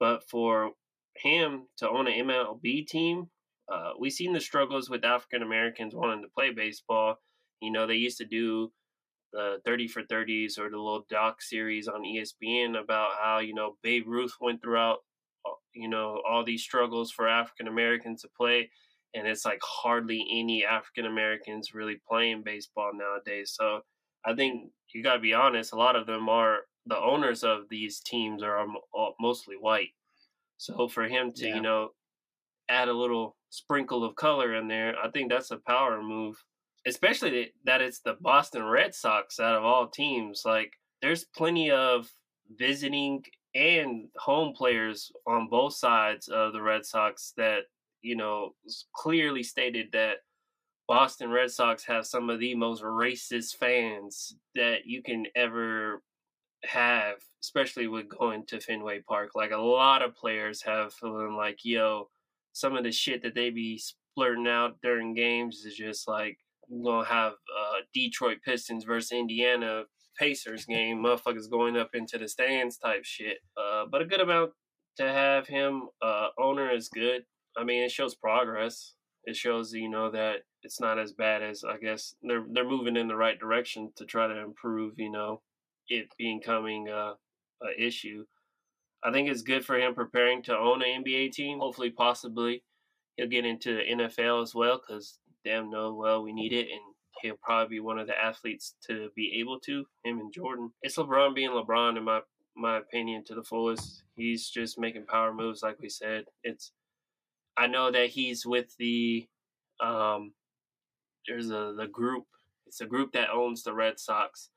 But 0.00 0.28
for 0.28 0.72
him 1.16 1.68
to 1.78 1.88
own 1.88 2.06
an 2.08 2.26
MLB 2.28 2.86
team, 2.86 3.28
uh, 3.72 3.92
we've 3.98 4.12
seen 4.12 4.32
the 4.32 4.40
struggles 4.40 4.88
with 4.88 5.04
African 5.04 5.42
Americans 5.42 5.94
wanting 5.94 6.22
to 6.22 6.28
play 6.36 6.50
baseball. 6.50 7.16
You 7.60 7.72
know, 7.72 7.86
they 7.86 7.94
used 7.94 8.18
to 8.18 8.24
do 8.24 8.72
the 9.32 9.60
30 9.64 9.88
for 9.88 10.02
30s 10.02 10.58
or 10.58 10.70
the 10.70 10.78
little 10.78 11.04
doc 11.10 11.42
series 11.42 11.88
on 11.88 12.02
ESPN 12.02 12.80
about 12.80 13.10
how, 13.22 13.38
you 13.40 13.54
know, 13.54 13.76
Babe 13.82 14.04
Ruth 14.06 14.32
went 14.40 14.62
throughout, 14.62 14.98
uh, 15.46 15.50
you 15.74 15.88
know, 15.88 16.22
all 16.28 16.44
these 16.44 16.62
struggles 16.62 17.10
for 17.10 17.28
African 17.28 17.68
Americans 17.68 18.22
to 18.22 18.28
play. 18.36 18.70
And 19.14 19.26
it's 19.26 19.44
like 19.44 19.60
hardly 19.62 20.24
any 20.30 20.64
African 20.64 21.06
Americans 21.06 21.74
really 21.74 22.00
playing 22.08 22.42
baseball 22.42 22.92
nowadays. 22.94 23.54
So 23.58 23.80
I 24.24 24.34
think 24.34 24.70
you 24.94 25.02
got 25.02 25.14
to 25.14 25.20
be 25.20 25.34
honest, 25.34 25.72
a 25.72 25.76
lot 25.76 25.96
of 25.96 26.06
them 26.06 26.28
are 26.28 26.60
the 26.88 26.98
owners 26.98 27.44
of 27.44 27.68
these 27.68 28.00
teams 28.00 28.42
are 28.42 28.66
mostly 29.20 29.56
white. 29.56 29.90
So 30.56 30.88
for 30.88 31.04
him 31.04 31.32
to, 31.32 31.46
yeah. 31.46 31.54
you 31.54 31.60
know, 31.60 31.90
add 32.68 32.88
a 32.88 32.92
little 32.92 33.36
sprinkle 33.50 34.04
of 34.04 34.16
color 34.16 34.56
in 34.56 34.68
there, 34.68 34.94
I 35.02 35.10
think 35.10 35.30
that's 35.30 35.50
a 35.50 35.58
power 35.58 36.02
move 36.02 36.42
especially 36.88 37.52
that 37.64 37.80
it's 37.82 38.00
the 38.00 38.16
Boston 38.20 38.64
Red 38.64 38.94
Sox 38.94 39.38
out 39.38 39.54
of 39.54 39.64
all 39.64 39.86
teams. 39.86 40.42
Like, 40.44 40.72
there's 41.02 41.24
plenty 41.24 41.70
of 41.70 42.10
visiting 42.56 43.22
and 43.54 44.08
home 44.16 44.54
players 44.54 45.12
on 45.26 45.48
both 45.48 45.74
sides 45.74 46.28
of 46.28 46.52
the 46.52 46.62
Red 46.62 46.84
Sox 46.84 47.32
that, 47.36 47.62
you 48.02 48.16
know, 48.16 48.54
clearly 48.94 49.42
stated 49.42 49.88
that 49.92 50.18
Boston 50.86 51.30
Red 51.30 51.50
Sox 51.50 51.84
have 51.84 52.06
some 52.06 52.30
of 52.30 52.40
the 52.40 52.54
most 52.54 52.82
racist 52.82 53.56
fans 53.56 54.36
that 54.54 54.86
you 54.86 55.02
can 55.02 55.26
ever 55.36 56.02
have, 56.64 57.16
especially 57.42 57.86
with 57.86 58.08
going 58.08 58.44
to 58.46 58.60
Fenway 58.60 59.00
Park. 59.00 59.30
Like, 59.34 59.52
a 59.52 59.58
lot 59.58 60.02
of 60.02 60.14
players 60.14 60.62
have 60.62 60.92
feeling 60.92 61.36
like, 61.36 61.64
yo, 61.64 62.08
some 62.52 62.76
of 62.76 62.84
the 62.84 62.92
shit 62.92 63.22
that 63.22 63.34
they 63.34 63.50
be 63.50 63.78
splurting 63.78 64.48
out 64.48 64.76
during 64.82 65.14
games 65.14 65.64
is 65.64 65.74
just 65.74 66.08
like 66.08 66.38
gonna 66.84 67.04
have 67.04 67.32
uh, 67.32 67.80
Detroit 67.94 68.38
Pistons 68.44 68.84
versus 68.84 69.12
Indiana 69.12 69.84
Pacers 70.18 70.64
game, 70.64 70.98
motherfuckers 70.98 71.50
going 71.50 71.76
up 71.76 71.90
into 71.94 72.18
the 72.18 72.28
stands 72.28 72.76
type 72.76 73.04
shit. 73.04 73.38
Uh, 73.56 73.84
but 73.90 74.02
a 74.02 74.04
good 74.04 74.20
amount 74.20 74.50
to 74.96 75.04
have 75.04 75.46
him 75.46 75.88
uh, 76.02 76.28
owner 76.38 76.70
is 76.70 76.88
good. 76.88 77.22
I 77.56 77.64
mean, 77.64 77.84
it 77.84 77.92
shows 77.92 78.14
progress. 78.14 78.94
It 79.24 79.36
shows 79.36 79.72
you 79.72 79.88
know 79.88 80.10
that 80.10 80.38
it's 80.62 80.80
not 80.80 80.98
as 80.98 81.12
bad 81.12 81.42
as 81.42 81.62
I 81.64 81.76
guess 81.78 82.14
they're 82.22 82.44
they're 82.50 82.68
moving 82.68 82.96
in 82.96 83.08
the 83.08 83.16
right 83.16 83.38
direction 83.38 83.92
to 83.96 84.04
try 84.04 84.26
to 84.26 84.38
improve. 84.40 84.94
You 84.96 85.10
know, 85.10 85.42
it 85.88 86.08
becoming 86.16 86.88
a, 86.88 87.14
a 87.62 87.82
issue. 87.82 88.24
I 89.02 89.12
think 89.12 89.28
it's 89.28 89.42
good 89.42 89.64
for 89.64 89.78
him 89.78 89.94
preparing 89.94 90.42
to 90.44 90.56
own 90.56 90.82
an 90.82 91.04
NBA 91.04 91.32
team. 91.32 91.60
Hopefully, 91.60 91.90
possibly, 91.90 92.62
he'll 93.16 93.28
get 93.28 93.44
into 93.44 93.76
the 93.76 93.82
NFL 93.82 94.42
as 94.42 94.54
well 94.54 94.80
because 94.80 95.18
damn 95.44 95.70
know 95.70 95.94
well 95.94 96.22
we 96.22 96.32
need 96.32 96.52
it, 96.52 96.68
and 96.70 96.80
he'll 97.22 97.38
probably 97.42 97.76
be 97.76 97.80
one 97.80 97.98
of 97.98 98.06
the 98.06 98.18
athletes 98.18 98.74
to 98.86 99.10
be 99.14 99.38
able 99.40 99.60
to. 99.60 99.84
Him 100.04 100.18
and 100.18 100.32
Jordan. 100.32 100.72
It's 100.82 100.96
LeBron 100.96 101.34
being 101.34 101.50
LeBron 101.50 101.96
in 101.96 102.04
my 102.04 102.20
my 102.56 102.78
opinion 102.78 103.24
to 103.24 103.34
the 103.34 103.42
fullest. 103.42 104.02
He's 104.16 104.48
just 104.48 104.78
making 104.78 105.06
power 105.06 105.32
moves, 105.32 105.62
like 105.62 105.78
we 105.80 105.88
said. 105.88 106.24
It's 106.42 106.72
I 107.56 107.66
know 107.66 107.90
that 107.90 108.10
he's 108.10 108.44
with 108.44 108.76
the 108.78 109.26
um 109.80 110.32
there's 111.26 111.50
a 111.50 111.74
the 111.76 111.88
group. 111.90 112.24
It's 112.66 112.80
a 112.80 112.86
group 112.86 113.12
that 113.12 113.30
owns 113.30 113.62
the 113.62 113.72
Red 113.72 113.98
Sox, 113.98 114.50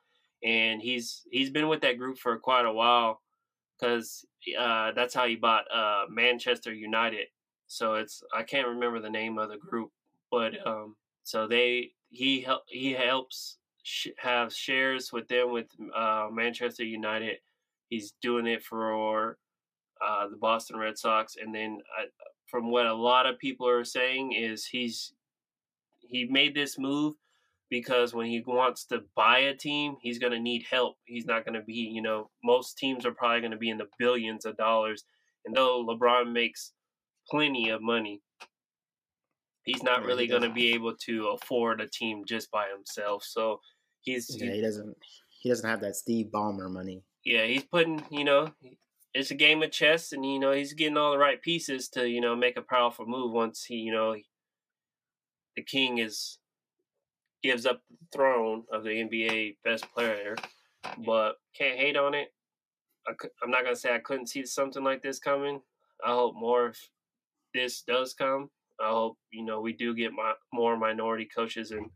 and 0.44 0.82
he's 0.82 1.24
he's 1.32 1.50
been 1.50 1.68
with 1.68 1.82
that 1.82 1.98
group 1.98 2.18
for 2.18 2.38
quite 2.40 2.66
a 2.66 2.72
while 2.72 3.22
because 3.80 4.26
uh, 4.60 4.92
that's 4.94 5.14
how 5.14 5.28
he 5.28 5.36
bought 5.36 5.66
uh, 5.74 6.06
Manchester 6.10 6.74
United. 6.74 7.28
So 7.68 7.96
it's 7.96 8.24
I 8.36 8.44
can't 8.44 8.68
remember 8.68 9.00
the 9.00 9.10
name 9.10 9.38
of 9.38 9.50
the 9.50 9.58
group, 9.58 9.92
but 10.30 10.54
um, 10.66 10.96
so 11.24 11.48
they 11.48 11.92
he 12.10 12.42
help 12.42 12.64
he 12.68 12.92
helps 12.92 13.58
sh- 13.84 14.08
have 14.18 14.54
shares 14.54 15.12
with 15.14 15.28
them 15.28 15.52
with 15.52 15.68
uh, 15.96 16.28
Manchester 16.32 16.84
United. 16.84 17.38
He's 17.90 18.14
doing 18.22 18.48
it 18.48 18.64
for 18.64 19.38
uh, 20.06 20.28
the 20.30 20.38
Boston 20.38 20.78
Red 20.78 20.98
Sox, 20.98 21.36
and 21.42 21.54
then 21.54 21.80
uh, 22.00 22.06
from 22.48 22.72
what 22.72 22.86
a 22.86 22.94
lot 22.94 23.26
of 23.26 23.40
people 23.40 23.68
are 23.68 23.86
saying 23.86 24.34
is 24.34 24.66
he's 24.66 25.14
he 26.00 26.26
made 26.26 26.54
this 26.54 26.78
move 26.78 27.16
because 27.72 28.14
when 28.14 28.28
he 28.28 28.44
wants 28.46 28.86
to 28.86 29.00
buy 29.16 29.40
a 29.40 29.56
team, 29.56 29.96
he's 30.02 30.20
going 30.20 30.34
to 30.34 30.40
need 30.40 30.66
help. 30.70 30.98
He's 31.06 31.26
not 31.26 31.46
going 31.46 31.56
to 31.56 31.66
be, 31.66 31.74
you 31.74 32.02
know, 32.02 32.30
most 32.44 32.78
teams 32.78 33.06
are 33.06 33.14
probably 33.14 33.40
going 33.40 33.54
to 33.54 33.58
be 33.58 33.70
in 33.70 33.78
the 33.78 33.88
billions 33.98 34.46
of 34.46 34.58
dollars. 34.58 35.06
And 35.46 35.56
though 35.56 35.84
LeBron 35.84 36.34
makes 36.34 36.74
plenty 37.30 37.70
of 37.70 37.82
money, 37.82 38.22
he's 39.64 39.82
not 39.82 40.00
oh, 40.00 40.02
yeah, 40.02 40.08
really 40.08 40.24
he 40.24 40.30
going 40.30 40.42
to 40.44 40.52
be 40.52 40.74
able 40.74 40.94
to 41.06 41.30
afford 41.30 41.80
a 41.80 41.88
team 41.88 42.24
just 42.28 42.52
by 42.52 42.68
himself. 42.76 43.24
So 43.24 43.62
he's 44.02 44.36
yeah, 44.38 44.52
he 44.52 44.62
doesn't 44.62 44.96
he 45.42 45.50
doesn't 45.50 45.68
have 45.68 45.82
that 45.82 45.96
Steve 45.96 46.28
Ballmer 46.28 46.70
money. 46.70 47.04
Yeah, 47.24 47.46
he's 47.46 47.64
putting 47.64 48.04
you 48.12 48.26
know 48.26 48.52
it's 49.14 49.32
a 49.32 49.36
game 49.36 49.64
of 49.64 49.72
chess, 49.72 50.12
and 50.12 50.26
you 50.26 50.40
know 50.40 50.52
he's 50.52 50.74
getting 50.74 50.98
all 50.98 51.12
the 51.12 51.18
right 51.18 51.42
pieces 51.42 51.88
to 51.90 52.08
you 52.08 52.20
know 52.20 52.36
make 52.36 52.58
a 52.58 52.62
powerful 52.62 53.06
move 53.06 53.32
once 53.32 53.64
he 53.64 53.76
you 53.76 53.94
know 53.94 54.16
the 55.56 55.64
king 55.64 56.00
is 56.00 56.38
gives 57.44 57.66
up 57.66 57.82
the 57.90 57.98
throne 58.14 58.64
of 58.72 58.84
the 58.84 58.90
NBA 58.90 59.58
best 59.64 59.92
player, 59.94 60.36
but 61.06 61.34
can't 61.58 61.80
hate 61.80 61.98
on 61.98 62.14
it. 62.14 62.34
I, 63.08 63.12
am 63.44 63.52
not 63.52 63.64
gonna 63.64 63.76
say 63.76 63.94
I 63.94 64.00
couldn't 64.00 64.28
see 64.28 64.46
something 64.46 64.84
like 64.84 65.02
this 65.02 65.20
coming. 65.20 65.62
I 66.04 66.10
hope 66.10 66.36
more 66.36 66.68
if 66.68 66.90
this 67.54 67.82
does 67.82 68.14
come 68.14 68.50
I 68.82 68.90
hope 68.90 69.18
you 69.32 69.44
know 69.44 69.62
we 69.62 69.74
do 69.74 69.94
get 69.94 70.12
my, 70.12 70.34
more 70.52 70.76
minority 70.76 71.26
coaches 71.26 71.72
in 71.72 71.90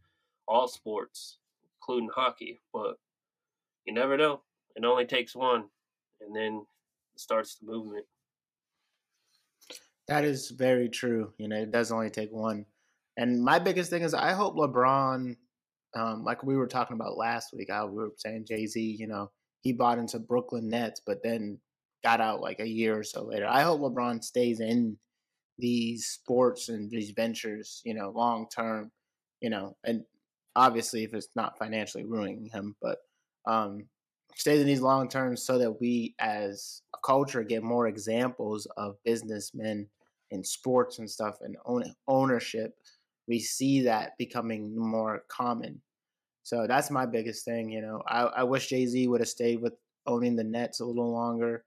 all 0.48 0.68
sports, 0.68 1.38
including 1.82 2.10
hockey. 2.14 2.62
But 2.72 2.98
you 3.86 3.94
never 3.94 4.18
know. 4.18 4.42
It 4.76 4.86
only 4.86 5.06
takes 5.06 5.36
one, 5.36 5.66
and 6.22 6.36
then 6.36 6.66
it 7.16 7.20
starts 7.20 7.56
the 7.56 7.66
movement. 7.66 8.06
That 10.08 10.24
is 10.24 10.52
very 10.52 10.90
true. 10.90 11.34
You 11.38 11.48
know, 11.48 11.56
it 11.56 11.72
does 11.72 11.92
only 11.92 12.12
take 12.12 12.32
one. 12.32 12.66
And 13.18 13.44
my 13.44 13.60
biggest 13.60 13.90
thing 13.90 14.04
is 14.04 14.14
I 14.14 14.34
hope 14.34 14.56
LeBron, 14.56 15.36
um, 15.96 16.24
like 16.24 16.44
we 16.44 16.58
were 16.58 16.68
talking 16.68 16.96
about 16.96 17.18
last 17.18 17.54
week, 17.54 17.70
I 17.70 17.84
we 17.86 17.96
were 17.96 18.12
saying 18.18 18.46
Jay 18.48 18.66
Z, 18.66 18.98
you 19.00 19.08
know, 19.08 19.32
he 19.62 19.74
bought 19.74 19.98
into 19.98 20.20
Brooklyn 20.20 20.70
Nets, 20.70 21.02
but 21.06 21.24
then 21.24 21.60
got 22.04 22.22
out 22.22 22.42
like 22.42 22.60
a 22.60 22.68
year 22.68 22.98
or 22.98 23.04
so 23.04 23.24
later. 23.24 23.48
I 23.48 23.62
hope 23.62 23.82
LeBron 23.82 24.24
stays 24.24 24.60
in 24.60 24.98
these 25.58 26.06
sports 26.08 26.70
and 26.70 26.92
these 26.92 27.12
ventures, 27.12 27.82
you 27.86 27.94
know, 27.94 28.12
long 28.12 28.48
term, 28.54 28.92
you 29.42 29.50
know, 29.50 29.76
and 29.84 30.04
obviously 30.56 31.04
if 31.04 31.14
it's 31.14 31.30
not 31.36 31.58
financially 31.58 32.04
ruining 32.04 32.50
him, 32.52 32.76
but 32.82 33.00
um, 33.48 33.88
stays 34.36 34.62
in 34.62 34.68
these 34.68 34.82
long 34.82 35.08
terms 35.08 35.44
so 35.44 35.58
that 35.58 35.80
we 35.80 36.16
as 36.20 36.82
a 36.94 36.98
culture 37.06 37.44
get 37.44 37.64
more 37.64 37.88
examples 37.88 38.68
of 38.78 38.98
businessmen 39.04 39.88
in 40.32 40.44
sports 40.44 41.00
and 41.00 41.10
stuff 41.10 41.38
and 41.42 41.56
own, 41.66 41.84
ownership. 42.08 42.76
We 43.28 43.40
see 43.40 43.82
that 43.82 44.18
becoming 44.18 44.78
more 44.78 45.24
common. 45.28 45.82
So 46.44 46.68
that's 46.68 46.92
my 46.92 47.06
biggest 47.06 47.44
thing. 47.46 47.70
You 47.70 47.82
know, 47.82 48.02
I, 48.08 48.22
I 48.22 48.44
wish 48.44 48.68
Jay 48.68 48.86
Z 48.86 49.08
would 49.08 49.22
have 49.22 49.30
stayed 49.30 49.62
with 49.62 49.74
owning 50.06 50.36
the 50.36 50.44
Nets 50.44 50.80
a 50.80 50.86
little 50.86 51.12
longer. 51.12 51.66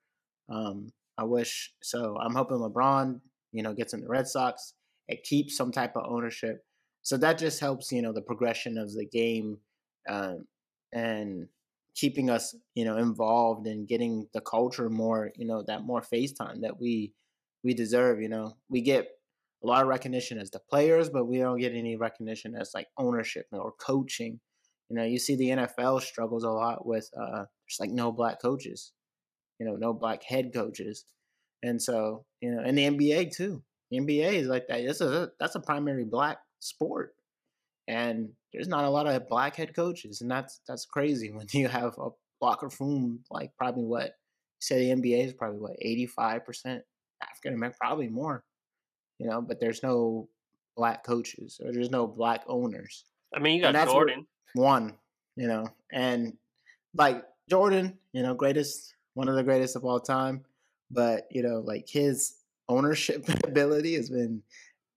Um, 0.49 0.92
I 1.16 1.25
wish 1.25 1.73
so. 1.83 2.16
I'm 2.18 2.35
hoping 2.35 2.59
LeBron 2.59 3.21
you 3.53 3.62
know, 3.62 3.73
gets 3.73 3.94
in 3.94 4.01
the 4.01 4.09
Red 4.09 4.29
Sox. 4.29 4.75
It 5.09 5.25
keeps 5.25 5.57
some 5.57 5.73
type 5.73 5.97
of 5.97 6.05
ownership. 6.09 6.64
So 7.03 7.16
that 7.18 7.38
just 7.38 7.61
helps, 7.61 7.90
you 7.90 8.03
know, 8.03 8.12
the 8.12 8.23
progression 8.23 8.77
of 8.77 8.92
the 8.92 9.07
game 9.07 9.59
um, 10.09 10.47
and 10.92 11.49
keeping 11.94 12.29
us, 12.29 12.55
you 12.75 12.85
know, 12.85 12.97
involved 12.99 13.66
and 13.66 13.88
getting 13.88 14.29
the 14.35 14.40
culture 14.40 14.90
more, 14.90 15.31
you 15.37 15.47
know, 15.47 15.62
that 15.66 15.85
more 15.85 16.03
face 16.03 16.33
time 16.33 16.61
that 16.61 16.81
we 16.81 17.12
we 17.64 17.75
deserve. 17.75 18.21
You 18.21 18.29
know, 18.29 18.57
we 18.68 18.83
get 18.83 19.09
a 19.62 19.66
lot 19.66 19.83
of 19.83 19.88
recognition 19.88 20.38
as 20.38 20.51
the 20.51 20.61
players, 20.71 21.11
but 21.11 21.27
we 21.27 21.38
don't 21.38 21.59
get 21.59 21.75
any 21.75 21.97
recognition 21.97 22.55
as 22.55 22.71
like 22.75 22.87
ownership 22.97 23.47
or 23.53 23.73
coaching. 23.73 24.40
You 24.88 24.97
know, 24.97 25.05
you 25.05 25.18
see 25.18 25.37
the 25.37 25.51
NFL 25.51 26.01
struggles 26.03 26.44
a 26.44 26.51
lot 26.51 26.87
with 26.87 27.11
uh, 27.18 27.44
just 27.68 27.81
like 27.81 27.90
no 27.90 28.12
black 28.12 28.40
coaches, 28.40 28.92
you 29.59 29.66
know, 29.66 29.77
no 29.77 29.92
black 29.92 30.23
head 30.23 30.53
coaches. 30.55 31.05
And 31.62 31.83
so, 31.83 32.25
you 32.40 32.53
know, 32.53 32.62
and 32.64 32.79
the 32.79 32.85
NBA 32.85 33.35
too. 33.35 33.62
The 33.90 33.99
NBA 33.99 34.35
is 34.35 34.49
like 34.49 34.66
that. 34.68 34.85
That's 34.87 35.01
a 35.01 35.31
that's 35.40 35.55
a 35.55 35.61
primary 35.61 36.05
black 36.05 36.38
sport, 36.61 37.14
and 37.87 38.29
there's 38.53 38.68
not 38.68 38.85
a 38.85 38.90
lot 38.90 39.07
of 39.07 39.29
black 39.29 39.57
head 39.57 39.75
coaches, 39.75 40.21
and 40.21 40.31
that's 40.31 40.61
that's 40.68 40.85
crazy 40.85 41.33
when 41.35 41.47
you 41.53 41.68
have 41.68 41.97
a 41.99 42.11
locker 42.40 42.68
room 42.79 43.21
like 43.31 43.51
probably 43.59 43.85
what 43.85 44.12
say 44.61 44.79
the 44.79 45.01
NBA 45.01 45.27
is 45.27 45.33
probably 45.33 45.59
what 45.59 45.77
85 45.81 46.44
percent 46.44 46.83
African 47.23 47.55
American, 47.55 47.79
probably 47.81 48.09
more, 48.09 48.44
you 49.18 49.26
know. 49.26 49.40
But 49.40 49.61
there's 49.61 49.83
no 49.83 50.28
black 50.76 51.04
coaches 51.04 51.61
or 51.64 51.72
there's 51.72 51.90
no 51.90 52.07
black 52.07 52.44
owners. 52.46 53.04
I 53.35 53.40
mean, 53.40 53.57
you 53.57 53.62
got 53.62 53.88
Jordan 53.88 54.26
one, 54.54 54.94
you 55.37 55.46
know, 55.46 55.66
and 55.92 56.35
like 56.94 57.22
Jordan, 57.48 57.98
you 58.12 58.22
know, 58.22 58.35
greatest 58.35 58.94
one 59.14 59.28
of 59.28 59.35
the 59.35 59.42
greatest 59.42 59.76
of 59.76 59.85
all 59.85 60.00
time 60.00 60.44
but 60.90 61.26
you 61.31 61.42
know, 61.42 61.61
like 61.61 61.88
his 61.88 62.35
ownership 62.68 63.28
ability 63.44 63.94
has 63.94 64.11
been 64.11 64.42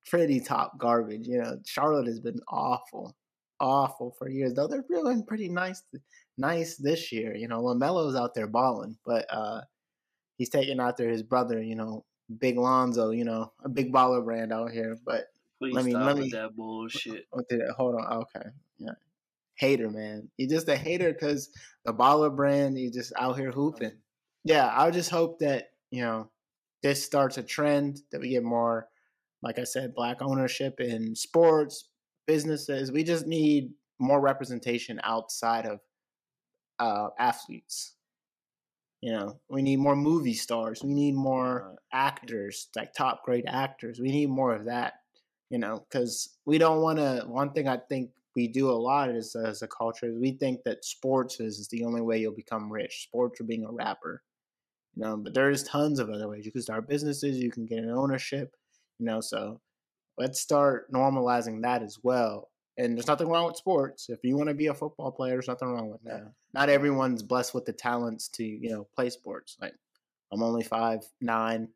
pretty 0.07 0.39
top 0.39 0.77
garbage. 0.77 1.27
You 1.27 1.39
know, 1.39 1.57
Charlotte 1.65 2.07
has 2.07 2.19
been 2.19 2.39
awful, 2.47 3.15
awful 3.59 4.15
for 4.17 4.29
years. 4.29 4.53
Though 4.53 4.67
they're 4.67 4.83
feeling 4.83 5.23
pretty 5.25 5.49
nice, 5.49 5.83
nice 6.37 6.75
this 6.75 7.11
year. 7.11 7.35
You 7.35 7.47
know, 7.47 7.61
LaMelo's 7.61 8.15
out 8.15 8.33
there 8.33 8.47
balling, 8.47 8.97
but 9.05 9.25
uh, 9.29 9.61
he's 10.37 10.49
taking 10.49 10.79
out 10.79 10.97
there 10.97 11.09
his 11.09 11.23
brother. 11.23 11.61
You 11.61 11.75
know, 11.75 12.05
Big 12.39 12.57
Lonzo. 12.57 13.11
You 13.11 13.25
know, 13.25 13.51
a 13.63 13.69
big 13.69 13.91
baller 13.91 14.23
brand 14.23 14.51
out 14.51 14.71
here. 14.71 14.97
But 15.05 15.25
Please 15.59 15.75
let 15.75 15.85
me 15.85 15.91
stop 15.91 16.05
let 16.05 16.15
with 16.15 16.23
me 16.25 16.31
that 16.31 16.55
bullshit. 16.55 17.27
hold 17.77 17.95
on. 17.95 18.13
Okay, 18.21 18.49
yeah, 18.79 18.93
hater 19.55 19.89
man. 19.89 20.29
You're 20.37 20.49
just 20.49 20.67
a 20.69 20.75
hater 20.75 21.13
because 21.13 21.49
the 21.85 21.93
baller 21.93 22.35
brand. 22.35 22.77
You 22.79 22.91
just 22.91 23.13
out 23.19 23.37
here 23.37 23.51
hooping. 23.51 23.93
Yeah, 24.43 24.71
I 24.75 24.89
just 24.89 25.11
hope 25.11 25.39
that 25.39 25.69
you 25.91 26.01
know 26.01 26.29
this 26.81 27.03
starts 27.03 27.37
a 27.37 27.43
trend 27.43 28.01
that 28.11 28.21
we 28.21 28.29
get 28.29 28.43
more, 28.43 28.87
like 29.43 29.59
I 29.59 29.63
said, 29.63 29.93
black 29.93 30.17
ownership 30.21 30.79
in 30.79 31.15
sports 31.15 31.89
businesses. 32.25 32.91
We 32.91 33.03
just 33.03 33.27
need 33.27 33.71
more 33.99 34.19
representation 34.19 34.99
outside 35.03 35.67
of 35.67 35.79
uh, 36.79 37.09
athletes. 37.19 37.93
You 39.01 39.13
know, 39.13 39.39
we 39.49 39.63
need 39.63 39.79
more 39.79 39.95
movie 39.95 40.35
stars. 40.35 40.83
We 40.83 40.93
need 40.93 41.15
more 41.15 41.75
actors, 41.91 42.67
like 42.75 42.93
top 42.93 43.25
grade 43.25 43.45
actors. 43.47 43.99
We 43.99 44.11
need 44.11 44.29
more 44.29 44.53
of 44.55 44.65
that. 44.65 44.93
You 45.49 45.57
know, 45.57 45.85
because 45.89 46.37
we 46.45 46.57
don't 46.57 46.81
want 46.81 46.99
to. 46.99 47.23
One 47.27 47.51
thing 47.51 47.67
I 47.67 47.77
think 47.89 48.11
we 48.35 48.47
do 48.47 48.69
a 48.69 48.71
lot 48.71 49.09
is 49.09 49.35
as 49.35 49.61
a 49.61 49.67
culture 49.67 50.05
is 50.05 50.17
we 50.17 50.31
think 50.33 50.63
that 50.63 50.85
sports 50.85 51.39
is, 51.39 51.59
is 51.59 51.67
the 51.67 51.83
only 51.83 52.01
way 52.01 52.19
you'll 52.19 52.31
become 52.33 52.71
rich. 52.71 53.03
Sports 53.03 53.41
or 53.41 53.43
being 53.43 53.65
a 53.65 53.71
rapper. 53.71 54.23
You 54.95 55.03
know, 55.03 55.17
but 55.17 55.33
there's 55.33 55.63
tons 55.63 55.99
of 55.99 56.09
other 56.09 56.29
ways. 56.29 56.45
You 56.45 56.51
can 56.51 56.61
start 56.61 56.87
businesses. 56.87 57.37
You 57.37 57.51
can 57.51 57.65
get 57.65 57.79
an 57.79 57.89
ownership. 57.89 58.55
You 58.99 59.07
know, 59.07 59.19
so 59.19 59.59
let's 60.17 60.39
start 60.39 60.91
normalizing 60.91 61.61
that 61.63 61.81
as 61.81 61.97
well. 62.03 62.49
And 62.77 62.95
there's 62.95 63.07
nothing 63.07 63.27
wrong 63.27 63.47
with 63.47 63.57
sports. 63.57 64.09
If 64.09 64.19
you 64.23 64.37
want 64.37 64.49
to 64.49 64.55
be 64.55 64.67
a 64.67 64.73
football 64.73 65.11
player, 65.11 65.33
there's 65.33 65.47
nothing 65.47 65.69
wrong 65.69 65.89
with 65.89 66.03
that. 66.03 66.31
Not 66.53 66.69
everyone's 66.69 67.23
blessed 67.23 67.53
with 67.53 67.65
the 67.65 67.73
talents 67.73 68.27
to, 68.29 68.43
you 68.43 68.69
know, 68.69 68.87
play 68.95 69.09
sports. 69.09 69.57
Like 69.61 69.73
I'm 70.31 70.43
only 70.43 70.63
five 70.63 70.99
nine. 71.19 71.69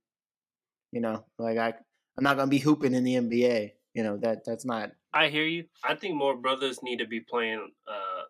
You 0.92 1.02
know, 1.02 1.26
like 1.38 1.58
I 1.58 1.74
I'm 2.18 2.24
not 2.24 2.38
gonna 2.38 2.50
be 2.50 2.60
hooping 2.60 2.94
in 2.94 3.04
the 3.04 3.16
NBA. 3.16 3.72
You 3.94 4.04
know, 4.04 4.18
that 4.18 4.46
that's 4.46 4.66
not 4.66 4.92
I 5.14 5.30
hear 5.30 5.46
you. 5.46 5.66
I 5.84 5.96
think 5.96 6.16
more 6.16 6.36
brothers 6.36 6.84
need 6.84 7.00
to 7.00 7.08
be 7.08 7.22
playing 7.22 7.72
uh 7.88 8.24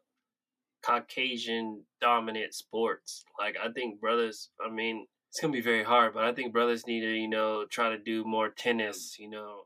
Caucasian 0.84 1.84
dominant 2.00 2.54
sports. 2.54 3.26
Like 3.40 3.58
I 3.62 3.72
think 3.72 4.00
brothers, 4.00 4.50
I 4.64 4.70
mean, 4.70 5.08
it's 5.30 5.40
gonna 5.42 5.54
be 5.54 5.62
very 5.62 5.84
hard, 5.84 6.14
but 6.14 6.24
I 6.24 6.34
think 6.34 6.54
brothers 6.54 6.86
need 6.86 7.02
to, 7.02 7.12
you 7.12 7.28
know, 7.28 7.66
try 7.70 7.90
to 7.90 7.98
do 7.98 8.24
more 8.24 8.50
tennis. 8.50 9.18
You 9.20 9.30
know, 9.30 9.64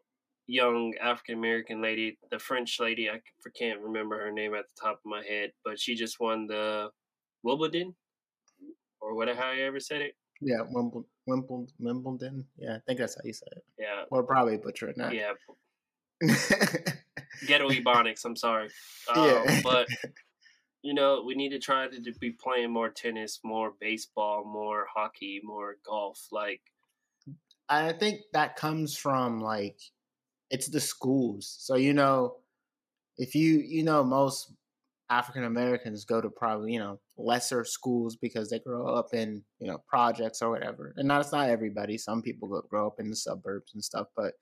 young 0.50 0.94
African 1.02 1.36
American 1.38 1.82
lady, 1.82 2.18
the 2.32 2.40
French 2.40 2.80
lady, 2.80 3.10
I 3.10 3.22
can't 3.58 3.80
remember 3.82 4.20
her 4.20 4.32
name 4.32 4.56
at 4.56 4.66
the 4.68 4.82
top 4.82 4.96
of 4.96 5.06
my 5.06 5.24
head, 5.24 5.52
but 5.64 5.80
she 5.80 5.94
just 5.96 6.20
won 6.20 6.48
the 6.48 6.90
Wimbledon 7.44 7.96
or 9.00 9.16
whatever 9.16 9.40
how 9.40 9.52
you 9.52 9.64
ever 9.64 9.80
said 9.80 10.02
it. 10.02 10.16
yeah, 10.42 10.62
Wimbledon 10.72 11.06
Wimbledon. 11.80 12.46
Yeah, 12.58 12.78
I 12.78 12.80
think 12.88 13.00
that's 13.00 13.16
how 13.16 13.22
you 13.24 13.34
say 13.34 13.46
it. 13.52 13.64
Yeah, 13.78 14.04
Or 14.10 14.24
probably 14.24 14.58
butchering 14.58 14.96
that. 14.98 15.14
yeah, 15.14 15.34
ghetto 17.48 17.70
ebonics. 17.70 18.26
I'm 18.26 18.36
sorry, 18.36 18.70
um, 19.14 19.24
Yeah. 19.26 19.62
but 19.64 19.88
you 20.82 20.94
know, 20.94 21.24
we 21.26 21.36
need 21.36 21.50
to 21.50 21.60
try 21.60 21.88
to 21.88 22.14
be 22.20 22.32
playing 22.32 22.72
more 22.72 22.90
tennis, 22.90 23.40
more 23.44 23.74
baseball, 23.80 24.44
more 24.46 24.88
hockey, 24.94 25.42
more 25.44 25.76
golf. 25.86 26.28
Like, 26.32 26.62
I 27.68 27.92
think 27.94 28.22
that 28.34 28.56
comes 28.56 28.98
from 28.98 29.40
like 29.40 29.80
it's 30.50 30.70
the 30.70 30.80
schools. 30.80 31.56
So 31.60 31.76
you 31.76 31.94
know, 31.94 32.36
if 33.18 33.36
you 33.36 33.60
you 33.60 33.84
know 33.84 34.04
most 34.04 34.54
African 35.10 35.44
Americans 35.44 36.06
go 36.06 36.22
to 36.22 36.30
probably 36.30 36.74
you 36.74 36.80
know 36.80 37.00
lesser 37.18 37.64
schools 37.66 38.16
because 38.16 38.50
they 38.50 38.60
grow 38.60 38.88
up 38.88 39.14
in 39.14 39.44
you 39.60 39.68
know 39.68 39.80
projects 39.88 40.42
or 40.42 40.50
whatever. 40.52 40.94
And 40.98 41.08
not 41.08 41.22
it's 41.22 41.32
not 41.32 41.50
everybody. 41.50 41.98
Some 41.98 42.22
people 42.22 42.62
grow 42.70 42.88
up 42.88 43.00
in 43.00 43.10
the 43.10 43.16
suburbs 43.16 43.72
and 43.74 43.84
stuff, 43.84 44.08
but 44.16 44.34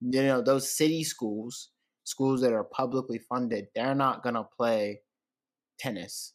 you 0.00 0.22
know 0.22 0.42
those 0.42 0.76
city 0.76 1.04
schools, 1.04 1.70
schools 2.04 2.40
that 2.42 2.52
are 2.52 2.64
publicly 2.64 3.18
funded, 3.18 3.66
they're 3.74 3.94
not 3.94 4.22
gonna 4.22 4.46
play 4.56 5.00
tennis. 5.78 6.32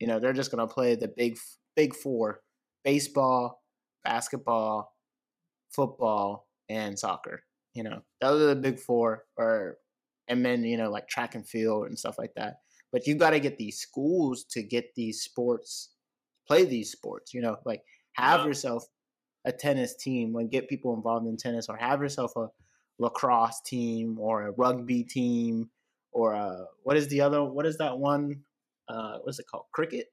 You 0.00 0.06
know, 0.08 0.18
they're 0.18 0.32
just 0.32 0.50
gonna 0.50 0.66
play 0.66 0.94
the 0.96 1.08
big 1.08 1.38
big 1.76 1.94
four: 1.94 2.40
baseball, 2.84 3.62
basketball, 4.04 4.92
football, 5.74 6.46
and 6.68 6.98
soccer. 6.98 7.42
You 7.74 7.84
know, 7.84 8.02
those 8.20 8.42
are 8.42 8.54
the 8.54 8.60
big 8.60 8.78
four, 8.78 9.24
or 9.36 9.78
and 10.28 10.44
then 10.44 10.64
you 10.64 10.76
know 10.76 10.90
like 10.90 11.08
track 11.08 11.34
and 11.34 11.46
field 11.48 11.86
and 11.86 11.98
stuff 11.98 12.16
like 12.18 12.34
that. 12.36 12.56
But 12.92 13.06
you 13.06 13.14
got 13.14 13.30
to 13.30 13.40
get 13.40 13.56
these 13.56 13.78
schools 13.78 14.44
to 14.50 14.62
get 14.62 14.94
these 14.94 15.22
sports, 15.22 15.90
play 16.46 16.64
these 16.64 16.90
sports. 16.92 17.32
You 17.32 17.40
know, 17.42 17.56
like 17.64 17.82
have 18.14 18.40
Yeah. 18.40 18.46
yourself 18.48 18.84
a 19.44 19.52
tennis 19.52 19.96
team, 19.96 20.32
like 20.34 20.50
get 20.50 20.68
people 20.68 20.94
involved 20.94 21.26
in 21.26 21.36
tennis, 21.36 21.68
or 21.68 21.76
have 21.76 22.00
yourself 22.00 22.36
a 22.36 22.48
lacrosse 22.98 23.60
team 23.62 24.18
or 24.18 24.46
a 24.46 24.52
rugby 24.52 25.02
team 25.02 25.70
or 26.12 26.34
a 26.34 26.66
what 26.82 26.96
is 26.96 27.08
the 27.08 27.22
other? 27.22 27.42
What 27.42 27.64
is 27.66 27.78
that 27.78 27.98
one? 27.98 28.42
Uh, 28.88 29.18
what's 29.22 29.38
it 29.38 29.46
called? 29.50 29.64
Cricket, 29.72 30.12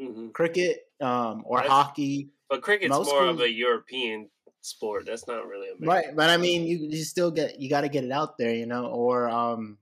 mhm. 0.00 0.32
cricket, 0.32 0.80
um, 1.00 1.42
or 1.46 1.58
That's- 1.58 1.70
hockey. 1.72 2.30
but 2.48 2.62
cricket's 2.62 2.90
Most 2.90 3.08
more 3.10 3.26
of 3.26 3.40
a 3.40 3.48
European 3.50 4.28
sport. 4.66 5.06
That's 5.06 5.26
not 5.26 5.46
really 5.46 5.68
American. 5.68 5.88
Right, 5.88 6.16
but 6.16 6.30
I 6.30 6.36
mean, 6.36 6.64
you 6.64 6.88
you 6.90 7.04
still 7.04 7.30
get 7.30 7.60
you 7.60 7.70
got 7.70 7.82
to 7.82 7.88
get 7.88 8.04
it 8.04 8.12
out 8.12 8.38
there, 8.38 8.54
you 8.54 8.66
know. 8.66 8.86
Or 8.86 9.28
um, 9.28 9.78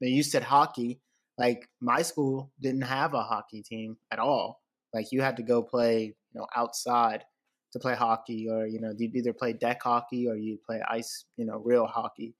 you 0.00 0.22
said 0.22 0.42
hockey. 0.42 1.00
Like 1.36 1.68
my 1.80 2.02
school 2.02 2.50
didn't 2.60 2.82
have 2.82 3.14
a 3.14 3.22
hockey 3.22 3.62
team 3.62 3.96
at 4.10 4.18
all. 4.18 4.60
Like 4.92 5.12
you 5.12 5.22
had 5.22 5.36
to 5.36 5.42
go 5.42 5.62
play, 5.62 6.14
you 6.32 6.40
know, 6.40 6.46
outside 6.56 7.24
to 7.72 7.78
play 7.78 7.94
hockey, 7.94 8.48
or 8.50 8.66
you 8.66 8.80
know, 8.80 8.92
you'd 8.96 9.14
either 9.14 9.32
play 9.32 9.52
deck 9.52 9.82
hockey 9.82 10.26
or 10.28 10.36
you'd 10.36 10.62
play 10.64 10.80
ice, 10.88 11.24
you 11.36 11.44
know, 11.46 11.62
real 11.64 11.86
hockey. 11.86 12.34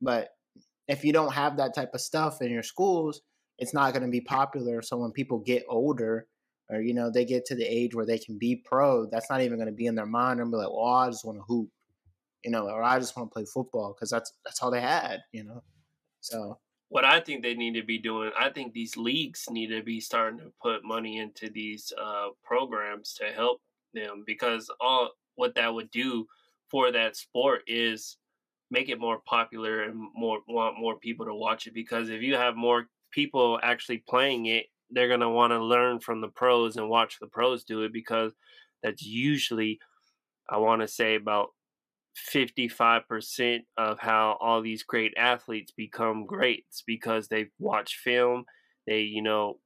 But 0.00 0.30
if 0.88 1.04
you 1.04 1.12
don't 1.12 1.32
have 1.32 1.56
that 1.56 1.74
type 1.74 1.94
of 1.94 2.00
stuff 2.00 2.42
in 2.42 2.50
your 2.50 2.62
schools, 2.62 3.22
it's 3.58 3.72
not 3.72 3.92
going 3.92 4.04
to 4.04 4.10
be 4.10 4.20
popular. 4.20 4.82
So 4.82 4.98
when 4.98 5.12
people 5.12 5.38
get 5.38 5.64
older, 5.68 6.26
or 6.68 6.80
you 6.80 6.94
know, 6.94 7.10
they 7.10 7.24
get 7.24 7.44
to 7.46 7.54
the 7.54 7.64
age 7.64 7.94
where 7.94 8.06
they 8.06 8.18
can 8.18 8.38
be 8.38 8.56
pro, 8.56 9.06
that's 9.06 9.30
not 9.30 9.42
even 9.42 9.58
going 9.58 9.66
to 9.66 9.72
be 9.72 9.86
in 9.86 9.94
their 9.94 10.06
mind 10.06 10.40
and 10.40 10.50
be 10.50 10.56
like, 10.56 10.70
"Well, 10.70 10.84
I 10.84 11.08
just 11.10 11.24
want 11.24 11.38
to 11.38 11.44
hoop." 11.44 11.70
you 12.44 12.50
know, 12.50 12.68
or 12.68 12.82
I 12.82 12.98
just 12.98 13.16
want 13.16 13.30
to 13.30 13.32
play 13.32 13.44
football 13.44 13.94
because 13.94 14.10
that's 14.10 14.32
that's 14.44 14.62
all 14.62 14.70
they 14.70 14.80
had, 14.80 15.20
you 15.32 15.44
know. 15.44 15.62
So 16.20 16.58
what 16.88 17.04
I 17.04 17.20
think 17.20 17.42
they 17.42 17.54
need 17.54 17.74
to 17.74 17.82
be 17.82 17.98
doing, 17.98 18.30
I 18.38 18.50
think 18.50 18.72
these 18.72 18.96
leagues 18.96 19.46
need 19.50 19.68
to 19.68 19.82
be 19.82 20.00
starting 20.00 20.40
to 20.40 20.52
put 20.60 20.84
money 20.84 21.18
into 21.18 21.48
these 21.48 21.92
uh, 22.00 22.28
programs 22.44 23.14
to 23.14 23.26
help 23.26 23.60
them 23.94 24.24
because 24.26 24.70
all 24.80 25.12
what 25.36 25.54
that 25.54 25.72
would 25.72 25.90
do 25.90 26.26
for 26.68 26.90
that 26.92 27.16
sport 27.16 27.62
is 27.66 28.16
make 28.70 28.88
it 28.88 29.00
more 29.00 29.20
popular 29.26 29.82
and 29.82 29.94
more 30.14 30.40
want 30.48 30.78
more 30.78 30.96
people 30.98 31.26
to 31.26 31.34
watch 31.34 31.66
it 31.66 31.74
because 31.74 32.08
if 32.08 32.22
you 32.22 32.34
have 32.34 32.56
more 32.56 32.86
people 33.10 33.60
actually 33.62 33.98
playing 33.98 34.46
it 34.46 34.66
they're 34.92 35.08
going 35.08 35.20
to 35.20 35.28
want 35.28 35.52
to 35.52 35.62
learn 35.62 36.00
from 36.00 36.20
the 36.20 36.28
pros 36.28 36.76
and 36.76 36.88
watch 36.88 37.18
the 37.20 37.26
pros 37.26 37.64
do 37.64 37.82
it 37.82 37.92
because 37.92 38.32
that's 38.82 39.02
usually 39.02 39.78
i 40.48 40.56
want 40.56 40.80
to 40.80 40.88
say 40.88 41.14
about 41.14 41.48
55% 42.30 43.60
of 43.78 43.98
how 43.98 44.36
all 44.38 44.60
these 44.60 44.82
great 44.82 45.14
athletes 45.16 45.72
become 45.74 46.26
greats 46.26 46.82
because 46.86 47.28
they 47.28 47.46
watch 47.58 47.96
film 48.04 48.44
they 48.86 49.00
you 49.00 49.22
know 49.22 49.58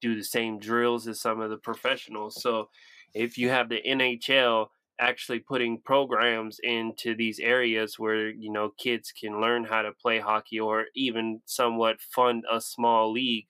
do 0.00 0.14
the 0.14 0.24
same 0.24 0.58
drills 0.58 1.06
as 1.08 1.20
some 1.20 1.40
of 1.40 1.50
the 1.50 1.56
professionals. 1.56 2.40
So 2.40 2.68
if 3.14 3.38
you 3.38 3.48
have 3.48 3.68
the 3.68 3.82
nhl 3.86 4.68
actually 5.00 5.38
putting 5.38 5.80
programs 5.80 6.58
into 6.62 7.14
these 7.14 7.38
areas 7.38 7.98
where 7.98 8.30
you 8.30 8.50
know 8.52 8.70
kids 8.78 9.12
can 9.12 9.40
learn 9.40 9.64
how 9.64 9.82
to 9.82 9.92
play 9.92 10.18
hockey 10.18 10.58
or 10.58 10.86
even 10.94 11.40
somewhat 11.46 12.00
fund 12.00 12.44
a 12.50 12.60
small 12.60 13.12
league 13.12 13.46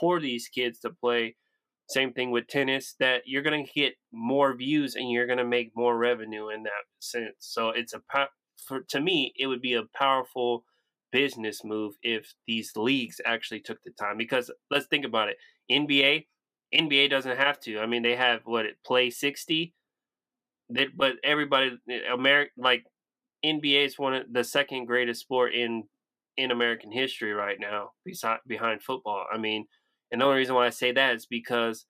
for 0.00 0.20
these 0.20 0.48
kids 0.48 0.80
to 0.80 0.90
play. 0.90 1.36
Same 1.88 2.12
thing 2.12 2.30
with 2.30 2.46
tennis 2.48 2.94
that 3.00 3.22
you're 3.26 3.42
going 3.42 3.64
to 3.64 3.72
get 3.72 3.94
more 4.12 4.56
views 4.56 4.94
and 4.94 5.10
you're 5.10 5.26
going 5.26 5.38
to 5.38 5.44
make 5.44 5.72
more 5.76 5.96
revenue 5.98 6.48
in 6.48 6.62
that 6.64 6.84
sense. 7.00 7.34
So 7.40 7.70
it's 7.70 7.94
a 7.94 8.00
for 8.66 8.80
to 8.88 9.00
me 9.00 9.32
it 9.38 9.46
would 9.46 9.62
be 9.62 9.74
a 9.74 9.84
powerful 9.94 10.64
business 11.12 11.64
move 11.64 11.94
if 12.02 12.34
these 12.46 12.72
leagues 12.76 13.20
actually 13.26 13.60
took 13.60 13.82
the 13.84 13.90
time 13.98 14.16
because 14.16 14.50
let's 14.70 14.86
think 14.86 15.04
about 15.04 15.28
it. 15.28 15.36
Nba 15.70 16.26
nba 16.74 17.10
doesn't 17.10 17.36
have 17.36 17.58
to. 17.60 17.80
I 17.80 17.86
mean 17.86 18.02
they 18.02 18.16
have 18.16 18.42
what 18.44 18.66
it 18.66 18.76
play 18.86 19.10
60 19.10 19.74
that 20.70 20.96
but 20.96 21.14
everybody 21.24 21.76
eh, 21.90 22.00
america 22.12 22.50
like 22.56 22.84
nba 23.44 23.86
is 23.86 23.98
one 23.98 24.14
of 24.14 24.32
the 24.32 24.44
second 24.44 24.86
greatest 24.86 25.20
sport 25.20 25.52
in 25.54 25.84
in 26.36 26.50
american 26.50 26.92
history 26.92 27.32
right 27.32 27.58
now 27.60 27.90
beside 28.04 28.38
behind 28.46 28.82
football. 28.82 29.26
I 29.32 29.38
mean 29.38 29.66
and 30.10 30.20
the 30.20 30.24
only 30.24 30.38
reason 30.38 30.54
why 30.54 30.66
I 30.66 30.70
say 30.70 30.92
that 30.92 31.14
is 31.14 31.26
because 31.26 31.86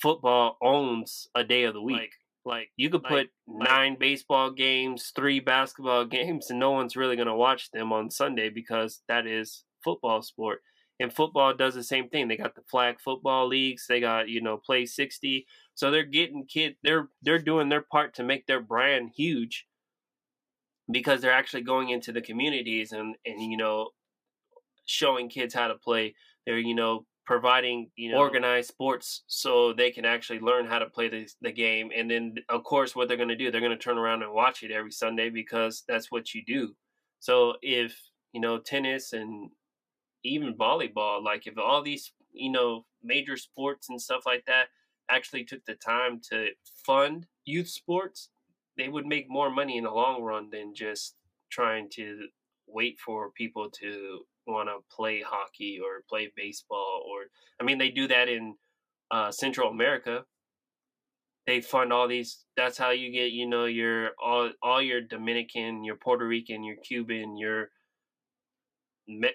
football 0.00 0.56
owns 0.62 1.28
a 1.34 1.44
day 1.44 1.64
of 1.64 1.74
the 1.74 1.82
week. 1.82 1.96
Like 1.96 2.12
Like 2.44 2.70
you 2.76 2.90
could 2.90 3.04
put 3.04 3.30
like, 3.46 3.68
nine 3.68 3.96
baseball 3.98 4.50
games, 4.50 5.12
three 5.14 5.40
basketball 5.40 6.04
games, 6.18 6.50
and 6.50 6.58
no 6.58 6.70
one's 6.70 6.96
really 6.96 7.16
gonna 7.16 7.36
watch 7.36 7.70
them 7.70 7.92
on 7.92 8.10
Sunday 8.10 8.48
because 8.48 9.02
that 9.08 9.26
is 9.26 9.64
football 9.84 10.22
sport. 10.22 10.60
And 11.00 11.12
football 11.12 11.54
does 11.54 11.74
the 11.74 11.82
same 11.82 12.08
thing. 12.08 12.28
They 12.28 12.36
got 12.36 12.54
the 12.54 12.62
flag 12.70 13.00
football 13.00 13.48
leagues. 13.48 13.86
They 13.88 14.00
got 14.00 14.28
you 14.28 14.40
know 14.40 14.56
play 14.56 14.86
sixty. 14.86 15.46
So 15.74 15.90
they're 15.90 16.04
getting 16.04 16.46
kid. 16.46 16.76
They're 16.82 17.08
they're 17.22 17.38
doing 17.38 17.68
their 17.68 17.82
part 17.82 18.14
to 18.14 18.22
make 18.22 18.46
their 18.46 18.60
brand 18.60 19.10
huge 19.16 19.66
because 20.90 21.20
they're 21.20 21.32
actually 21.32 21.62
going 21.62 21.90
into 21.90 22.12
the 22.12 22.20
communities 22.20 22.92
and 22.92 23.16
and 23.24 23.40
you 23.40 23.56
know 23.56 23.90
showing 24.86 25.28
kids 25.28 25.54
how 25.54 25.68
to 25.68 25.74
play. 25.74 26.14
They're 26.46 26.58
you 26.58 26.74
know 26.74 27.06
providing 27.24 27.88
you 27.96 28.10
know 28.10 28.18
organized 28.18 28.68
sports 28.68 29.22
so 29.26 29.72
they 29.72 29.90
can 29.90 30.04
actually 30.04 30.40
learn 30.40 30.66
how 30.66 30.78
to 30.78 30.86
play 30.86 31.08
the, 31.08 31.28
the 31.40 31.52
game 31.52 31.90
and 31.96 32.10
then 32.10 32.34
of 32.48 32.64
course 32.64 32.96
what 32.96 33.06
they're 33.06 33.16
going 33.16 33.28
to 33.28 33.36
do 33.36 33.50
they're 33.50 33.60
going 33.60 33.70
to 33.70 33.78
turn 33.78 33.98
around 33.98 34.22
and 34.22 34.32
watch 34.32 34.62
it 34.62 34.72
every 34.72 34.90
sunday 34.90 35.30
because 35.30 35.84
that's 35.86 36.10
what 36.10 36.34
you 36.34 36.44
do. 36.44 36.74
So 37.20 37.54
if 37.62 37.96
you 38.32 38.40
know 38.40 38.58
tennis 38.58 39.12
and 39.12 39.50
even 40.24 40.54
volleyball 40.54 41.22
like 41.22 41.46
if 41.46 41.58
all 41.58 41.82
these 41.82 42.12
you 42.32 42.50
know 42.50 42.84
major 43.02 43.36
sports 43.36 43.88
and 43.90 44.00
stuff 44.00 44.22
like 44.26 44.44
that 44.46 44.68
actually 45.10 45.44
took 45.44 45.64
the 45.64 45.74
time 45.74 46.20
to 46.30 46.48
fund 46.84 47.26
youth 47.44 47.68
sports 47.68 48.30
they 48.76 48.88
would 48.88 49.06
make 49.06 49.28
more 49.28 49.50
money 49.50 49.76
in 49.76 49.84
the 49.84 49.90
long 49.90 50.22
run 50.22 50.48
than 50.50 50.74
just 50.74 51.16
trying 51.50 51.88
to 51.90 52.26
wait 52.66 52.98
for 52.98 53.30
people 53.32 53.68
to 53.70 54.20
want 54.46 54.68
to 54.68 54.94
play 54.94 55.22
hockey 55.24 55.78
or 55.82 56.02
play 56.08 56.32
baseball 56.36 57.04
or 57.08 57.24
I 57.60 57.64
mean 57.64 57.78
they 57.78 57.90
do 57.90 58.08
that 58.08 58.28
in 58.28 58.54
uh, 59.10 59.30
Central 59.30 59.70
America. 59.70 60.24
They 61.46 61.60
fund 61.60 61.92
all 61.92 62.08
these. 62.08 62.44
That's 62.56 62.78
how 62.78 62.90
you 62.90 63.10
get 63.12 63.32
you 63.32 63.46
know 63.46 63.66
your 63.66 64.10
all 64.22 64.50
all 64.62 64.80
your 64.80 65.00
Dominican, 65.00 65.84
your 65.84 65.96
Puerto 65.96 66.26
Rican, 66.26 66.64
your 66.64 66.76
Cuban, 66.76 67.36
your 67.36 67.70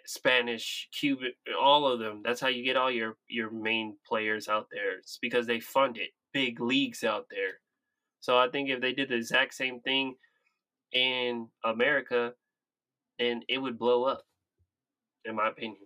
Spanish, 0.06 0.88
Cuban, 0.98 1.32
all 1.62 1.86
of 1.86 2.00
them. 2.00 2.22
That's 2.24 2.40
how 2.40 2.48
you 2.48 2.64
get 2.64 2.78
all 2.78 2.92
your 2.92 3.18
your 3.28 3.52
main 3.52 3.98
players 4.08 4.48
out 4.48 4.68
there. 4.72 4.98
It's 4.98 5.20
because 5.22 5.46
they 5.48 5.60
fund 5.60 5.98
it. 5.98 6.10
Big 6.34 6.60
leagues 6.60 7.04
out 7.04 7.26
there. 7.30 7.60
So 8.20 8.38
I 8.38 8.50
think 8.50 8.70
if 8.70 8.82
they 8.82 8.94
did 8.94 9.10
the 9.10 9.16
exact 9.16 9.54
same 9.54 9.82
thing 9.82 10.16
in 10.94 11.48
America, 11.64 12.34
then 13.20 13.42
it 13.48 13.58
would 13.58 13.78
blow 13.78 14.06
up, 14.06 14.24
in 15.28 15.36
my 15.36 15.50
opinion. 15.50 15.78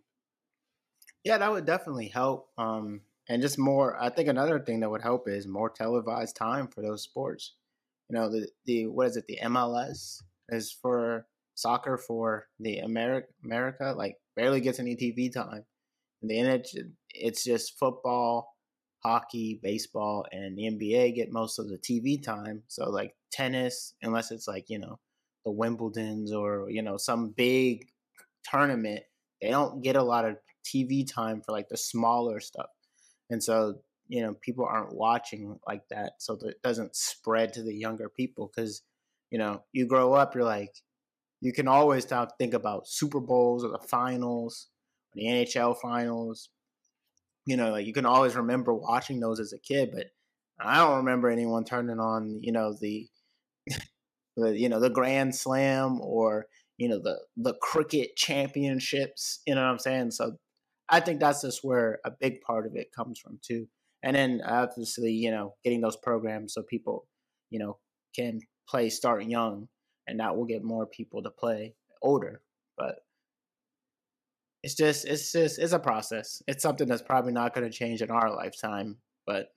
Yeah, 1.24 1.38
that 1.38 1.52
would 1.52 1.66
definitely 1.66 2.08
help. 2.08 2.50
Um, 2.58 3.02
and 3.30 3.42
just 3.42 3.60
more, 3.60 4.02
I 4.02 4.10
think 4.10 4.28
another 4.28 4.60
thing 4.60 4.80
that 4.80 4.90
would 4.90 5.02
help 5.02 5.28
is 5.28 5.48
more 5.48 5.70
televised 5.70 6.36
time 6.36 6.68
for 6.68 6.82
those 6.82 7.04
sports. 7.04 7.56
You 8.10 8.18
know, 8.18 8.30
the, 8.30 8.48
the 8.66 8.88
what 8.88 9.08
is 9.08 9.18
it? 9.18 9.26
The 9.28 9.40
MLS 9.44 10.22
is 10.50 10.72
for 10.72 11.28
soccer 11.56 11.98
for 11.98 12.48
the 12.60 12.80
America, 12.80 13.28
America 13.46 13.94
like 13.96 14.16
barely 14.36 14.62
gets 14.62 14.80
any 14.80 14.96
TV 14.96 15.32
time. 15.32 15.64
And 16.22 16.30
the 16.30 16.94
it's 17.10 17.44
just 17.44 17.80
football, 17.80 18.56
hockey, 19.04 19.60
baseball, 19.64 20.26
and 20.32 20.58
the 20.58 20.64
NBA 20.64 21.16
get 21.16 21.32
most 21.32 21.58
of 21.58 21.68
the 21.68 21.78
TV 21.78 22.22
time. 22.22 22.64
So 22.68 22.90
like 22.90 23.16
tennis, 23.32 23.94
unless 24.02 24.32
it's 24.32 24.48
like 24.48 24.66
you 24.70 24.80
know 24.80 25.00
the 25.46 25.52
Wimbledon's 25.52 26.34
or 26.34 26.70
you 26.70 26.82
know 26.82 26.98
some 26.98 27.30
big 27.30 27.88
tournament, 28.44 29.04
they 29.42 29.50
don't 29.50 29.82
get 29.82 29.96
a 29.96 30.04
lot 30.04 30.26
of 30.26 30.38
TV 30.66 31.06
time 31.10 31.42
for 31.42 31.52
like 31.52 31.70
the 31.70 31.78
smaller 31.78 32.40
stuff. 32.40 32.68
And 33.30 33.44
so 33.44 33.76
you 34.08 34.22
know 34.22 34.36
people 34.42 34.66
aren't 34.66 34.96
watching 34.96 35.60
like 35.68 35.84
that, 35.90 36.14
so 36.20 36.36
that 36.36 36.50
it 36.50 36.62
doesn't 36.62 36.96
spread 36.96 37.54
to 37.54 37.64
the 37.64 37.74
younger 37.74 38.10
people 38.10 38.52
because 38.54 38.84
you 39.30 39.38
know 39.38 39.64
you 39.72 39.88
grow 39.88 40.14
up, 40.14 40.36
you're 40.36 40.44
like 40.44 40.74
you 41.42 41.52
can 41.52 41.68
always 41.68 42.06
talk, 42.06 42.38
think 42.38 42.54
about 42.54 42.88
Super 42.88 43.20
Bowls 43.20 43.64
or 43.64 43.70
the 43.70 43.80
finals, 43.80 44.70
or 45.12 45.22
the 45.22 45.26
NHL 45.26 45.76
finals, 45.76 46.50
you 47.46 47.58
know, 47.58 47.72
like 47.72 47.88
you 47.88 47.94
can 47.94 48.06
always 48.06 48.36
remember 48.36 48.74
watching 48.74 49.20
those 49.20 49.40
as 49.40 49.52
a 49.52 49.60
kid, 49.60 49.90
but 49.92 50.08
I 50.60 50.78
don't 50.78 50.98
remember 50.98 51.30
anyone 51.30 51.66
turning 51.66 52.00
on, 52.00 52.40
you 52.42 52.52
know, 52.52 52.76
the, 52.80 53.08
the 54.38 54.58
you 54.58 54.70
know, 54.70 54.80
the 54.80 54.92
Grand 54.92 55.36
Slam 55.36 56.00
or 56.00 56.46
you 56.82 56.90
know 56.90 57.00
the 57.00 57.20
the 57.38 57.54
cricket 57.62 58.16
championships. 58.16 59.42
You 59.46 59.54
know 59.54 59.62
what 59.62 59.70
I'm 59.70 59.78
saying? 59.78 60.12
So 60.12 60.38
I 60.90 61.00
think 61.00 61.20
that's 61.20 61.44
just 61.44 61.60
where 61.62 62.00
a 62.04 62.10
big 62.20 62.42
part 62.42 62.66
of 62.66 62.76
it 62.76 62.88
comes 62.96 63.20
from 63.20 63.40
too. 63.46 63.68
And 64.02 64.16
then 64.16 64.42
obviously, 64.44 65.12
you 65.12 65.30
know, 65.30 65.54
getting 65.64 65.82
those 65.82 65.96
programs 65.96 66.56
so 66.56 66.64
people, 66.64 67.06
you 67.52 67.60
know, 67.60 67.78
can 68.16 68.40
play 68.68 68.90
start 68.90 69.26
young, 69.26 69.68
and 70.08 70.20
that 70.20 70.36
will 70.36 70.46
get 70.46 70.64
more 70.64 70.88
people 70.88 71.22
to 71.22 71.30
play 71.30 71.76
older. 72.02 72.42
But 72.76 72.96
it's 74.64 74.74
just 74.74 75.06
it's 75.06 75.32
just 75.32 75.60
it's 75.60 75.74
a 75.74 75.80
process. 75.80 76.42
It's 76.48 76.64
something 76.64 76.88
that's 76.88 77.04
probably 77.04 77.32
not 77.32 77.54
going 77.54 77.70
to 77.70 77.78
change 77.78 78.02
in 78.02 78.10
our 78.10 78.36
lifetime, 78.36 78.98
but 79.28 79.50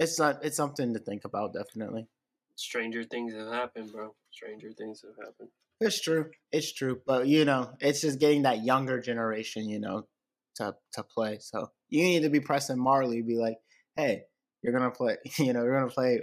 it's 0.00 0.18
not 0.18 0.44
it's 0.44 0.56
something 0.56 0.92
to 0.92 0.98
think 0.98 1.24
about 1.24 1.54
definitely. 1.54 2.08
Stranger 2.56 3.04
things 3.04 3.34
have 3.34 3.48
happened, 3.48 3.92
bro. 3.92 4.14
Stranger 4.30 4.72
things 4.76 5.02
have 5.02 5.16
happened. 5.26 5.48
It's 5.80 6.00
true. 6.00 6.30
It's 6.52 6.72
true. 6.72 7.00
But 7.06 7.26
you 7.26 7.44
know, 7.44 7.72
it's 7.80 8.00
just 8.00 8.20
getting 8.20 8.42
that 8.42 8.64
younger 8.64 9.00
generation, 9.00 9.68
you 9.68 9.80
know, 9.80 10.06
to 10.56 10.74
to 10.92 11.02
play. 11.02 11.38
So 11.40 11.70
you 11.88 12.04
need 12.04 12.22
to 12.22 12.30
be 12.30 12.40
pressing 12.40 12.78
Marley, 12.78 13.22
be 13.22 13.36
like, 13.36 13.56
hey, 13.96 14.22
you're 14.62 14.72
gonna 14.72 14.90
play 14.90 15.16
you 15.38 15.52
know, 15.52 15.62
you're 15.62 15.78
gonna 15.78 15.90
play 15.90 16.20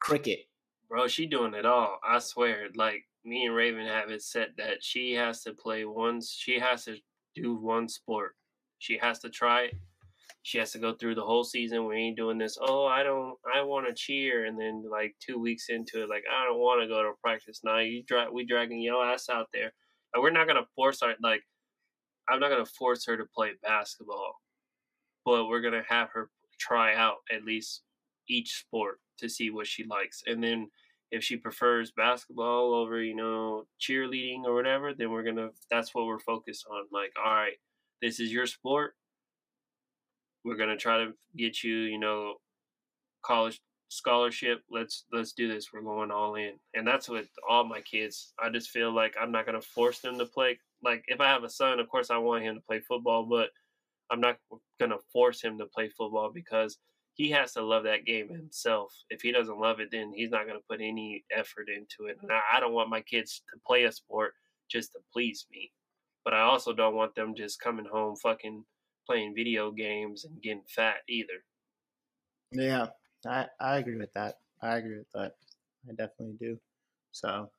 cricket. 0.00 0.40
Bro, 0.88 1.08
she 1.08 1.26
doing 1.26 1.54
it 1.54 1.66
all. 1.66 1.98
I 2.06 2.18
swear. 2.18 2.68
Like 2.74 3.04
me 3.24 3.46
and 3.46 3.54
Raven 3.54 3.86
have 3.86 4.10
it 4.10 4.22
set 4.22 4.56
that 4.56 4.82
she 4.82 5.14
has 5.14 5.42
to 5.42 5.52
play 5.52 5.84
one. 5.84 6.20
She 6.22 6.58
has 6.58 6.84
to 6.84 6.96
do 7.34 7.54
one 7.54 7.88
sport. 7.88 8.34
She 8.78 8.98
has 8.98 9.18
to 9.20 9.30
try 9.30 9.64
it. 9.64 9.74
She 10.42 10.58
has 10.58 10.72
to 10.72 10.78
go 10.78 10.94
through 10.94 11.16
the 11.16 11.24
whole 11.24 11.44
season. 11.44 11.86
We 11.86 11.96
ain't 11.96 12.16
doing 12.16 12.38
this. 12.38 12.56
Oh, 12.60 12.86
I 12.86 13.02
don't. 13.02 13.36
I 13.54 13.62
want 13.62 13.86
to 13.86 13.94
cheer, 13.94 14.46
and 14.46 14.58
then 14.58 14.84
like 14.90 15.14
two 15.20 15.38
weeks 15.38 15.66
into 15.68 16.02
it, 16.02 16.08
like 16.08 16.24
I 16.30 16.44
don't 16.44 16.58
want 16.58 16.82
to 16.82 16.88
go 16.88 17.02
to 17.02 17.12
practice. 17.22 17.60
Now 17.62 17.78
you 17.78 18.02
drag. 18.04 18.28
We 18.32 18.46
dragging 18.46 18.80
your 18.80 19.04
ass 19.04 19.28
out 19.28 19.48
there. 19.52 19.72
Like, 20.14 20.22
we're 20.22 20.30
not 20.30 20.46
gonna 20.46 20.66
force 20.74 21.00
her. 21.02 21.14
Like 21.22 21.42
I'm 22.28 22.40
not 22.40 22.50
gonna 22.50 22.64
force 22.64 23.04
her 23.06 23.16
to 23.16 23.24
play 23.34 23.50
basketball, 23.62 24.36
but 25.24 25.46
we're 25.46 25.60
gonna 25.60 25.84
have 25.88 26.08
her 26.14 26.30
try 26.58 26.94
out 26.94 27.16
at 27.30 27.44
least 27.44 27.82
each 28.28 28.60
sport 28.60 29.00
to 29.18 29.28
see 29.28 29.50
what 29.50 29.66
she 29.66 29.84
likes, 29.84 30.22
and 30.26 30.42
then 30.42 30.68
if 31.10 31.24
she 31.24 31.36
prefers 31.36 31.90
basketball 31.90 32.72
over 32.74 33.02
you 33.02 33.14
know 33.14 33.64
cheerleading 33.80 34.44
or 34.44 34.54
whatever 34.54 34.94
then 34.94 35.10
we're 35.10 35.22
gonna 35.22 35.48
that's 35.70 35.94
what 35.94 36.06
we're 36.06 36.20
focused 36.20 36.64
on 36.70 36.84
like 36.92 37.12
all 37.22 37.32
right 37.32 37.56
this 38.00 38.20
is 38.20 38.32
your 38.32 38.46
sport 38.46 38.94
we're 40.44 40.56
gonna 40.56 40.76
try 40.76 40.98
to 40.98 41.12
get 41.36 41.62
you 41.62 41.76
you 41.76 41.98
know 41.98 42.34
college 43.22 43.60
scholarship 43.88 44.62
let's 44.70 45.04
let's 45.12 45.32
do 45.32 45.48
this 45.48 45.72
we're 45.72 45.80
going 45.80 46.12
all 46.12 46.36
in 46.36 46.52
and 46.74 46.86
that's 46.86 47.08
with 47.08 47.28
all 47.48 47.64
my 47.64 47.80
kids 47.80 48.32
i 48.38 48.48
just 48.48 48.70
feel 48.70 48.92
like 48.92 49.14
i'm 49.20 49.32
not 49.32 49.44
gonna 49.44 49.60
force 49.60 49.98
them 49.98 50.16
to 50.16 50.24
play 50.24 50.56
like 50.82 51.04
if 51.08 51.20
i 51.20 51.26
have 51.26 51.42
a 51.42 51.50
son 51.50 51.80
of 51.80 51.88
course 51.88 52.10
i 52.10 52.16
want 52.16 52.44
him 52.44 52.54
to 52.54 52.60
play 52.60 52.78
football 52.78 53.24
but 53.24 53.50
i'm 54.10 54.20
not 54.20 54.38
gonna 54.78 54.96
force 55.12 55.42
him 55.42 55.58
to 55.58 55.66
play 55.66 55.88
football 55.88 56.30
because 56.32 56.78
he 57.20 57.30
has 57.30 57.52
to 57.52 57.62
love 57.62 57.84
that 57.84 58.06
game 58.06 58.30
himself. 58.30 58.94
If 59.10 59.20
he 59.20 59.30
doesn't 59.30 59.60
love 59.60 59.78
it, 59.78 59.90
then 59.90 60.10
he's 60.14 60.30
not 60.30 60.44
to 60.44 60.60
put 60.68 60.80
any 60.80 61.22
effort 61.30 61.68
into 61.68 62.10
it. 62.10 62.16
And 62.22 62.30
I, 62.32 62.40
I 62.54 62.60
don't 62.60 62.72
want 62.72 62.88
my 62.88 63.02
kids 63.02 63.42
to 63.52 63.60
play 63.66 63.84
a 63.84 63.92
sport 63.92 64.32
just 64.70 64.92
to 64.92 65.00
please 65.12 65.46
me. 65.50 65.70
But 66.24 66.32
I 66.32 66.40
also 66.40 66.72
don't 66.72 66.94
want 66.94 67.14
them 67.14 67.34
just 67.34 67.60
coming 67.60 67.84
home 67.84 68.16
fucking 68.16 68.64
playing 69.06 69.34
video 69.34 69.70
games 69.70 70.24
and 70.24 70.42
getting 70.42 70.62
fat 70.68 70.96
either. 71.08 71.44
Yeah, 72.52 72.86
I, 73.26 73.46
I 73.60 73.78
agree 73.78 73.96
with 73.96 74.12
that. 74.14 74.36
I 74.62 74.76
agree 74.76 74.98
with 74.98 75.10
that. 75.14 75.36
I 75.88 75.92
definitely 75.92 76.36
do. 76.38 76.58
So, 77.12 77.50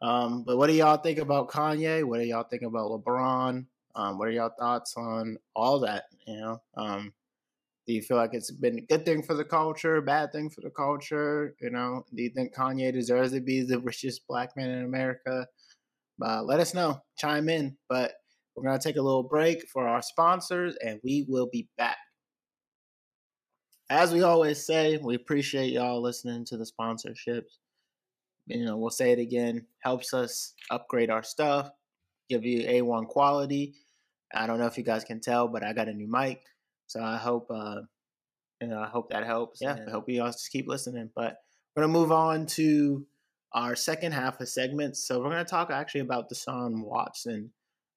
um, 0.00 0.42
but 0.42 0.56
what 0.56 0.66
do 0.66 0.72
y'all 0.74 0.96
think 0.96 1.18
about 1.18 1.50
Kanye? 1.50 2.04
What 2.04 2.18
do 2.18 2.24
y'all 2.24 2.44
think 2.44 2.62
about 2.62 2.90
LeBron? 2.90 3.64
Um, 3.94 4.18
what 4.18 4.28
are 4.28 4.32
y'all 4.32 4.54
thoughts 4.58 4.94
on 4.96 5.38
all 5.54 5.78
that? 5.80 6.04
You 6.26 6.40
know, 6.40 6.62
um, 6.76 7.12
do 7.86 7.92
you 7.92 8.02
feel 8.02 8.16
like 8.16 8.32
it's 8.32 8.50
been 8.50 8.78
a 8.78 8.82
good 8.82 9.04
thing 9.04 9.22
for 9.22 9.34
the 9.34 9.44
culture, 9.44 10.00
bad 10.00 10.32
thing 10.32 10.50
for 10.50 10.60
the 10.60 10.70
culture? 10.70 11.54
You 11.60 11.70
know, 11.70 12.04
do 12.14 12.22
you 12.22 12.30
think 12.30 12.54
Kanye 12.54 12.92
deserves 12.92 13.32
to 13.32 13.40
be 13.40 13.62
the 13.62 13.78
richest 13.80 14.26
black 14.26 14.56
man 14.56 14.70
in 14.70 14.84
America? 14.84 15.46
Uh, 16.20 16.42
let 16.42 16.60
us 16.60 16.74
know. 16.74 17.02
Chime 17.18 17.48
in. 17.48 17.76
But 17.88 18.14
we're 18.54 18.64
going 18.64 18.78
to 18.78 18.82
take 18.82 18.96
a 18.96 19.02
little 19.02 19.22
break 19.22 19.68
for 19.68 19.88
our 19.88 20.02
sponsors 20.02 20.76
and 20.84 21.00
we 21.02 21.24
will 21.28 21.48
be 21.50 21.68
back. 21.78 21.96
As 23.90 24.12
we 24.12 24.22
always 24.22 24.64
say, 24.64 24.96
we 24.96 25.14
appreciate 25.14 25.72
y'all 25.72 26.00
listening 26.00 26.44
to 26.46 26.56
the 26.56 26.66
sponsorships. 26.66 27.58
You 28.46 28.64
know, 28.64 28.76
we'll 28.76 28.90
say 28.90 29.12
it 29.12 29.18
again, 29.18 29.66
helps 29.80 30.14
us 30.14 30.54
upgrade 30.70 31.10
our 31.10 31.22
stuff, 31.22 31.70
give 32.28 32.44
you 32.44 32.66
A1 32.66 33.06
quality. 33.06 33.74
I 34.34 34.46
don't 34.46 34.58
know 34.58 34.66
if 34.66 34.78
you 34.78 34.84
guys 34.84 35.04
can 35.04 35.20
tell, 35.20 35.46
but 35.46 35.62
I 35.62 35.72
got 35.72 35.88
a 35.88 35.92
new 35.92 36.10
mic. 36.10 36.42
So 36.86 37.02
I 37.02 37.16
hope 37.16 37.46
uh, 37.50 37.82
and 38.62 38.74
I 38.74 38.86
hope 38.86 39.10
that 39.10 39.26
helps. 39.26 39.60
Yeah, 39.60 39.76
I 39.86 39.90
hope 39.90 40.08
you 40.08 40.22
all 40.22 40.28
just 40.28 40.50
keep 40.50 40.68
listening. 40.68 41.10
But 41.14 41.38
we're 41.74 41.82
gonna 41.82 41.92
move 41.92 42.12
on 42.12 42.46
to 42.46 43.06
our 43.52 43.76
second 43.76 44.12
half 44.12 44.40
of 44.40 44.48
segments. 44.48 45.06
So 45.06 45.20
we're 45.20 45.30
gonna 45.30 45.44
talk 45.44 45.70
actually 45.70 46.02
about 46.02 46.30
Deshaun 46.30 46.84
Watson. 46.84 47.50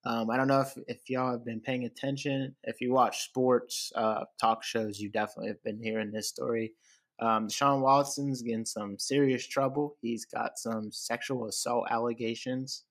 Um, 0.06 0.30
I 0.30 0.38
don't 0.38 0.48
know 0.48 0.62
if, 0.62 0.78
if 0.88 1.10
y'all 1.10 1.32
have 1.32 1.46
been 1.46 1.62
paying 1.62 1.86
attention. 1.86 2.56
If 2.64 2.80
you 2.80 2.94
watch 2.94 3.24
sports 3.24 3.92
uh, 3.96 4.26
talk 4.40 4.64
shows, 4.64 5.00
you 5.00 5.10
definitely 5.10 5.48
have 5.48 5.64
been 5.64 5.82
hearing 5.82 6.12
this 6.12 6.30
story. 6.30 6.74
Um, 7.20 7.48
Deshaun 7.48 7.82
Watson's 7.82 8.42
getting 8.42 8.66
some 8.66 9.00
serious 9.00 9.48
trouble. 9.48 9.98
He's 10.02 10.26
got 10.26 10.60
some 10.60 10.92
sexual 10.92 11.48
assault 11.48 11.88
allegations 11.90 12.84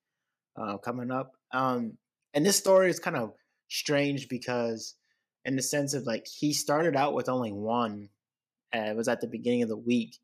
uh, 0.57 0.79
coming 0.79 1.11
up. 1.11 1.33
Um, 1.53 1.99
and 2.33 2.45
this 2.45 2.57
story 2.57 2.91
is 2.91 2.99
kind 2.99 3.17
of 3.17 3.35
strange 3.69 4.29
because, 4.29 4.95
in 5.45 5.55
the 5.55 5.63
sense 5.63 5.95
of 5.95 6.07
like, 6.07 6.27
he 6.27 6.53
started 6.53 6.97
out 6.97 7.15
with 7.15 7.29
only 7.29 7.53
one. 7.53 8.09
Uh, 8.75 8.91
it 8.91 8.97
was 8.97 9.09
at 9.09 9.21
the 9.21 9.29
beginning 9.29 9.63
of 9.63 9.69
the 9.69 9.77
week, 9.77 10.17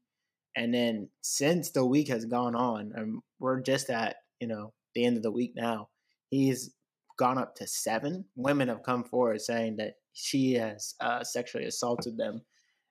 and 0.57 0.75
then 0.75 1.09
since 1.21 1.71
the 1.71 1.87
week 1.87 2.09
has 2.09 2.25
gone 2.25 2.57
on, 2.57 2.93
and 2.97 3.21
we're 3.39 3.61
just 3.61 3.91
at 3.91 4.17
you 4.41 4.49
know 4.49 4.73
the 4.95 5.05
end 5.05 5.17
of 5.17 5.23
the 5.23 5.31
week 5.31 5.53
now, 5.55 5.89
he's 6.31 6.73
gone 7.21 7.39
up 7.39 7.55
to 7.57 7.67
seven. 7.67 8.25
Women 8.35 8.69
have 8.69 8.83
come 8.83 9.05
forward 9.05 9.41
saying 9.43 9.77
that 9.77 9.95
she 10.15 10.55
has 10.55 10.95
uh, 11.01 11.23
sexually 11.23 11.67
assaulted 11.67 12.17
them, 12.17 12.41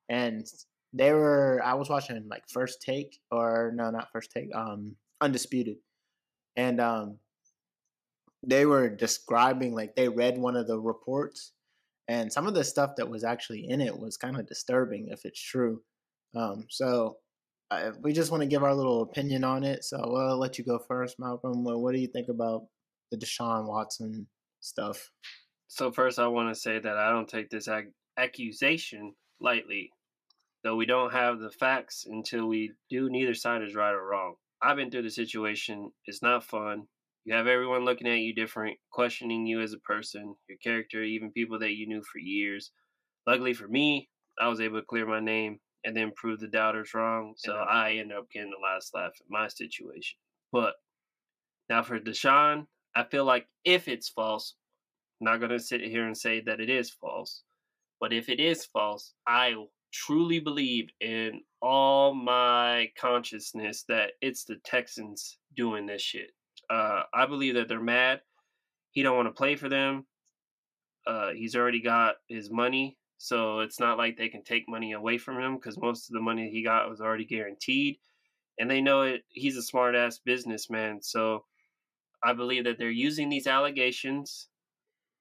and 0.07 0.45
they 0.93 1.11
were. 1.13 1.61
I 1.65 1.73
was 1.73 1.89
watching 1.89 2.27
like 2.29 2.43
First 2.47 2.81
Take, 2.81 3.19
or 3.31 3.73
no, 3.75 3.89
not 3.89 4.11
First 4.13 4.31
Take, 4.31 4.55
um, 4.55 4.95
Undisputed, 5.19 5.77
and 6.55 6.79
um, 6.79 7.17
they 8.45 8.65
were 8.65 8.87
describing 8.89 9.73
like 9.73 9.95
they 9.95 10.07
read 10.07 10.37
one 10.37 10.55
of 10.55 10.67
the 10.67 10.79
reports 10.79 11.53
and 12.07 12.31
some 12.31 12.47
of 12.47 12.53
the 12.53 12.63
stuff 12.63 12.91
that 12.97 13.09
was 13.09 13.23
actually 13.23 13.69
in 13.69 13.81
it 13.81 13.97
was 13.97 14.17
kind 14.17 14.37
of 14.37 14.47
disturbing 14.47 15.07
if 15.09 15.25
it's 15.25 15.41
true 15.41 15.81
um, 16.35 16.65
so 16.69 17.17
uh, 17.71 17.91
we 18.01 18.13
just 18.13 18.31
want 18.31 18.41
to 18.41 18.49
give 18.49 18.63
our 18.63 18.73
little 18.73 19.01
opinion 19.01 19.43
on 19.43 19.63
it 19.63 19.83
so 19.83 19.97
i'll 19.97 20.39
let 20.39 20.57
you 20.57 20.63
go 20.63 20.79
first 20.87 21.19
malcolm 21.19 21.63
what 21.63 21.93
do 21.93 21.99
you 21.99 22.07
think 22.07 22.29
about 22.29 22.63
the 23.11 23.17
deshaun 23.17 23.67
watson 23.67 24.27
stuff 24.59 25.11
so 25.67 25.91
first 25.91 26.19
i 26.19 26.27
want 26.27 26.53
to 26.53 26.59
say 26.59 26.79
that 26.79 26.97
i 26.97 27.09
don't 27.09 27.29
take 27.29 27.49
this 27.49 27.67
ac- 27.67 27.87
accusation 28.17 29.13
lightly 29.39 29.91
though 30.63 30.75
we 30.75 30.85
don't 30.85 31.13
have 31.13 31.39
the 31.39 31.51
facts 31.51 32.05
until 32.07 32.47
we 32.47 32.71
do 32.89 33.09
neither 33.09 33.33
side 33.33 33.61
is 33.61 33.75
right 33.75 33.93
or 33.93 34.05
wrong 34.05 34.35
i've 34.61 34.77
been 34.77 34.91
through 34.91 35.03
the 35.03 35.09
situation 35.09 35.91
it's 36.05 36.21
not 36.21 36.43
fun 36.43 36.87
you 37.25 37.35
have 37.35 37.47
everyone 37.47 37.85
looking 37.85 38.07
at 38.07 38.19
you 38.19 38.33
different, 38.33 38.77
questioning 38.91 39.45
you 39.45 39.61
as 39.61 39.73
a 39.73 39.79
person, 39.79 40.35
your 40.47 40.57
character, 40.63 41.03
even 41.03 41.31
people 41.31 41.59
that 41.59 41.75
you 41.75 41.87
knew 41.87 42.01
for 42.01 42.17
years. 42.17 42.71
Luckily 43.27 43.53
for 43.53 43.67
me, 43.67 44.09
I 44.41 44.47
was 44.47 44.61
able 44.61 44.79
to 44.79 44.85
clear 44.85 45.05
my 45.05 45.19
name 45.19 45.59
and 45.83 45.95
then 45.95 46.11
prove 46.15 46.39
the 46.39 46.47
doubters 46.47 46.93
wrong. 46.93 47.33
So 47.37 47.53
I 47.53 47.91
ended 47.91 48.17
up 48.17 48.31
getting 48.31 48.49
the 48.49 48.65
last 48.65 48.95
laugh 48.95 49.11
in 49.19 49.27
my 49.29 49.47
situation. 49.47 50.17
But 50.51 50.73
now 51.69 51.83
for 51.83 51.99
Deshaun, 51.99 52.65
I 52.95 53.03
feel 53.03 53.25
like 53.25 53.47
if 53.65 53.87
it's 53.87 54.09
false, 54.09 54.55
I'm 55.19 55.25
not 55.25 55.37
going 55.39 55.51
to 55.51 55.59
sit 55.59 55.81
here 55.81 56.05
and 56.05 56.17
say 56.17 56.41
that 56.41 56.59
it 56.59 56.69
is 56.69 56.89
false. 56.89 57.43
But 57.99 58.13
if 58.13 58.29
it 58.29 58.39
is 58.39 58.65
false, 58.65 59.13
I 59.27 59.55
truly 59.91 60.39
believe 60.39 60.89
in 61.01 61.41
all 61.61 62.13
my 62.13 62.91
consciousness 62.97 63.83
that 63.89 64.11
it's 64.21 64.45
the 64.45 64.57
Texans 64.63 65.37
doing 65.55 65.85
this 65.85 66.01
shit. 66.01 66.31
Uh, 66.69 67.03
I 67.13 67.25
believe 67.25 67.55
that 67.55 67.67
they're 67.67 67.81
mad. 67.81 68.21
He 68.91 69.03
don't 69.03 69.15
want 69.15 69.27
to 69.27 69.33
play 69.33 69.55
for 69.55 69.69
them. 69.69 70.05
Uh, 71.05 71.31
he's 71.31 71.55
already 71.55 71.81
got 71.81 72.15
his 72.27 72.51
money, 72.51 72.97
so 73.17 73.59
it's 73.59 73.79
not 73.79 73.97
like 73.97 74.17
they 74.17 74.29
can 74.29 74.43
take 74.43 74.69
money 74.69 74.93
away 74.93 75.17
from 75.17 75.39
him 75.39 75.55
because 75.55 75.77
most 75.77 76.09
of 76.09 76.13
the 76.13 76.21
money 76.21 76.49
he 76.49 76.63
got 76.63 76.89
was 76.89 77.01
already 77.01 77.25
guaranteed, 77.25 77.97
and 78.59 78.69
they 78.69 78.81
know 78.81 79.01
it. 79.01 79.23
He's 79.29 79.57
a 79.57 79.61
smart 79.63 79.95
ass 79.95 80.19
businessman, 80.19 81.01
so 81.01 81.45
I 82.23 82.33
believe 82.33 82.65
that 82.65 82.77
they're 82.77 82.89
using 82.89 83.29
these 83.29 83.47
allegations 83.47 84.49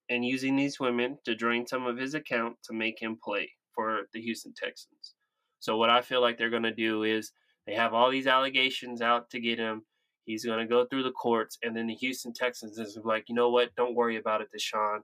and 0.09 0.25
using 0.25 0.57
these 0.57 0.81
women 0.81 1.19
to 1.25 1.35
drain 1.35 1.67
some 1.67 1.87
of 1.87 1.99
his 1.99 2.15
account 2.15 2.57
to 2.65 2.73
make 2.73 3.01
him 3.01 3.19
play 3.23 3.51
for 3.75 4.09
the 4.13 4.21
Houston 4.21 4.53
Texans. 4.57 5.15
So 5.61 5.77
what 5.77 5.91
I 5.91 6.01
feel 6.01 6.21
like 6.21 6.39
they're 6.39 6.51
going 6.51 6.63
to 6.63 6.75
do 6.75 7.03
is 7.05 7.33
they 7.67 7.75
have 7.75 7.95
all 7.95 8.11
these 8.11 8.27
allegations 8.27 9.03
out 9.03 9.31
to 9.31 9.41
get 9.41 9.59
him 9.59 9.83
He's 10.29 10.45
going 10.45 10.59
to 10.59 10.67
go 10.67 10.85
through 10.85 11.05
the 11.05 11.11
courts, 11.13 11.57
and 11.63 11.75
then 11.75 11.87
the 11.87 11.95
Houston 11.95 12.35
Texans 12.35 12.77
is 12.77 12.99
like, 13.03 13.31
you 13.31 13.35
know 13.35 13.49
what? 13.49 13.75
Don't 13.77 13.95
worry 13.95 14.17
about 14.17 14.43
it, 14.43 14.49
Deshaun. 14.55 14.99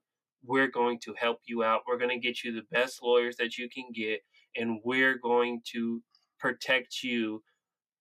We're 0.45 0.69
going 0.69 0.99
to 0.99 1.15
help 1.19 1.39
you 1.47 1.65
out. 1.65 1.81
We're 1.89 1.97
going 1.97 2.11
to 2.11 2.19
get 2.19 2.45
you 2.45 2.53
the 2.53 2.67
best 2.71 3.03
lawyers 3.03 3.37
that 3.37 3.57
you 3.57 3.71
can 3.71 3.87
get, 3.95 4.21
and 4.55 4.81
we're 4.85 5.17
going 5.17 5.63
to 5.73 6.03
protect 6.39 7.03
you, 7.03 7.43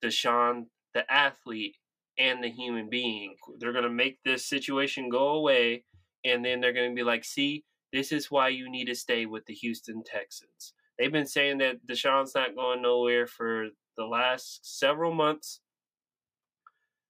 Deshaun, 0.04 0.66
the 0.94 1.10
athlete, 1.10 1.78
and 2.18 2.44
the 2.44 2.50
human 2.50 2.90
being. 2.90 3.36
They're 3.60 3.72
going 3.72 3.84
to 3.84 3.90
make 3.90 4.20
this 4.24 4.46
situation 4.46 5.10
go 5.10 5.30
away, 5.30 5.84
and 6.24 6.44
then 6.44 6.62
they're 6.62 6.74
going 6.74 6.92
to 6.92 6.96
be 6.96 7.04
like, 7.04 7.24
see, 7.24 7.64
this 7.92 8.12
is 8.12 8.32
why 8.32 8.50
you 8.50 8.70
need 8.70 8.86
to 8.86 8.96
stay 8.96 9.26
with 9.26 9.46
the 9.46 9.54
Houston 9.54 10.04
Texans. 10.04 10.74
They've 10.98 11.12
been 11.12 11.28
saying 11.28 11.60
that 11.60 11.86
Deshaun's 11.88 12.36
not 12.36 12.56
going 12.56 12.82
nowhere 12.82 13.28
for 13.28 13.68
the 13.98 14.06
last 14.06 14.80
several 14.80 15.14
months 15.14 15.60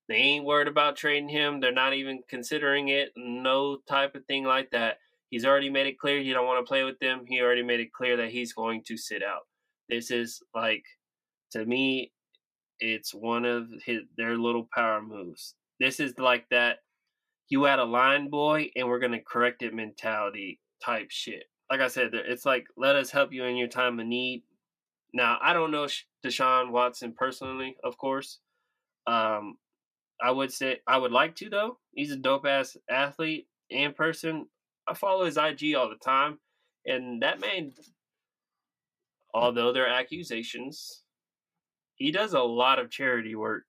they 0.08 0.16
ain't 0.16 0.44
worried 0.44 0.68
about 0.68 0.96
trading 0.96 1.28
him. 1.28 1.60
They're 1.60 1.72
not 1.72 1.94
even 1.94 2.20
considering 2.28 2.88
it. 2.88 3.12
No 3.16 3.78
type 3.88 4.14
of 4.14 4.24
thing 4.26 4.44
like 4.44 4.70
that. 4.70 4.98
He's 5.30 5.46
already 5.46 5.70
made 5.70 5.86
it 5.86 5.98
clear 5.98 6.20
he 6.20 6.32
don't 6.32 6.46
want 6.46 6.64
to 6.64 6.68
play 6.68 6.84
with 6.84 6.98
them. 6.98 7.24
He 7.26 7.40
already 7.40 7.62
made 7.62 7.80
it 7.80 7.92
clear 7.92 8.16
that 8.18 8.30
he's 8.30 8.52
going 8.52 8.82
to 8.86 8.96
sit 8.96 9.22
out. 9.22 9.46
This 9.88 10.10
is 10.10 10.42
like 10.54 10.84
to 11.52 11.64
me, 11.64 12.12
it's 12.80 13.14
one 13.14 13.44
of 13.44 13.68
his 13.84 14.02
their 14.16 14.36
little 14.36 14.68
power 14.74 15.02
moves. 15.02 15.54
This 15.80 16.00
is 16.00 16.18
like 16.18 16.48
that 16.50 16.78
you 17.48 17.64
had 17.64 17.78
a 17.78 17.84
line 17.84 18.30
boy 18.30 18.70
and 18.76 18.88
we're 18.88 18.98
gonna 18.98 19.20
correct 19.20 19.62
it 19.62 19.74
mentality 19.74 20.60
type 20.84 21.10
shit. 21.10 21.44
Like 21.70 21.80
I 21.80 21.88
said, 21.88 22.10
it's 22.14 22.46
like 22.46 22.66
let 22.76 22.96
us 22.96 23.10
help 23.10 23.32
you 23.32 23.44
in 23.44 23.56
your 23.56 23.68
time 23.68 24.00
of 24.00 24.06
need. 24.06 24.42
Now 25.12 25.38
I 25.42 25.52
don't 25.52 25.70
know 25.70 25.86
Deshaun 26.24 26.70
Watson 26.70 27.12
personally, 27.16 27.76
of 27.84 27.96
course. 27.98 28.40
Um, 29.06 29.58
I 30.22 30.30
would 30.30 30.52
say 30.52 30.80
I 30.86 30.96
would 30.96 31.12
like 31.12 31.36
to 31.36 31.50
though. 31.50 31.78
He's 31.92 32.12
a 32.12 32.16
dope 32.16 32.46
ass 32.46 32.76
athlete 32.90 33.46
in 33.70 33.92
person. 33.92 34.46
I 34.86 34.94
follow 34.94 35.24
his 35.24 35.36
IG 35.36 35.74
all 35.74 35.88
the 35.88 35.96
time, 35.96 36.38
and 36.86 37.22
that 37.22 37.40
man, 37.40 37.72
although 39.32 39.72
there 39.72 39.86
are 39.86 39.94
accusations, 39.94 41.03
he 41.96 42.10
does 42.10 42.34
a 42.34 42.40
lot 42.40 42.78
of 42.78 42.90
charity 42.90 43.34
work, 43.34 43.64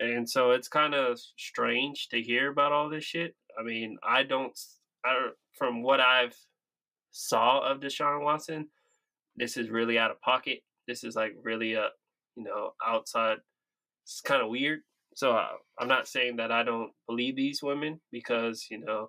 and 0.00 0.28
so 0.28 0.52
it's 0.52 0.68
kind 0.68 0.94
of 0.94 1.18
strange 1.36 2.08
to 2.10 2.20
hear 2.20 2.50
about 2.50 2.72
all 2.72 2.88
this 2.88 3.04
shit. 3.04 3.34
I 3.58 3.62
mean, 3.62 3.96
I 4.06 4.22
don't, 4.22 4.58
I 5.04 5.28
from 5.58 5.82
what 5.82 6.00
I've 6.00 6.36
saw 7.10 7.60
of 7.60 7.80
Deshaun 7.80 8.22
Watson, 8.22 8.68
this 9.36 9.56
is 9.56 9.70
really 9.70 9.98
out 9.98 10.10
of 10.10 10.20
pocket. 10.20 10.60
This 10.86 11.04
is 11.04 11.16
like 11.16 11.34
really 11.42 11.74
a, 11.74 11.88
you 12.36 12.44
know, 12.44 12.72
outside. 12.86 13.38
It's 14.04 14.20
kind 14.20 14.42
of 14.42 14.50
weird 14.50 14.80
so 15.16 15.32
uh, 15.32 15.48
I'm 15.78 15.88
not 15.88 16.06
saying 16.06 16.36
that 16.36 16.52
I 16.52 16.62
don't 16.62 16.92
believe 17.08 17.36
these 17.36 17.62
women 17.62 18.00
because, 18.12 18.66
you 18.70 18.78
know, 18.78 19.08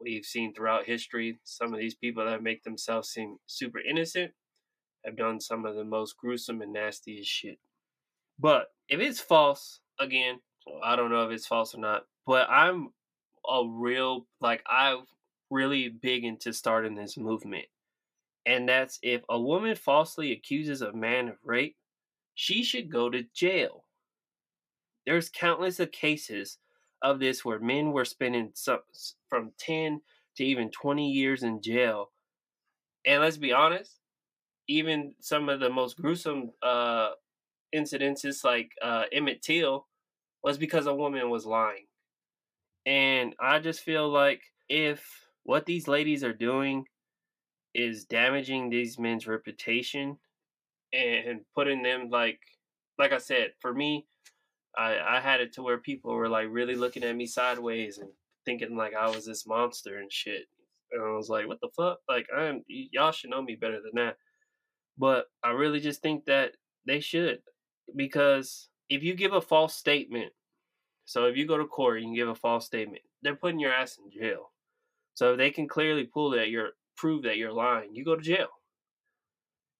we've 0.00 0.24
seen 0.24 0.54
throughout 0.54 0.86
history 0.86 1.38
some 1.44 1.74
of 1.74 1.78
these 1.78 1.96
people 1.96 2.24
that 2.24 2.42
make 2.42 2.64
themselves 2.64 3.10
seem 3.10 3.36
super 3.46 3.78
innocent 3.78 4.32
have 5.08 5.16
done 5.16 5.40
some 5.40 5.64
of 5.64 5.74
the 5.74 5.84
most 5.84 6.16
gruesome 6.16 6.62
and 6.62 6.72
nastiest 6.72 7.28
shit. 7.28 7.58
But 8.38 8.66
if 8.88 9.00
it's 9.00 9.20
false, 9.20 9.80
again, 10.00 10.40
I 10.84 10.96
don't 10.96 11.10
know 11.10 11.26
if 11.26 11.32
it's 11.32 11.46
false 11.46 11.74
or 11.74 11.80
not, 11.80 12.04
but 12.26 12.48
I'm 12.48 12.90
a 13.48 13.64
real, 13.66 14.26
like, 14.40 14.62
I'm 14.68 15.00
really 15.50 15.88
big 15.88 16.24
into 16.24 16.52
starting 16.52 16.94
this 16.94 17.16
movement. 17.16 17.66
And 18.46 18.68
that's 18.68 18.98
if 19.02 19.22
a 19.28 19.40
woman 19.40 19.74
falsely 19.74 20.32
accuses 20.32 20.82
a 20.82 20.92
man 20.92 21.28
of 21.28 21.36
rape, 21.44 21.76
she 22.34 22.62
should 22.62 22.90
go 22.90 23.10
to 23.10 23.24
jail 23.34 23.84
there's 25.08 25.30
countless 25.30 25.80
of 25.80 25.90
cases 25.90 26.58
of 27.00 27.18
this 27.18 27.42
where 27.42 27.58
men 27.58 27.92
were 27.92 28.04
spending 28.04 28.50
some, 28.52 28.80
from 29.30 29.52
10 29.58 30.02
to 30.36 30.44
even 30.44 30.70
20 30.70 31.10
years 31.10 31.42
in 31.42 31.62
jail. 31.62 32.12
And 33.06 33.22
let's 33.22 33.38
be 33.38 33.50
honest, 33.50 33.97
even 34.68 35.14
some 35.20 35.48
of 35.48 35.60
the 35.60 35.70
most 35.70 35.96
gruesome 35.96 36.50
uh, 36.62 37.10
incidences 37.74 38.44
like 38.44 38.70
uh, 38.82 39.04
Emmett 39.12 39.42
Till 39.42 39.86
was 40.42 40.58
because 40.58 40.86
a 40.86 40.94
woman 40.94 41.30
was 41.30 41.46
lying. 41.46 41.86
And 42.86 43.34
I 43.40 43.58
just 43.58 43.80
feel 43.80 44.08
like 44.08 44.40
if 44.68 45.04
what 45.44 45.66
these 45.66 45.88
ladies 45.88 46.22
are 46.22 46.32
doing 46.32 46.84
is 47.74 48.04
damaging 48.04 48.70
these 48.70 48.98
men's 48.98 49.26
reputation 49.26 50.18
and 50.92 51.40
putting 51.54 51.82
them 51.82 52.08
like 52.10 52.40
like 52.98 53.12
I 53.12 53.18
said, 53.18 53.52
for 53.60 53.72
me, 53.72 54.06
I 54.76 54.98
I 54.98 55.20
had 55.20 55.40
it 55.40 55.52
to 55.54 55.62
where 55.62 55.78
people 55.78 56.14
were 56.14 56.28
like 56.28 56.48
really 56.50 56.74
looking 56.74 57.04
at 57.04 57.16
me 57.16 57.26
sideways 57.26 57.98
and 57.98 58.10
thinking 58.44 58.76
like 58.76 58.94
I 58.94 59.08
was 59.08 59.26
this 59.26 59.46
monster 59.46 59.98
and 59.98 60.12
shit. 60.12 60.44
And 60.92 61.02
I 61.02 61.10
was 61.12 61.28
like, 61.28 61.46
what 61.46 61.60
the 61.60 61.68
fuck? 61.76 61.98
Like 62.08 62.26
I'm 62.36 62.64
y'all 62.68 63.12
should 63.12 63.30
know 63.30 63.42
me 63.42 63.56
better 63.56 63.80
than 63.82 63.92
that. 64.04 64.16
But 64.98 65.26
I 65.44 65.50
really 65.50 65.80
just 65.80 66.02
think 66.02 66.24
that 66.24 66.52
they 66.86 67.00
should 67.00 67.40
because 67.96 68.68
if 68.88 69.02
you 69.02 69.14
give 69.14 69.32
a 69.32 69.40
false 69.40 69.74
statement, 69.74 70.32
so 71.04 71.26
if 71.26 71.36
you 71.36 71.46
go 71.46 71.56
to 71.56 71.66
court 71.66 72.02
and 72.02 72.10
you 72.10 72.16
give 72.16 72.28
a 72.28 72.34
false 72.34 72.66
statement, 72.66 73.02
they're 73.22 73.36
putting 73.36 73.60
your 73.60 73.72
ass 73.72 73.98
in 73.98 74.10
jail. 74.10 74.50
So 75.14 75.36
they 75.36 75.50
can 75.50 75.68
clearly 75.68 76.04
pull 76.04 76.30
that 76.30 76.50
you're 76.50 76.70
prove 76.96 77.22
that 77.22 77.36
you're 77.36 77.52
lying, 77.52 77.94
you 77.94 78.04
go 78.04 78.16
to 78.16 78.22
jail. 78.22 78.48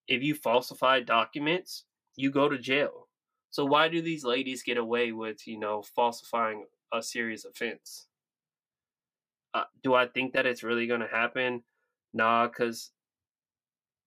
If 0.06 0.22
you 0.22 0.34
falsify 0.34 1.00
documents, 1.00 1.84
you 2.16 2.30
go 2.30 2.48
to 2.48 2.58
jail. 2.58 3.08
So 3.50 3.64
why 3.64 3.88
do 3.88 4.00
these 4.00 4.24
ladies 4.24 4.62
get 4.62 4.78
away 4.78 5.12
with, 5.12 5.46
you 5.46 5.58
know, 5.58 5.82
falsifying 5.82 6.66
a 6.92 7.02
serious 7.02 7.44
offense? 7.44 8.06
Uh, 9.52 9.64
do 9.82 9.94
I 9.94 10.06
think 10.06 10.32
that 10.34 10.46
it's 10.46 10.62
really 10.62 10.86
going 10.86 11.00
to 11.00 11.08
happen? 11.08 11.62
Nah, 12.14 12.46
because 12.46 12.92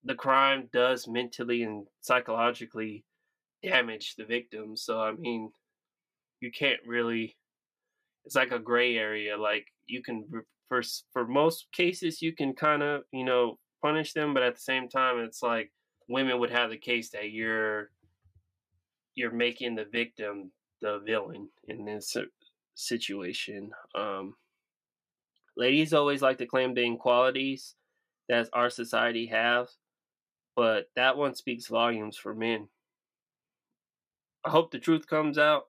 the 0.04 0.16
crime 0.16 0.70
does 0.74 1.08
mentally 1.08 1.64
and 1.64 1.86
psychologically 2.02 3.06
damage 3.64 4.16
the 4.18 4.26
victim. 4.26 4.76
So 4.76 5.00
I 5.00 5.12
mean, 5.14 5.52
you 6.40 6.52
can't 6.52 6.80
really. 6.86 7.38
It's 8.26 8.36
like 8.36 8.52
a 8.52 8.60
gray 8.60 8.98
area. 8.98 9.38
Like 9.38 9.68
you 9.88 10.02
can 10.04 10.26
for 10.68 10.82
for 11.12 11.28
most 11.28 11.68
cases 11.74 12.22
you 12.22 12.34
can 12.34 12.54
kind 12.54 12.84
of 12.84 13.04
you 13.12 13.26
know 13.26 13.58
punish 13.82 14.14
them, 14.14 14.34
but 14.34 14.44
at 14.44 14.56
the 14.56 14.62
same 14.62 14.88
time, 14.88 15.20
it's 15.20 15.42
like 15.42 15.72
women 16.08 16.40
would 16.40 16.52
have 16.52 16.70
the 16.70 16.78
case 16.78 17.10
that 17.12 17.32
you're 17.32 17.92
you're 19.16 19.32
making 19.32 19.76
the 19.76 19.86
victim 19.92 20.52
the 20.82 21.00
villain 21.06 21.50
in 21.68 21.86
this 21.86 22.16
situation. 22.76 23.72
Um, 23.96 24.36
ladies 25.56 25.94
always 25.94 26.22
like 26.22 26.38
to 26.40 26.46
claim 26.46 26.74
the 26.74 26.84
inequalities 26.84 27.76
that 28.30 28.50
our 28.54 28.70
society 28.70 29.28
has, 29.28 29.78
but 30.62 30.92
that 30.96 31.18
one 31.18 31.34
speaks 31.34 31.66
volumes 31.66 32.16
for 32.16 32.36
men. 32.36 32.68
I 34.46 34.52
hope 34.52 34.70
the 34.70 34.78
truth 34.78 35.08
comes 35.08 35.40
out 35.40 35.64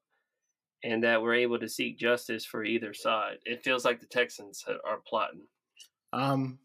and 0.84 1.03
that 1.03 1.22
we're 1.22 1.32
able 1.32 1.59
to 1.61 1.66
seek 1.66 1.99
justice 1.99 2.45
for 2.45 2.62
either 2.62 2.93
side. 2.93 3.38
It 3.47 3.64
feels 3.64 3.86
like 3.86 4.01
the 4.01 4.07
Texans 4.07 4.62
are 4.68 5.01
plotting. 5.07 5.47
Um, 6.12 6.59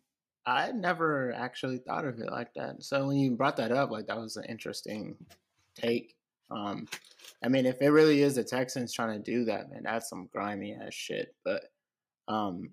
I 0.45 0.73
never 0.73 1.31
actually 1.37 1.77
thought 1.77 2.03
of 2.03 2.19
it 2.19 2.29
like 2.29 2.53
that. 2.55 2.83
So 2.83 3.07
when 3.07 3.15
you 3.15 3.31
brought 3.31 3.55
that 3.55 3.71
up, 3.71 3.91
like 3.91 4.07
that 4.07 4.19
was 4.19 4.35
an 4.35 4.43
interesting 4.49 5.15
take. 5.73 6.13
Um, 6.51 6.85
I 7.41 7.47
mean, 7.47 7.65
if 7.65 7.81
it 7.81 7.91
really 7.91 8.23
is 8.23 8.35
the 8.35 8.43
Texans 8.43 8.91
trying 8.91 9.23
to 9.23 9.31
do 9.31 9.45
that, 9.45 9.71
man, 9.71 9.83
that's 9.85 10.09
some 10.09 10.27
grimy 10.33 10.75
ass 10.75 10.93
shit. 10.93 11.33
But 11.45 11.63
um, 12.27 12.71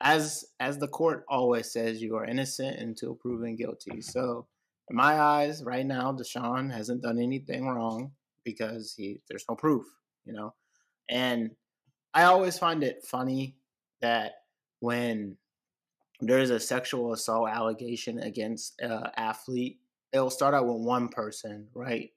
as 0.00 0.44
as 0.60 0.78
the 0.78 0.86
court 0.86 1.24
always 1.28 1.72
says, 1.72 2.00
you 2.00 2.14
are 2.14 2.24
innocent 2.24 2.78
until 2.78 3.16
proven 3.16 3.56
guilty. 3.56 4.00
So 4.00 4.46
in 4.90 4.96
my 4.96 5.20
eyes, 5.20 5.62
right 5.64 5.86
now, 5.86 6.12
Deshaun 6.12 6.72
hasn't 6.72 7.02
done 7.02 7.18
anything 7.18 7.66
wrong 7.66 8.12
because 8.44 8.94
he 8.96 9.20
there's 9.28 9.44
no 9.48 9.54
proof, 9.54 9.86
you 10.24 10.32
know. 10.32 10.54
And 11.08 11.50
I 12.14 12.24
always 12.24 12.58
find 12.58 12.82
it 12.82 13.04
funny 13.04 13.56
that 14.00 14.32
when 14.80 15.36
there's 16.20 16.50
a 16.50 16.60
sexual 16.60 17.12
assault 17.12 17.48
allegation 17.48 18.18
against 18.18 18.80
an 18.80 19.04
athlete, 19.16 19.78
it'll 20.12 20.30
start 20.30 20.54
out 20.54 20.66
with 20.66 20.82
one 20.82 21.08
person, 21.08 21.68
right? 21.74 22.10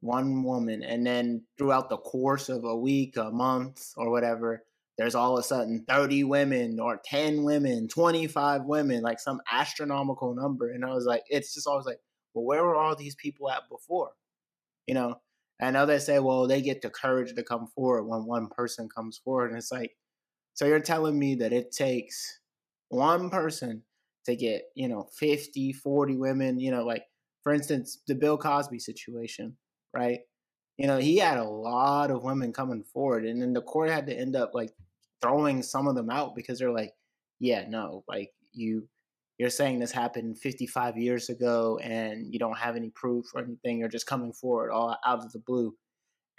One 0.00 0.44
woman, 0.44 0.82
and 0.82 1.04
then 1.06 1.42
throughout 1.56 1.88
the 1.88 1.96
course 1.96 2.48
of 2.48 2.64
a 2.64 2.76
week, 2.76 3.16
a 3.16 3.30
month, 3.30 3.92
or 3.96 4.10
whatever, 4.10 4.64
there's 4.98 5.14
all 5.14 5.38
of 5.38 5.40
a 5.40 5.46
sudden 5.46 5.84
30 5.88 6.24
women 6.24 6.80
or 6.80 7.00
10 7.04 7.44
women, 7.44 7.86
25 7.86 8.64
women, 8.64 9.00
like 9.00 9.20
some 9.20 9.40
astronomical 9.50 10.34
number. 10.34 10.72
And 10.72 10.84
I 10.84 10.92
was 10.92 11.06
like, 11.06 11.22
it's 11.28 11.54
just 11.54 11.68
always 11.68 11.86
like, 11.86 12.00
well, 12.34 12.44
where 12.44 12.64
were 12.64 12.76
all 12.76 12.96
these 12.96 13.14
people 13.14 13.48
at 13.48 13.68
before? 13.70 14.10
You 14.88 14.94
know, 14.94 15.14
know 15.62 15.86
they 15.86 16.00
say, 16.00 16.18
well, 16.18 16.48
they 16.48 16.60
get 16.60 16.82
the 16.82 16.90
courage 16.90 17.32
to 17.34 17.42
come 17.44 17.68
forward 17.68 18.04
when 18.04 18.26
one 18.26 18.48
person 18.48 18.88
comes 18.88 19.18
forward. 19.18 19.50
And 19.50 19.58
it's 19.58 19.70
like, 19.70 19.92
so 20.54 20.66
you're 20.66 20.80
telling 20.80 21.16
me 21.16 21.36
that 21.36 21.52
it 21.52 21.70
takes 21.70 22.40
one 22.88 23.30
person 23.30 23.84
to 24.26 24.34
get, 24.34 24.62
you 24.74 24.88
know, 24.88 25.08
50, 25.16 25.74
40 25.74 26.16
women, 26.16 26.58
you 26.58 26.72
know, 26.72 26.84
like, 26.84 27.04
for 27.44 27.54
instance, 27.54 28.02
the 28.08 28.16
Bill 28.16 28.36
Cosby 28.36 28.80
situation, 28.80 29.56
right? 29.94 30.18
You 30.76 30.88
know, 30.88 30.98
he 30.98 31.18
had 31.18 31.38
a 31.38 31.48
lot 31.48 32.10
of 32.10 32.24
women 32.24 32.52
coming 32.52 32.82
forward, 32.82 33.24
and 33.24 33.40
then 33.40 33.52
the 33.52 33.62
court 33.62 33.90
had 33.90 34.06
to 34.08 34.18
end 34.18 34.36
up 34.36 34.50
like 34.54 34.70
throwing 35.22 35.62
some 35.62 35.88
of 35.88 35.94
them 35.94 36.10
out 36.10 36.34
because 36.34 36.58
they're 36.58 36.72
like, 36.72 36.92
yeah, 37.40 37.64
no, 37.68 38.04
like 38.08 38.30
you 38.52 38.88
you're 39.38 39.50
saying 39.50 39.78
this 39.78 39.92
happened 39.92 40.38
55 40.38 40.96
years 40.98 41.28
ago 41.28 41.78
and 41.80 42.32
you 42.32 42.40
don't 42.40 42.58
have 42.58 42.74
any 42.74 42.90
proof 42.90 43.26
or 43.34 43.42
anything 43.42 43.78
you're 43.78 43.88
just 43.88 44.06
coming 44.06 44.32
forward 44.32 44.72
all 44.72 44.96
out 45.06 45.24
of 45.24 45.32
the 45.32 45.38
blue. 45.38 45.74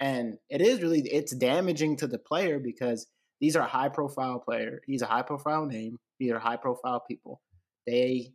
And 0.02 0.38
it 0.50 0.62
is 0.62 0.82
really 0.82 1.02
it's 1.02 1.36
damaging 1.36 1.98
to 1.98 2.08
the 2.08 2.20
player 2.20 2.60
because 2.60 3.08
these 3.40 3.56
are 3.56 3.68
high 3.68 3.90
profile 3.90 4.40
player 4.40 4.82
he's 4.86 5.02
a 5.02 5.06
high 5.06 5.22
profile 5.22 5.66
name 5.66 5.98
these 6.20 6.32
are 6.32 6.40
high 6.40 6.58
profile 6.58 7.02
people. 7.08 7.42
They 7.88 8.34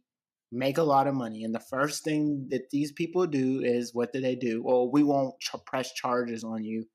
make 0.50 0.78
a 0.78 0.82
lot 0.82 1.06
of 1.06 1.14
money 1.14 1.44
and 1.44 1.54
the 1.54 1.60
first 1.60 2.04
thing 2.04 2.46
that 2.50 2.70
these 2.70 2.92
people 2.92 3.26
do 3.26 3.60
is 3.62 3.94
what 3.94 4.12
do 4.12 4.20
they 4.20 4.36
do? 4.36 4.62
Well 4.62 4.90
we 4.90 5.02
won't 5.02 5.38
ch- 5.40 5.56
press 5.66 5.92
charges 5.92 6.44
on 6.44 6.64
you 6.64 6.86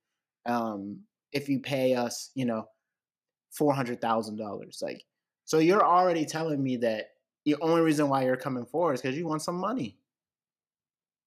um, 0.47 1.01
if 1.31 1.49
you 1.49 1.59
pay 1.59 1.93
us 1.93 2.31
you 2.33 2.45
know 2.45 2.65
$400000 3.57 4.81
like 4.81 5.03
so 5.49 5.57
you're 5.57 5.83
already 5.83 6.25
telling 6.25 6.61
me 6.61 6.77
that 6.77 7.07
the 7.43 7.55
only 7.61 7.81
reason 7.81 8.07
why 8.07 8.23
you're 8.23 8.35
coming 8.35 8.67
forward 8.67 8.93
is 8.93 9.01
because 9.01 9.17
you 9.17 9.27
want 9.27 9.41
some 9.41 9.55
money. 9.55 9.97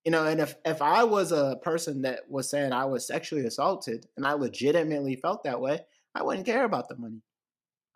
You 0.04 0.12
know, 0.12 0.26
and 0.26 0.40
if 0.40 0.54
if 0.64 0.80
I 0.80 1.02
was 1.02 1.32
a 1.32 1.58
person 1.62 2.02
that 2.02 2.20
was 2.30 2.48
saying 2.48 2.72
I 2.72 2.84
was 2.84 3.04
sexually 3.04 3.46
assaulted 3.46 4.06
and 4.16 4.24
I 4.24 4.34
legitimately 4.34 5.16
felt 5.16 5.42
that 5.42 5.60
way, 5.60 5.80
I 6.14 6.22
wouldn't 6.22 6.46
care 6.46 6.64
about 6.64 6.88
the 6.88 6.96
money. 6.96 7.22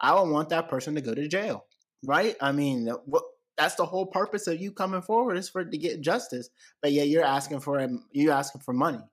I 0.01 0.15
would 0.15 0.29
want 0.29 0.49
that 0.49 0.69
person 0.69 0.97
to 0.97 1.01
go 1.01 1.15
to 1.15 1.29
jail, 1.29 1.67
right? 2.05 2.35
I 2.41 2.51
mean, 2.51 2.89
what 3.05 3.23
that's 3.57 3.77
the 3.77 3.87
whole 3.87 4.07
purpose 4.07 4.49
of 4.49 4.61
you 4.61 4.73
coming 4.73 5.03
forward 5.03 5.37
is 5.37 5.49
for 5.49 5.65
to 5.65 5.79
get 5.79 6.01
justice. 6.01 6.51
But 6.83 6.91
yet 6.91 7.07
you're 7.07 7.25
asking 7.25 7.61
for 7.61 7.81
um, 7.81 8.05
you 8.11 8.33
asking 8.33 8.63
for 8.63 8.73
money, 8.75 9.05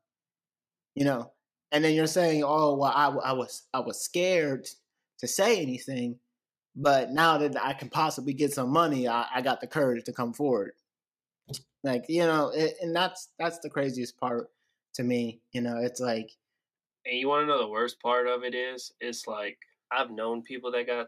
you 0.95 1.05
know, 1.05 1.31
and 1.71 1.83
then 1.83 1.93
you're 1.93 2.07
saying, 2.07 2.43
oh 2.43 2.75
well, 2.75 2.91
I, 2.91 3.07
I 3.29 3.33
was 3.33 3.67
I 3.71 3.81
was 3.81 4.03
scared 4.03 4.67
to 5.23 5.27
say 5.27 5.61
anything 5.61 6.19
but 6.75 7.11
now 7.11 7.37
that 7.37 7.55
I 7.63 7.73
can 7.73 7.89
possibly 7.89 8.33
get 8.33 8.53
some 8.53 8.71
money, 8.71 9.07
I, 9.07 9.25
I 9.33 9.41
got 9.41 9.61
the 9.61 9.67
courage 9.67 10.03
to 10.05 10.13
come 10.13 10.33
forward. 10.33 10.73
Like 11.83 12.05
you 12.07 12.21
know, 12.21 12.51
it, 12.55 12.75
and 12.81 12.95
that's 12.95 13.29
that's 13.37 13.59
the 13.59 13.69
craziest 13.69 14.17
part 14.17 14.49
to 14.95 15.03
me. 15.03 15.41
You 15.51 15.61
know, 15.61 15.77
it's 15.77 15.99
like. 15.99 16.31
And 17.05 17.17
you 17.19 17.27
want 17.27 17.43
to 17.43 17.47
know 17.47 17.59
the 17.59 17.67
worst 17.67 18.01
part 18.01 18.27
of 18.27 18.43
it 18.43 18.55
is, 18.55 18.93
it's 19.01 19.27
like 19.27 19.57
I've 19.91 20.09
known 20.09 20.41
people 20.41 20.71
that 20.71 20.87
got 20.87 21.07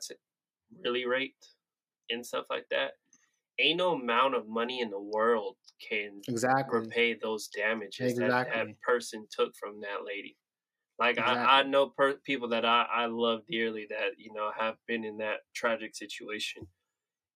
really 0.83 1.05
raped 1.05 1.47
and 2.09 2.25
stuff 2.25 2.45
like 2.49 2.65
that. 2.69 2.91
Ain't 3.57 3.77
no 3.77 3.93
amount 3.93 4.35
of 4.35 4.49
money 4.49 4.81
in 4.81 4.89
the 4.89 4.99
world 4.99 5.55
can 5.89 6.21
exactly 6.27 6.79
repay 6.79 7.13
those 7.13 7.47
damages 7.47 8.11
exactly. 8.11 8.29
that 8.29 8.67
that 8.67 8.81
person 8.81 9.25
took 9.31 9.55
from 9.55 9.79
that 9.79 10.03
lady. 10.05 10.35
Like 10.97 11.17
exactly. 11.17 11.43
I, 11.43 11.59
I 11.59 11.63
know 11.63 11.87
per- 11.87 12.15
people 12.23 12.49
that 12.49 12.65
I, 12.65 12.85
I 12.89 13.05
love 13.07 13.41
dearly 13.49 13.85
that 13.89 14.17
you 14.17 14.33
know 14.33 14.51
have 14.57 14.75
been 14.87 15.03
in 15.03 15.17
that 15.17 15.39
tragic 15.53 15.95
situation, 15.95 16.67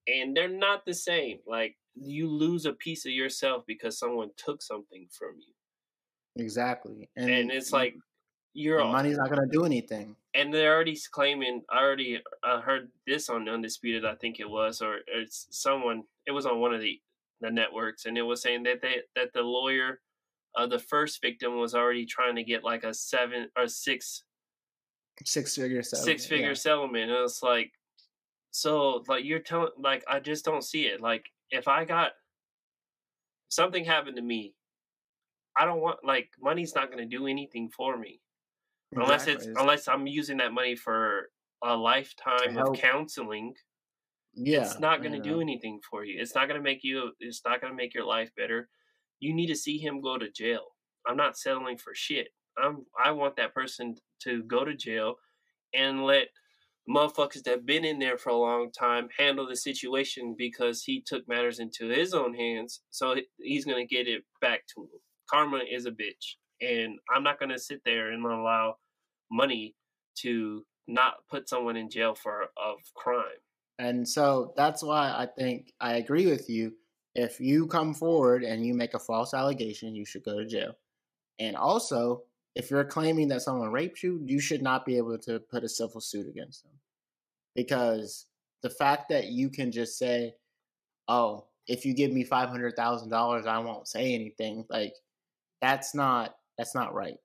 and 0.07 0.35
they're 0.35 0.47
not 0.47 0.85
the 0.85 0.93
same. 0.93 1.39
Like 1.45 1.75
you 1.93 2.29
lose 2.29 2.65
a 2.65 2.73
piece 2.73 3.05
of 3.05 3.11
yourself 3.11 3.63
because 3.67 3.99
someone 3.99 4.29
took 4.37 4.61
something 4.61 5.07
from 5.11 5.35
you. 5.39 6.41
Exactly, 6.41 7.09
and, 7.17 7.29
and 7.29 7.51
it's 7.51 7.73
like 7.73 7.95
you're 8.53 8.83
money's 8.83 9.17
not 9.17 9.29
gonna 9.29 9.47
do 9.51 9.65
anything. 9.65 10.15
And 10.33 10.53
they're 10.53 10.73
already 10.73 10.97
claiming. 11.11 11.63
I 11.69 11.79
already 11.79 12.21
I 12.43 12.61
heard 12.61 12.89
this 13.05 13.29
on 13.29 13.49
Undisputed. 13.49 14.05
I 14.05 14.15
think 14.15 14.39
it 14.39 14.49
was, 14.49 14.81
or 14.81 14.99
it's 15.07 15.47
someone. 15.49 16.03
It 16.25 16.31
was 16.31 16.45
on 16.45 16.59
one 16.59 16.73
of 16.73 16.79
the 16.79 17.01
the 17.41 17.51
networks, 17.51 18.05
and 18.05 18.17
it 18.17 18.21
was 18.21 18.41
saying 18.41 18.63
that 18.63 18.81
they 18.81 19.01
that 19.15 19.33
the 19.33 19.41
lawyer 19.41 19.99
uh, 20.55 20.67
the 20.67 20.79
first 20.79 21.21
victim 21.21 21.59
was 21.59 21.75
already 21.75 22.05
trying 22.05 22.35
to 22.35 22.43
get 22.43 22.63
like 22.63 22.83
a 22.83 22.93
seven 22.93 23.49
or 23.57 23.67
six 23.67 24.23
six 25.25 25.55
figure 25.55 25.83
settlement. 25.83 26.05
six 26.05 26.25
figure 26.25 26.47
yeah. 26.49 26.53
settlement. 26.53 27.11
And 27.11 27.23
it's 27.23 27.43
like, 27.43 27.71
so 28.51 29.03
like 29.07 29.25
you're 29.25 29.39
telling, 29.39 29.71
like 29.81 30.03
I 30.07 30.19
just 30.19 30.45
don't 30.45 30.63
see 30.63 30.83
it. 30.83 31.01
Like 31.01 31.25
if 31.51 31.67
I 31.67 31.85
got 31.85 32.11
something 33.49 33.83
happened 33.83 34.15
to 34.15 34.21
me, 34.21 34.55
I 35.57 35.65
don't 35.65 35.81
want 35.81 35.99
like 36.03 36.29
money's 36.41 36.75
not 36.75 36.91
going 36.91 37.07
to 37.07 37.17
do 37.17 37.27
anything 37.27 37.69
for 37.69 37.97
me 37.97 38.21
exactly. 38.91 39.03
unless 39.03 39.27
it's 39.27 39.59
unless 39.59 39.87
I'm 39.87 40.07
using 40.07 40.37
that 40.37 40.53
money 40.53 40.75
for 40.75 41.29
a 41.63 41.75
lifetime 41.75 42.57
of 42.57 42.75
counseling. 42.75 43.53
Yeah, 44.35 44.61
it's 44.61 44.79
not 44.79 45.01
going 45.01 45.13
to 45.13 45.19
do 45.19 45.41
anything 45.41 45.79
for 45.89 46.05
you. 46.05 46.21
It's 46.21 46.35
not 46.35 46.47
going 46.47 46.59
to 46.59 46.63
make 46.63 46.83
you. 46.83 47.11
It's 47.19 47.41
not 47.45 47.61
going 47.61 47.73
to 47.73 47.77
make 47.77 47.93
your 47.93 48.05
life 48.05 48.29
better 48.37 48.69
you 49.19 49.33
need 49.33 49.47
to 49.47 49.55
see 49.55 49.77
him 49.77 50.01
go 50.01 50.17
to 50.17 50.29
jail. 50.31 50.63
I'm 51.07 51.17
not 51.17 51.37
settling 51.37 51.77
for 51.77 51.93
shit. 51.93 52.29
I'm 52.57 52.85
I 53.03 53.11
want 53.11 53.35
that 53.37 53.53
person 53.53 53.95
to 54.23 54.43
go 54.43 54.65
to 54.65 54.75
jail 54.75 55.15
and 55.73 56.03
let 56.03 56.27
motherfuckers 56.89 57.43
that 57.43 57.65
been 57.65 57.85
in 57.85 57.99
there 57.99 58.17
for 58.17 58.29
a 58.29 58.35
long 58.35 58.71
time 58.71 59.07
handle 59.17 59.47
the 59.47 59.55
situation 59.55 60.35
because 60.37 60.83
he 60.83 61.01
took 61.05 61.27
matters 61.27 61.59
into 61.59 61.87
his 61.87 62.13
own 62.13 62.33
hands. 62.33 62.81
So 62.89 63.15
he's 63.37 63.65
gonna 63.65 63.85
get 63.85 64.07
it 64.07 64.23
back 64.41 64.61
to 64.75 64.81
him. 64.81 64.99
Karma 65.29 65.61
is 65.69 65.85
a 65.85 65.91
bitch, 65.91 66.35
and 66.61 66.97
I'm 67.13 67.23
not 67.23 67.39
gonna 67.39 67.59
sit 67.59 67.81
there 67.85 68.11
and 68.11 68.25
allow 68.25 68.75
money 69.31 69.75
to 70.21 70.65
not 70.87 71.13
put 71.29 71.47
someone 71.47 71.77
in 71.77 71.89
jail 71.89 72.15
for 72.15 72.43
of 72.57 72.77
crime. 72.95 73.23
And 73.77 74.07
so 74.07 74.53
that's 74.57 74.83
why 74.83 75.09
I 75.09 75.27
think 75.37 75.71
I 75.79 75.93
agree 75.93 76.25
with 76.25 76.49
you. 76.49 76.73
If 77.19 77.39
you 77.39 77.67
come 77.67 77.93
forward 77.93 78.43
and 78.43 78.65
you 78.65 78.73
make 78.73 78.93
a 78.93 78.99
false 78.99 79.33
allegation, 79.33 79.93
you 79.93 80.05
should 80.05 80.23
go 80.23 80.39
to 80.39 80.45
jail. 80.45 80.77
And 81.39 81.55
also, 81.55 82.23
if 82.55 82.71
you're 82.71 82.85
claiming 82.85 83.27
that 83.29 83.41
someone 83.41 83.71
raped 83.71 84.01
you, 84.03 84.21
you 84.25 84.39
should 84.39 84.61
not 84.61 84.85
be 84.85 84.97
able 84.97 85.17
to 85.19 85.39
put 85.39 85.65
a 85.65 85.69
civil 85.69 85.99
suit 85.99 86.27
against 86.27 86.63
them. 86.63 86.73
Because 87.55 88.27
the 88.61 88.69
fact 88.69 89.09
that 89.09 89.27
you 89.27 89.49
can 89.49 89.71
just 89.71 89.97
say, 89.97 90.35
oh, 91.09 91.45
if 91.67 91.85
you 91.85 91.93
give 91.93 92.11
me 92.11 92.23
$500,000, 92.23 93.47
I 93.47 93.59
won't 93.59 93.87
say 93.87 94.13
anything, 94.13 94.65
like 94.69 94.93
that's 95.61 95.93
not 95.93 96.35
that's 96.57 96.75
not 96.75 96.93
right. 96.93 97.17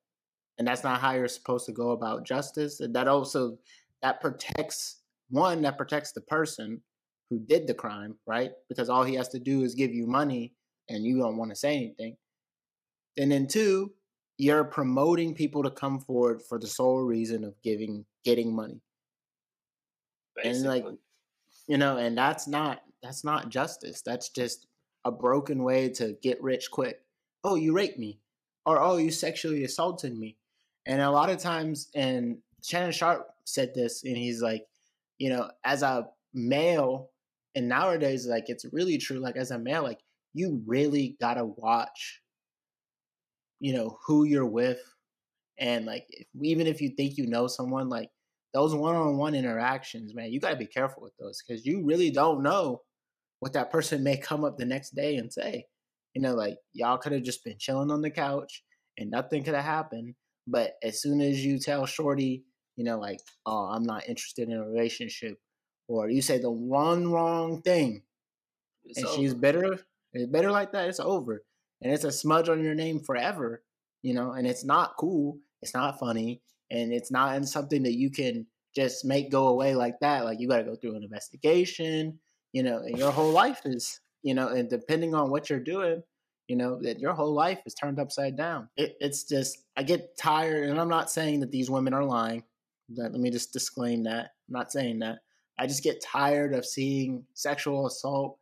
And 0.59 0.67
that's 0.67 0.85
not 0.85 1.01
how 1.01 1.13
you're 1.13 1.29
supposed 1.29 1.67
to 1.67 1.73
go 1.73 1.91
about 1.91 2.25
justice. 2.25 2.81
And 2.81 2.95
that 2.95 3.09
also 3.09 3.59
that 4.03 4.21
protects 4.21 5.03
one 5.31 5.63
that 5.63 5.77
protects 5.77 6.13
the 6.13 6.21
person 6.21 6.81
who 7.31 7.39
did 7.39 7.67
the 7.67 7.75
crime, 7.75 8.17
right? 8.27 8.53
Because 8.69 8.89
all 8.89 9.05
he 9.05 9.15
has 9.15 9.29
to 9.31 9.39
do 9.39 9.63
is 9.63 9.75
give 9.75 9.93
you 9.93 10.07
money 10.07 10.55
and 10.89 11.05
you 11.05 11.19
don't 11.19 11.37
want 11.37 11.51
to 11.51 11.57
say 11.57 11.77
anything. 11.77 12.17
And 13.17 13.31
then 13.31 13.47
two, 13.47 13.93
you're 14.39 14.65
promoting 14.65 15.35
people 15.35 15.63
to 15.63 15.71
come 15.71 16.01
forward 16.01 16.43
for 16.43 16.59
the 16.59 16.67
sole 16.67 17.03
reason 17.03 17.45
of 17.45 17.55
giving 17.63 18.05
getting 18.25 18.55
money. 18.55 18.81
Basically. 20.37 20.59
And 20.59 20.69
like 20.69 20.85
you 21.69 21.79
know, 21.79 21.97
and 21.97 22.17
that's 22.17 22.49
not 22.49 22.83
that's 23.03 23.25
not 23.25 23.49
justice. 23.49 24.03
That's 24.03 24.31
just 24.31 24.67
a 25.05 25.13
broken 25.13 25.63
way 25.63 25.89
to 25.91 26.17
get 26.23 26.43
rich 26.43 26.71
quick. 26.71 27.01
Oh, 27.45 27.55
you 27.55 27.73
raped 27.73 27.99
me. 27.99 28.19
Or 28.67 28.81
oh, 28.81 28.97
you 28.97 29.11
sexually 29.11 29.65
assaulted 29.65 30.17
me. 30.17 30.37
And 30.87 31.01
a 31.01 31.11
lot 31.11 31.31
of 31.31 31.39
times 31.39 31.89
and 31.95 32.39
Shannon 32.63 32.93
Sharpe 32.93 33.29
said 33.45 33.75
this 33.75 34.05
and 34.05 34.17
he's 34.17 34.43
like, 34.43 34.67
you 35.19 35.29
know, 35.29 35.51
as 35.65 35.83
a 35.83 36.09
male, 36.33 37.11
and 37.55 37.69
nowadays, 37.69 38.27
like 38.27 38.45
it's 38.49 38.65
really 38.73 38.99
true, 38.99 39.19
like 39.19 39.37
as 39.37 39.51
a 39.51 39.59
male, 39.59 39.83
like 39.83 40.01
you 40.33 40.63
really 40.67 41.17
gotta 41.21 41.45
watch, 41.45 42.21
you 43.61 43.73
know, 43.75 43.99
who 44.07 44.25
you're 44.25 44.47
with. 44.47 44.81
And 45.59 45.87
like 45.87 46.07
if, 46.09 46.27
even 46.43 46.67
if 46.67 46.81
you 46.81 46.91
think 46.91 47.17
you 47.17 47.27
know 47.27 47.47
someone, 47.47 47.89
like 47.89 48.11
those 48.53 48.75
one-on-one 48.75 49.35
interactions, 49.35 50.15
man, 50.15 50.33
you 50.33 50.41
gotta 50.41 50.57
be 50.57 50.67
careful 50.67 51.03
with 51.03 51.17
those 51.19 51.43
because 51.47 51.65
you 51.65 51.85
really 51.85 52.11
don't 52.11 52.43
know 52.43 52.83
what 53.41 53.53
that 53.53 53.71
person 53.71 54.03
may 54.03 54.17
come 54.17 54.45
up 54.45 54.57
the 54.57 54.65
next 54.65 54.95
day 54.95 55.17
and 55.17 55.33
say. 55.33 55.67
You 56.15 56.23
know, 56.23 56.35
like 56.35 56.57
y'all 56.73 56.99
could 56.99 57.13
have 57.13 57.23
just 57.23 57.45
been 57.45 57.57
chilling 57.59 57.91
on 57.91 58.01
the 58.01 58.11
couch 58.11 58.63
and 58.99 59.11
nothing 59.11 59.43
could 59.43 59.55
have 59.55 59.65
happened. 59.65 60.15
But 60.47 60.75
as 60.83 61.01
soon 61.01 61.21
as 61.21 61.45
you 61.45 61.59
tell 61.59 61.87
Shorty, 61.87 62.45
you 62.77 62.85
know, 62.85 62.99
like, 62.99 63.21
oh, 63.47 63.65
I'm 63.73 63.83
not 63.83 64.09
interested 64.09 64.49
in 64.49 64.57
a 64.57 64.65
relationship, 64.65 65.39
or 65.89 66.09
you 66.09 66.23
say 66.23 66.39
the 66.39 66.51
one 66.51 67.11
wrong 67.11 67.63
thing, 67.63 68.03
it's 68.85 68.99
and 68.99 69.07
over. 69.07 69.17
she's 69.17 69.35
bitter, 69.35 69.75
eh, 69.75 69.79
it's 70.13 70.31
better 70.31 70.51
like 70.51 70.73
that. 70.73 70.89
It's 70.89 71.01
over, 71.01 71.45
and 71.83 71.93
it's 71.93 72.05
a 72.05 72.13
smudge 72.13 72.49
on 72.49 72.63
your 72.63 72.75
name 72.75 73.01
forever, 73.01 73.63
you 74.03 74.15
know. 74.15 74.33
And 74.33 74.47
it's 74.47 74.65
not 74.65 74.97
cool. 74.99 75.39
It's 75.63 75.75
not 75.75 75.99
funny, 75.99 76.43
and 76.71 76.93
it's 76.93 77.11
not 77.11 77.45
something 77.47 77.83
that 77.83 77.95
you 77.95 78.11
can 78.11 78.47
just 78.75 79.05
make 79.05 79.31
go 79.31 79.49
away 79.49 79.75
like 79.75 79.99
that. 80.01 80.25
Like 80.25 80.41
you 80.41 80.49
got 80.49 80.59
to 80.59 80.65
go 80.65 80.77
through 80.77 80.97
an 80.97 81.05
investigation, 81.05 82.19
you 82.53 82.63
know, 82.63 82.79
and 82.79 82.99
your 82.99 83.13
whole 83.13 83.31
life 83.31 83.61
is, 83.65 84.01
you 84.23 84.35
know, 84.35 84.49
and 84.49 84.69
depending 84.69 85.15
on 85.15 85.31
what 85.31 85.49
you're 85.49 85.61
doing, 85.61 86.03
you 86.49 86.57
know 86.57 86.79
that 86.83 87.01
your 87.01 87.15
whole 87.15 87.33
life 87.33 87.61
is 87.65 87.73
turned 87.73 87.99
upside 87.99 88.37
down 88.37 88.69
it, 88.77 88.99
it's 89.01 89.25
just 89.25 89.65
i 89.79 89.83
get 89.83 90.15
tired 90.19 90.69
and 90.69 90.79
i'm 90.79 90.91
not 90.91 91.11
saying 91.11 91.41
that 91.41 91.51
these 91.51 91.71
women 91.71 91.95
are 91.95 92.05
lying 92.05 92.43
let 92.93 93.13
me 93.13 93.31
just 93.31 93.53
disclaim 93.53 94.05
that. 94.05 94.31
I'm 94.49 94.53
not 94.53 94.73
saying 94.73 95.01
that. 95.01 95.19
I 95.59 95.67
just 95.67 95.83
get 95.83 96.03
tired 96.03 96.55
of 96.55 96.67
seeing 96.67 97.25
sexual 97.35 97.87
assault 97.87 98.39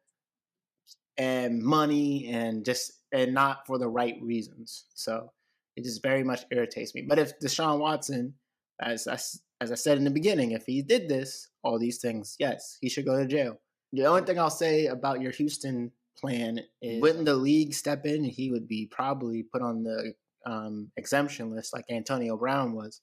and 1.19 1.63
money 1.63 2.29
and 2.33 2.65
just 2.65 2.93
and 3.13 3.35
not 3.35 3.67
for 3.67 3.79
the 3.79 3.89
right 3.89 4.17
reasons. 4.23 4.87
So 4.95 5.31
it 5.77 5.85
just 5.85 6.03
very 6.03 6.25
much 6.25 6.45
irritates 6.51 6.95
me. 6.95 7.03
But 7.03 7.19
if 7.19 7.39
Deshaun 7.39 7.79
Watson, 7.79 8.35
as 8.81 9.07
I, 9.07 9.15
as 9.61 9.71
I 9.71 9.75
said 9.75 9.99
in 9.99 10.05
the 10.05 10.11
beginning, 10.11 10.53
if 10.53 10.65
he 10.67 10.83
did 10.83 11.09
this, 11.09 11.49
all 11.63 11.79
these 11.79 11.99
things, 11.99 12.37
yes, 12.39 12.79
he 12.81 12.89
should 12.89 13.05
go 13.05 13.19
to 13.19 13.27
jail. 13.27 13.59
The 13.93 14.07
only 14.07 14.23
thing 14.23 14.39
I'll 14.39 14.51
say 14.51 14.87
about 14.87 15.21
your 15.21 15.33
Houston 15.33 15.93
plan 16.19 16.61
is 16.81 17.01
wouldn't 17.01 17.27
the 17.27 17.35
league 17.35 17.75
step 17.75 18.07
in? 18.07 18.25
He 18.25 18.51
would 18.51 18.67
be 18.67 18.87
probably 18.91 19.43
put 19.43 19.63
on 19.63 19.83
the 19.83 20.15
um, 20.47 20.91
exemption 20.97 21.51
list 21.51 21.73
like 21.73 21.85
Antonio 21.91 22.37
Brown 22.37 22.75
was. 22.75 23.01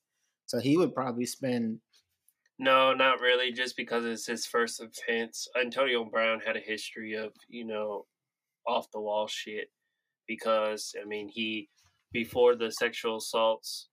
So 0.47 0.60
he 0.60 0.78
would 0.78 0.95
probably 0.95 1.26
spend. 1.26 1.80
No, 2.60 2.93
not 2.93 3.22
really. 3.22 3.51
Just 3.51 3.78
because 3.78 4.05
it's 4.05 4.28
his 4.28 4.45
first 4.45 4.82
offense. 4.82 5.47
Antonio 5.60 6.03
Brown 6.03 6.41
had 6.45 6.57
a 6.57 6.62
history 6.62 7.14
of 7.14 7.32
you 7.47 7.66
know 7.66 8.05
off 8.68 8.91
the 8.91 8.99
wall 8.99 9.28
shit. 9.28 9.70
Because 10.28 10.93
I 11.01 11.05
mean, 11.07 11.30
he 11.30 11.70
before 12.12 12.55
the 12.55 12.72
sexual 12.72 13.18
assaults, 13.18 13.88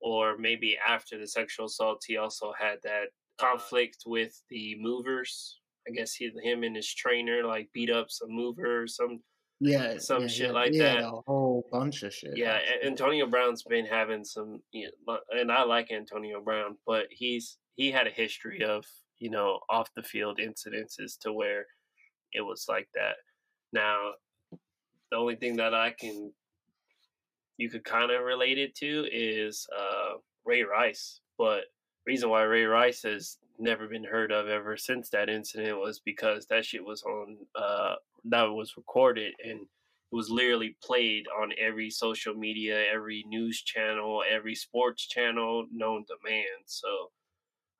or 0.00 0.36
maybe 0.38 0.76
after 0.86 1.18
the 1.18 1.26
sexual 1.26 1.66
assaults, 1.66 2.06
he 2.06 2.16
also 2.16 2.52
had 2.58 2.78
that 2.82 3.08
conflict 3.38 3.98
with 4.06 4.42
the 4.50 4.76
movers. 4.80 5.60
I 5.86 5.92
guess 5.92 6.14
he, 6.14 6.30
him 6.42 6.64
and 6.64 6.74
his 6.74 6.92
trainer 6.92 7.44
like 7.44 7.68
beat 7.72 7.90
up 7.90 8.06
some 8.10 8.30
mover, 8.30 8.88
some 8.88 9.20
yeah, 9.60 9.98
some 9.98 10.22
yeah, 10.22 10.28
shit 10.28 10.46
yeah, 10.48 10.52
like 10.52 10.72
yeah, 10.72 10.94
that. 10.94 11.04
A 11.04 11.20
whole 11.26 11.66
bunch 11.70 12.02
of 12.02 12.12
shit. 12.12 12.36
Yeah. 12.36 12.58
Antonio 12.84 13.26
Brown's 13.26 13.62
been 13.62 13.86
having 13.86 14.24
some, 14.24 14.60
you 14.72 14.90
know, 15.06 15.18
and 15.30 15.50
I 15.50 15.62
like 15.64 15.90
Antonio 15.90 16.40
Brown, 16.42 16.76
but 16.86 17.06
he's 17.10 17.58
he 17.76 17.90
had 17.90 18.06
a 18.06 18.10
history 18.10 18.64
of 18.64 18.84
you 19.18 19.30
know 19.30 19.60
off 19.70 19.90
the 19.94 20.02
field 20.02 20.38
incidences 20.38 21.18
to 21.20 21.32
where 21.32 21.66
it 22.32 22.42
was 22.42 22.66
like 22.68 22.88
that. 22.94 23.16
Now, 23.72 24.12
the 25.10 25.16
only 25.16 25.36
thing 25.36 25.56
that 25.56 25.74
I 25.74 25.90
can 25.90 26.32
you 27.58 27.70
could 27.70 27.84
kind 27.84 28.10
of 28.10 28.22
relate 28.22 28.58
it 28.58 28.74
to 28.76 29.06
is 29.10 29.66
uh, 29.76 30.18
Ray 30.44 30.62
Rice, 30.62 31.20
but 31.38 31.64
reason 32.06 32.28
why 32.28 32.42
Ray 32.42 32.64
Rice 32.64 33.02
has 33.02 33.38
never 33.58 33.88
been 33.88 34.04
heard 34.04 34.32
of 34.32 34.48
ever 34.48 34.76
since 34.76 35.08
that 35.10 35.30
incident 35.30 35.78
was 35.78 36.00
because 36.00 36.46
that 36.46 36.64
shit 36.64 36.84
was 36.84 37.02
on 37.04 37.38
uh, 37.54 37.94
that 38.24 38.42
was 38.42 38.76
recorded 38.76 39.32
and 39.42 39.60
it 39.60 40.14
was 40.14 40.30
literally 40.30 40.76
played 40.82 41.26
on 41.42 41.50
every 41.58 41.90
social 41.90 42.34
media, 42.34 42.84
every 42.92 43.24
news 43.28 43.60
channel, 43.62 44.22
every 44.30 44.54
sports 44.54 45.06
channel 45.06 45.66
known 45.72 46.04
to 46.06 46.14
man. 46.24 46.44
So 46.66 47.10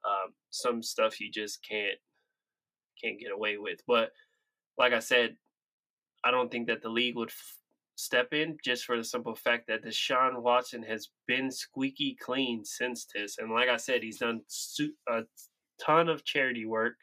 um, 0.06 0.32
some 0.50 0.82
stuff 0.82 1.20
you 1.20 1.30
just 1.30 1.66
can't 1.66 1.98
can't 3.02 3.20
get 3.20 3.32
away 3.32 3.58
with. 3.58 3.80
But 3.86 4.10
like 4.78 4.92
I 4.92 5.00
said, 5.00 5.36
I 6.24 6.30
don't 6.30 6.50
think 6.50 6.66
that 6.68 6.82
the 6.82 6.88
league 6.88 7.16
would 7.16 7.30
f- 7.30 7.58
step 7.96 8.32
in 8.32 8.56
just 8.64 8.84
for 8.84 8.96
the 8.96 9.04
simple 9.04 9.34
fact 9.34 9.66
that 9.68 9.84
Deshaun 9.84 10.40
Watson 10.40 10.82
has 10.82 11.08
been 11.26 11.50
squeaky 11.50 12.16
clean 12.20 12.64
since 12.64 13.06
this. 13.14 13.38
And 13.38 13.52
like 13.52 13.68
I 13.68 13.76
said, 13.76 14.02
he's 14.02 14.18
done 14.18 14.42
a 15.08 15.22
ton 15.78 16.08
of 16.08 16.24
charity 16.24 16.64
work 16.64 16.96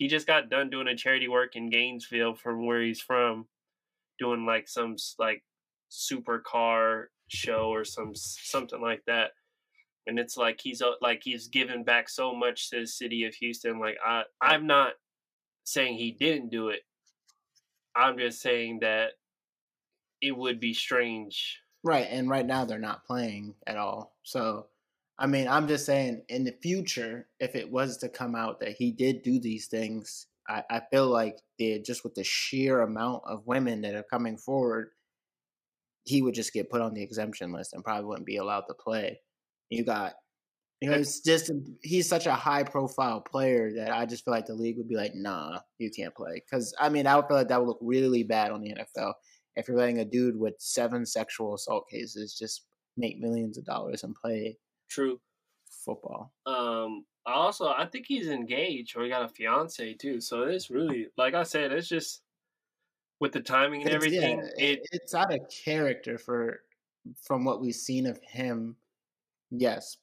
he 0.00 0.08
just 0.08 0.26
got 0.26 0.48
done 0.48 0.70
doing 0.70 0.88
a 0.88 0.96
charity 0.96 1.28
work 1.28 1.56
in 1.56 1.68
Gainesville 1.68 2.34
from 2.34 2.64
where 2.64 2.80
he's 2.80 3.02
from, 3.02 3.44
doing 4.18 4.46
like 4.46 4.66
some 4.66 4.96
like 5.18 5.44
supercar 5.90 7.04
show 7.28 7.68
or 7.68 7.84
some 7.84 8.12
something 8.14 8.80
like 8.80 9.02
that. 9.06 9.32
And 10.06 10.18
it's 10.18 10.36
like 10.36 10.60
he's 10.62 10.82
uh, 10.82 10.92
like 11.00 11.20
he's 11.22 11.48
given 11.48 11.84
back 11.84 12.08
so 12.08 12.34
much 12.34 12.70
to 12.70 12.80
the 12.80 12.86
city 12.86 13.24
of 13.24 13.34
Houston. 13.34 13.78
Like 13.78 13.96
I, 14.04 14.22
I'm 14.40 14.66
not 14.66 14.92
saying 15.64 15.98
he 15.98 16.12
didn't 16.12 16.50
do 16.50 16.68
it. 16.68 16.80
I'm 17.94 18.18
just 18.18 18.40
saying 18.40 18.80
that 18.80 19.12
it 20.20 20.36
would 20.36 20.60
be 20.60 20.74
strange. 20.74 21.58
Right, 21.82 22.06
and 22.10 22.28
right 22.28 22.46
now 22.46 22.64
they're 22.64 22.78
not 22.78 23.04
playing 23.04 23.54
at 23.66 23.76
all. 23.76 24.14
So 24.22 24.66
I 25.20 25.26
mean, 25.26 25.48
I'm 25.48 25.68
just 25.68 25.84
saying 25.84 26.22
in 26.30 26.44
the 26.44 26.56
future, 26.62 27.28
if 27.40 27.54
it 27.54 27.70
was 27.70 27.98
to 27.98 28.08
come 28.08 28.34
out 28.34 28.58
that 28.60 28.76
he 28.78 28.90
did 28.90 29.22
do 29.22 29.38
these 29.38 29.66
things, 29.66 30.26
I, 30.48 30.62
I 30.70 30.80
feel 30.90 31.08
like 31.08 31.36
just 31.84 32.04
with 32.04 32.14
the 32.14 32.24
sheer 32.24 32.80
amount 32.80 33.24
of 33.26 33.46
women 33.46 33.82
that 33.82 33.94
are 33.94 34.02
coming 34.02 34.38
forward, 34.38 34.88
he 36.04 36.22
would 36.22 36.34
just 36.34 36.54
get 36.54 36.70
put 36.70 36.80
on 36.80 36.94
the 36.94 37.02
exemption 37.02 37.52
list 37.52 37.74
and 37.74 37.84
probably 37.84 38.06
wouldn't 38.06 38.26
be 38.26 38.38
allowed 38.38 38.62
to 38.62 38.74
play. 38.74 39.20
You 39.70 39.84
got, 39.84 40.14
you 40.80 40.90
know, 40.90 40.96
it's 40.96 41.20
just 41.20 41.50
he's 41.82 42.08
such 42.08 42.26
a 42.26 42.34
high 42.34 42.62
profile 42.64 43.20
player 43.20 43.72
that 43.76 43.92
I 43.92 44.04
just 44.06 44.24
feel 44.24 44.34
like 44.34 44.46
the 44.46 44.54
league 44.54 44.76
would 44.78 44.88
be 44.88 44.96
like, 44.96 45.14
nah, 45.14 45.60
you 45.78 45.90
can't 45.90 46.14
play. 46.14 46.34
Because 46.44 46.74
I 46.78 46.88
mean, 46.88 47.06
I 47.06 47.16
would 47.16 47.26
feel 47.26 47.36
like 47.36 47.48
that 47.48 47.60
would 47.60 47.68
look 47.68 47.78
really 47.80 48.22
bad 48.22 48.50
on 48.50 48.60
the 48.60 48.74
NFL 48.74 49.14
if 49.56 49.68
you're 49.68 49.76
letting 49.76 49.98
a 49.98 50.04
dude 50.04 50.38
with 50.38 50.54
seven 50.58 51.04
sexual 51.06 51.54
assault 51.54 51.88
cases 51.90 52.36
just 52.38 52.66
make 52.96 53.18
millions 53.18 53.56
of 53.58 53.64
dollars 53.64 54.04
and 54.04 54.14
play 54.14 54.56
True. 54.88 55.20
Football. 55.84 56.32
Um, 56.46 57.04
Also, 57.26 57.68
I 57.68 57.86
think 57.86 58.06
he's 58.08 58.28
engaged 58.28 58.96
or 58.96 59.04
he 59.04 59.08
got 59.10 59.22
a 59.22 59.28
fiance 59.28 59.94
too. 59.94 60.20
So 60.20 60.42
it's 60.44 60.70
really, 60.70 61.08
like 61.16 61.34
I 61.34 61.42
said, 61.44 61.72
it's 61.72 61.88
just 61.88 62.22
with 63.20 63.32
the 63.32 63.40
timing 63.40 63.82
and 63.82 63.90
It's, 63.90 63.94
everything. 63.94 64.38
yeah, 64.56 64.64
It 64.66 64.80
it's 64.92 65.14
out 65.14 65.32
of 65.32 65.40
character 65.64 66.16
for 66.18 66.62
from 67.22 67.44
what 67.44 67.60
we've 67.60 67.74
seen 67.74 68.06
of 68.06 68.18
him. 68.22 68.76
Yes, 69.50 69.96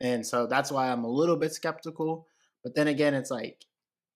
and 0.00 0.26
so 0.26 0.46
that's 0.46 0.70
why 0.72 0.90
I'm 0.90 1.04
a 1.04 1.10
little 1.10 1.36
bit 1.36 1.52
skeptical. 1.52 2.26
But 2.64 2.74
then 2.74 2.88
again, 2.88 3.14
it's 3.14 3.30
like 3.30 3.64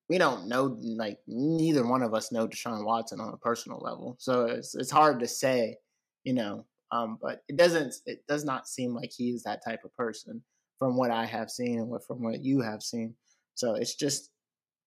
we 0.08 0.18
don't 0.18 0.48
know. 0.48 0.76
Like 0.80 1.18
neither 1.26 1.86
one 1.86 2.02
of 2.02 2.14
us 2.14 2.32
know 2.32 2.48
Deshaun 2.48 2.84
Watson 2.84 3.20
on 3.20 3.32
a 3.32 3.38
personal 3.38 3.78
level, 3.78 4.16
so 4.18 4.44
it's 4.46 4.74
it's 4.74 4.90
hard 4.90 5.20
to 5.20 5.28
say, 5.28 5.76
you 6.24 6.34
know. 6.34 6.66
Um, 6.90 7.18
but 7.22 7.42
it 7.48 7.56
doesn't. 7.56 7.94
It 8.06 8.26
does 8.28 8.44
not 8.44 8.68
seem 8.68 8.94
like 8.94 9.10
he 9.10 9.30
is 9.30 9.42
that 9.44 9.64
type 9.64 9.84
of 9.84 9.94
person 9.94 10.42
from 10.78 10.96
what 10.96 11.10
I 11.10 11.24
have 11.24 11.50
seen 11.50 11.78
and 11.78 11.88
what 11.88 12.06
from 12.06 12.22
what 12.22 12.42
you 12.42 12.60
have 12.60 12.82
seen. 12.82 13.14
So 13.54 13.74
it's 13.74 13.94
just 13.94 14.30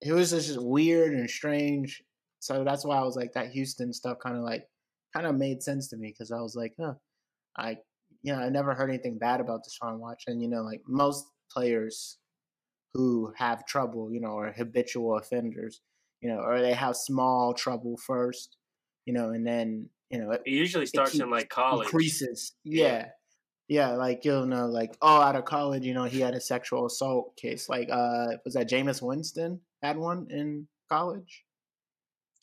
it 0.02 0.12
was 0.12 0.30
just 0.30 0.62
weird 0.62 1.14
and 1.14 1.28
strange. 1.28 2.02
So 2.38 2.64
that's 2.64 2.84
why 2.84 2.98
I 2.98 3.02
was 3.02 3.16
like 3.16 3.32
that 3.32 3.50
Houston 3.50 3.92
stuff 3.92 4.18
kind 4.22 4.36
of 4.36 4.42
like 4.42 4.68
kind 5.14 5.26
of 5.26 5.36
made 5.36 5.62
sense 5.62 5.88
to 5.88 5.96
me 5.96 6.08
because 6.08 6.30
I 6.30 6.40
was 6.40 6.54
like, 6.54 6.74
huh, 6.78 6.94
I 7.56 7.78
you 8.26 8.32
know 8.32 8.40
I 8.40 8.48
never 8.48 8.74
heard 8.74 8.90
anything 8.90 9.18
bad 9.18 9.40
about 9.40 9.60
Deshaun 9.64 9.98
Watson. 10.00 10.40
You 10.40 10.48
know, 10.48 10.62
like 10.62 10.82
most 10.88 11.26
players 11.50 12.18
who 12.92 13.32
have 13.36 13.64
trouble, 13.66 14.12
you 14.12 14.20
know, 14.20 14.30
or 14.30 14.50
habitual 14.50 15.16
offenders, 15.16 15.80
you 16.20 16.28
know, 16.28 16.40
or 16.40 16.60
they 16.60 16.72
have 16.72 16.96
small 16.96 17.54
trouble 17.54 17.96
first, 18.04 18.56
you 19.04 19.14
know, 19.14 19.30
and 19.30 19.46
then 19.46 19.88
you 20.10 20.18
know 20.18 20.32
it, 20.32 20.42
it 20.44 20.50
usually 20.50 20.86
starts 20.86 21.14
in 21.14 21.30
like 21.30 21.48
college. 21.48 21.86
increases. 21.86 22.52
Yeah. 22.64 22.84
Yeah. 22.84 23.08
Yeah, 23.68 23.88
like 23.94 24.24
you'll 24.24 24.46
know, 24.46 24.66
like 24.66 24.96
oh, 25.02 25.20
out 25.20 25.34
of 25.34 25.44
college, 25.44 25.84
you 25.84 25.92
know, 25.92 26.04
he 26.04 26.20
had 26.20 26.34
a 26.34 26.40
sexual 26.40 26.86
assault 26.86 27.36
case. 27.36 27.68
Like, 27.68 27.88
uh, 27.90 28.36
was 28.44 28.54
that 28.54 28.70
Jameis 28.70 29.02
Winston 29.02 29.60
had 29.82 29.96
one 29.96 30.28
in 30.30 30.68
college? 30.88 31.44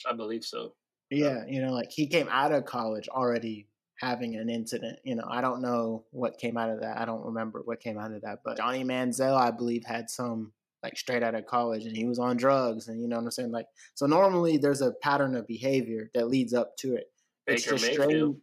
I 0.06 0.14
believe 0.14 0.44
so. 0.44 0.74
Yeah, 1.10 1.46
you 1.48 1.62
know, 1.62 1.72
like 1.72 1.92
he 1.92 2.08
came 2.08 2.28
out 2.30 2.52
of 2.52 2.66
college 2.66 3.08
already 3.08 3.70
having 4.04 4.36
an 4.36 4.50
incident. 4.50 5.00
You 5.04 5.16
know, 5.16 5.26
I 5.30 5.42
don't 5.42 5.62
know 5.62 6.04
what 6.12 6.38
came 6.38 6.58
out 6.58 6.70
of 6.70 6.82
that. 6.82 7.00
I 7.00 7.06
don't 7.06 7.26
remember 7.26 7.62
what 7.64 7.80
came 7.80 7.98
out 7.98 8.12
of 8.12 8.22
that. 8.22 8.40
But 8.44 8.58
Johnny 8.58 8.84
Manziel, 8.84 9.36
I 9.36 9.52
believe, 9.52 9.84
had 9.86 10.10
some 10.10 10.52
like 10.84 10.98
straight 10.98 11.24
out 11.24 11.34
of 11.34 11.46
college 11.46 11.86
and 11.86 11.96
he 11.96 12.06
was 12.06 12.20
on 12.20 12.36
drugs 12.36 12.90
and 12.90 13.02
you 13.02 13.08
know 13.08 13.16
what 13.16 13.24
I'm 13.24 13.32
saying? 13.32 13.52
Like 13.52 13.68
so 13.96 14.06
normally 14.06 14.58
there's 14.58 14.82
a 14.82 14.92
pattern 15.02 15.36
of 15.36 15.48
behavior 15.48 16.10
that 16.14 16.28
leads 16.28 16.54
up 16.54 16.76
to 16.80 16.96
it. 16.96 17.06
It's 17.48 17.64
Baker 17.64 17.78
just 17.78 17.88
Mayfield. 17.88 18.10
strange. 18.10 18.36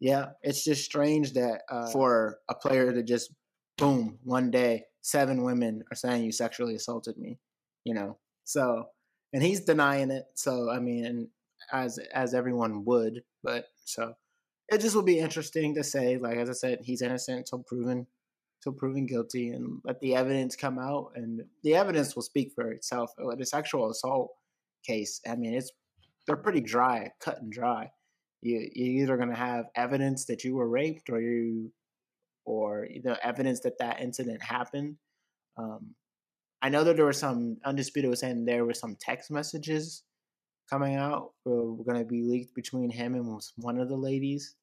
Yeah, 0.00 0.26
it's 0.42 0.64
just 0.64 0.84
strange 0.84 1.34
that 1.34 1.62
uh, 1.70 1.88
for 1.90 2.38
a 2.48 2.54
player 2.54 2.92
to 2.92 3.02
just 3.02 3.32
boom 3.78 4.18
one 4.24 4.50
day 4.50 4.84
seven 5.02 5.44
women 5.44 5.84
are 5.92 5.96
saying 5.96 6.24
you 6.24 6.32
sexually 6.32 6.74
assaulted 6.74 7.16
me, 7.16 7.38
you 7.84 7.94
know. 7.94 8.18
So 8.44 8.86
and 9.32 9.42
he's 9.42 9.60
denying 9.60 10.10
it. 10.10 10.24
So 10.34 10.70
I 10.70 10.80
mean, 10.80 11.28
as 11.72 12.00
as 12.12 12.34
everyone 12.34 12.84
would, 12.84 13.22
but 13.44 13.66
so 13.84 14.14
it 14.70 14.80
just 14.80 14.94
will 14.94 15.02
be 15.02 15.18
interesting 15.18 15.74
to 15.74 15.84
say. 15.84 16.16
Like 16.16 16.36
as 16.36 16.48
I 16.48 16.54
said, 16.54 16.80
he's 16.82 17.02
innocent 17.02 17.38
until 17.38 17.60
proven 17.60 18.06
until 18.58 18.78
proven 18.78 19.06
guilty, 19.06 19.50
and 19.50 19.80
let 19.84 20.00
the 20.00 20.14
evidence 20.14 20.54
come 20.54 20.78
out, 20.78 21.12
and 21.14 21.42
the 21.62 21.74
evidence 21.74 22.14
will 22.14 22.22
speak 22.22 22.52
for 22.54 22.70
itself. 22.70 23.10
A 23.18 23.44
sexual 23.44 23.90
assault 23.90 24.30
case, 24.86 25.20
I 25.28 25.36
mean, 25.36 25.54
it's 25.54 25.70
they're 26.26 26.36
pretty 26.36 26.60
dry, 26.60 27.10
cut 27.20 27.40
and 27.40 27.50
dry. 27.50 27.90
You 28.42 28.68
you're 28.74 29.02
either 29.02 29.16
gonna 29.16 29.36
have 29.36 29.66
evidence 29.74 30.26
that 30.26 30.44
you 30.44 30.54
were 30.54 30.68
raped, 30.68 31.10
or 31.10 31.20
you 31.20 31.72
or 32.44 32.88
the 33.02 33.18
evidence 33.26 33.60
that 33.60 33.78
that 33.78 34.00
incident 34.00 34.42
happened. 34.42 34.96
Um, 35.56 35.94
I 36.62 36.68
know 36.68 36.84
that 36.84 36.96
there 36.96 37.04
were 37.04 37.12
some 37.12 37.56
undisputed 37.64 38.10
was 38.10 38.20
saying 38.20 38.44
there 38.44 38.64
were 38.64 38.74
some 38.74 38.96
text 39.00 39.30
messages 39.30 40.02
coming 40.68 40.96
out 40.96 41.32
were, 41.44 41.72
were 41.72 41.84
going 41.84 41.98
to 41.98 42.04
be 42.04 42.22
leaked 42.22 42.54
between 42.54 42.90
him 42.90 43.14
and 43.14 43.40
one 43.56 43.78
of 43.78 43.88
the 43.88 43.96
ladies. 43.96 44.54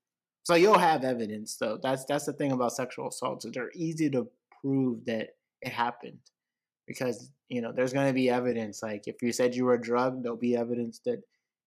So 0.48 0.56
you'll 0.56 0.80
have 0.80 1.04
evidence, 1.04 1.58
though. 1.58 1.78
That's 1.84 2.06
that's 2.06 2.24
the 2.24 2.32
thing 2.32 2.54
about 2.54 2.72
sexual 2.72 3.10
assaults; 3.10 3.46
they're 3.54 3.70
easy 3.76 4.10
to 4.12 4.30
prove 4.62 5.04
that 5.04 5.32
it 5.62 5.74
happened 5.74 6.22
because 6.88 7.30
you 7.50 7.62
know 7.62 7.74
there's 7.74 7.92
going 7.92 8.08
to 8.08 8.14
be 8.14 8.30
evidence. 8.30 8.82
Like 8.82 9.10
if 9.10 9.22
you 9.22 9.34
said 9.34 9.56
you 9.56 9.66
were 9.66 9.78
drugged, 9.78 10.24
there'll 10.24 10.38
be 10.38 10.56
evidence 10.56 11.02
that 11.04 11.22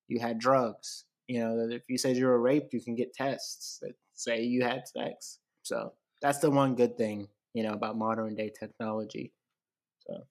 you 0.08 0.18
had 0.18 0.38
drugs. 0.38 1.04
You 1.28 1.40
know, 1.40 1.68
if 1.70 1.82
you 1.90 1.98
said 1.98 2.16
you 2.16 2.24
were 2.24 2.40
raped, 2.40 2.72
you 2.72 2.80
can 2.80 2.94
get 2.94 3.12
tests 3.12 3.80
that 3.82 3.92
say 4.14 4.44
you 4.44 4.64
had 4.64 4.88
sex. 4.88 5.40
So 5.62 5.92
that's 6.22 6.38
the 6.38 6.50
one 6.50 6.74
good 6.74 6.96
thing, 6.96 7.28
you 7.52 7.62
know, 7.62 7.74
about 7.74 7.98
modern 7.98 8.34
day 8.34 8.50
technology. 8.58 9.34
So, 10.06 10.24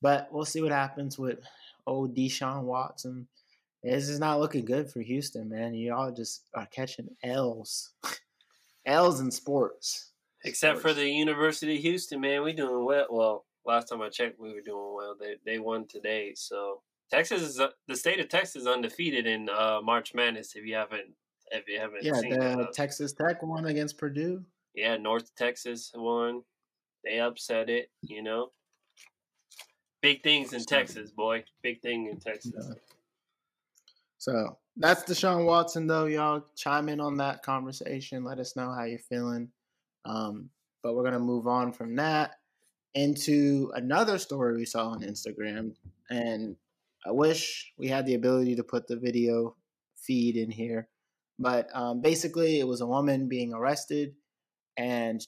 but 0.00 0.28
we'll 0.30 0.44
see 0.44 0.62
what 0.62 0.70
happens 0.70 1.18
with 1.18 1.40
old 1.88 2.14
Deshaun 2.14 2.62
Watson. 2.62 3.26
This 3.82 4.08
is 4.08 4.20
not 4.20 4.38
looking 4.40 4.64
good 4.64 4.90
for 4.90 5.00
Houston, 5.00 5.48
man. 5.48 5.74
Y'all 5.74 6.12
just 6.12 6.44
are 6.54 6.66
catching 6.66 7.08
L's, 7.24 7.92
L's 8.86 9.20
in 9.20 9.30
sports. 9.30 10.10
Except 10.44 10.80
for 10.80 10.92
the 10.92 11.08
University 11.08 11.76
of 11.76 11.82
Houston, 11.82 12.20
man, 12.20 12.42
we 12.42 12.52
doing 12.52 12.84
well. 12.84 13.06
Well, 13.10 13.46
last 13.64 13.86
time 13.88 14.02
I 14.02 14.08
checked, 14.08 14.38
we 14.40 14.52
were 14.52 14.60
doing 14.60 14.94
well. 14.94 15.16
They 15.18 15.36
they 15.44 15.58
won 15.58 15.86
today, 15.86 16.32
so 16.34 16.82
Texas 17.10 17.42
is 17.42 17.60
uh, 17.60 17.68
the 17.88 17.96
state 17.96 18.18
of 18.20 18.28
Texas 18.28 18.62
is 18.62 18.66
undefeated 18.68 19.26
in 19.26 19.48
uh, 19.48 19.80
March 19.82 20.14
Madness. 20.14 20.54
If 20.56 20.64
you 20.64 20.74
haven't, 20.74 21.14
if 21.52 21.68
you 21.68 21.78
haven't 21.78 22.02
Yeah, 22.04 22.14
seen 22.14 22.38
the 22.38 22.58
uh, 22.62 22.72
Texas 22.72 23.12
Tech 23.12 23.42
won 23.42 23.66
against 23.66 23.98
Purdue. 23.98 24.44
yeah, 24.74 24.96
North 24.96 25.32
Texas 25.36 25.92
won. 25.94 26.42
They 27.04 27.18
upset 27.20 27.68
it, 27.68 27.90
you 28.02 28.22
know. 28.22 28.50
Big 30.00 30.22
things 30.24 30.52
in 30.52 30.64
Texas, 30.64 31.10
boy. 31.12 31.44
Big 31.62 31.80
thing 31.82 32.06
in 32.08 32.18
Texas. 32.18 32.52
Yeah. 32.68 32.74
So 34.22 34.56
that's 34.76 35.02
Deshaun 35.02 35.46
Watson, 35.46 35.88
though. 35.88 36.04
Y'all 36.04 36.44
chime 36.54 36.88
in 36.88 37.00
on 37.00 37.16
that 37.16 37.42
conversation. 37.42 38.22
Let 38.22 38.38
us 38.38 38.54
know 38.54 38.72
how 38.72 38.84
you're 38.84 39.00
feeling. 39.00 39.48
Um, 40.04 40.48
but 40.80 40.94
we're 40.94 41.02
gonna 41.02 41.18
move 41.18 41.48
on 41.48 41.72
from 41.72 41.96
that 41.96 42.36
into 42.94 43.72
another 43.74 44.18
story 44.18 44.56
we 44.56 44.64
saw 44.64 44.90
on 44.90 45.00
Instagram, 45.00 45.74
and 46.08 46.54
I 47.04 47.10
wish 47.10 47.72
we 47.76 47.88
had 47.88 48.06
the 48.06 48.14
ability 48.14 48.54
to 48.54 48.62
put 48.62 48.86
the 48.86 48.96
video 48.96 49.56
feed 49.96 50.36
in 50.36 50.52
here. 50.52 50.86
But 51.40 51.68
um, 51.74 52.00
basically, 52.00 52.60
it 52.60 52.68
was 52.68 52.80
a 52.80 52.86
woman 52.86 53.28
being 53.28 53.52
arrested, 53.52 54.14
and 54.76 55.20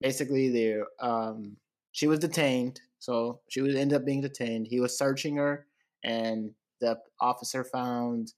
basically, 0.00 0.48
they 0.48 0.80
um, 1.00 1.56
she 1.92 2.08
was 2.08 2.18
detained. 2.18 2.80
So 2.98 3.42
she 3.48 3.62
would 3.62 3.76
end 3.76 3.92
up 3.92 4.04
being 4.04 4.22
detained. 4.22 4.66
He 4.66 4.80
was 4.80 4.98
searching 4.98 5.36
her, 5.36 5.66
and 6.02 6.50
the 6.80 6.98
officer 7.20 7.62
found 7.62 8.32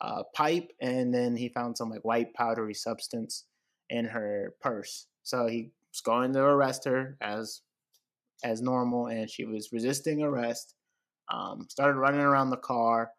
a 0.00 0.24
pipe, 0.34 0.70
and 0.80 1.12
then 1.12 1.36
he 1.36 1.48
found 1.48 1.76
some 1.76 1.90
like 1.90 2.04
white 2.04 2.32
powdery 2.34 2.74
substance 2.74 3.44
in 3.88 4.06
her 4.06 4.54
purse. 4.60 5.06
So 5.22 5.46
he 5.46 5.70
was 5.92 6.00
going 6.00 6.32
to 6.32 6.42
arrest 6.42 6.84
her 6.84 7.16
as 7.20 7.62
as 8.42 8.62
normal, 8.62 9.06
and 9.06 9.30
she 9.30 9.44
was 9.44 9.70
resisting 9.72 10.22
arrest. 10.22 10.74
Um, 11.32 11.66
started 11.68 11.98
running 11.98 12.20
around 12.20 12.50
the 12.50 12.56
car. 12.56 13.10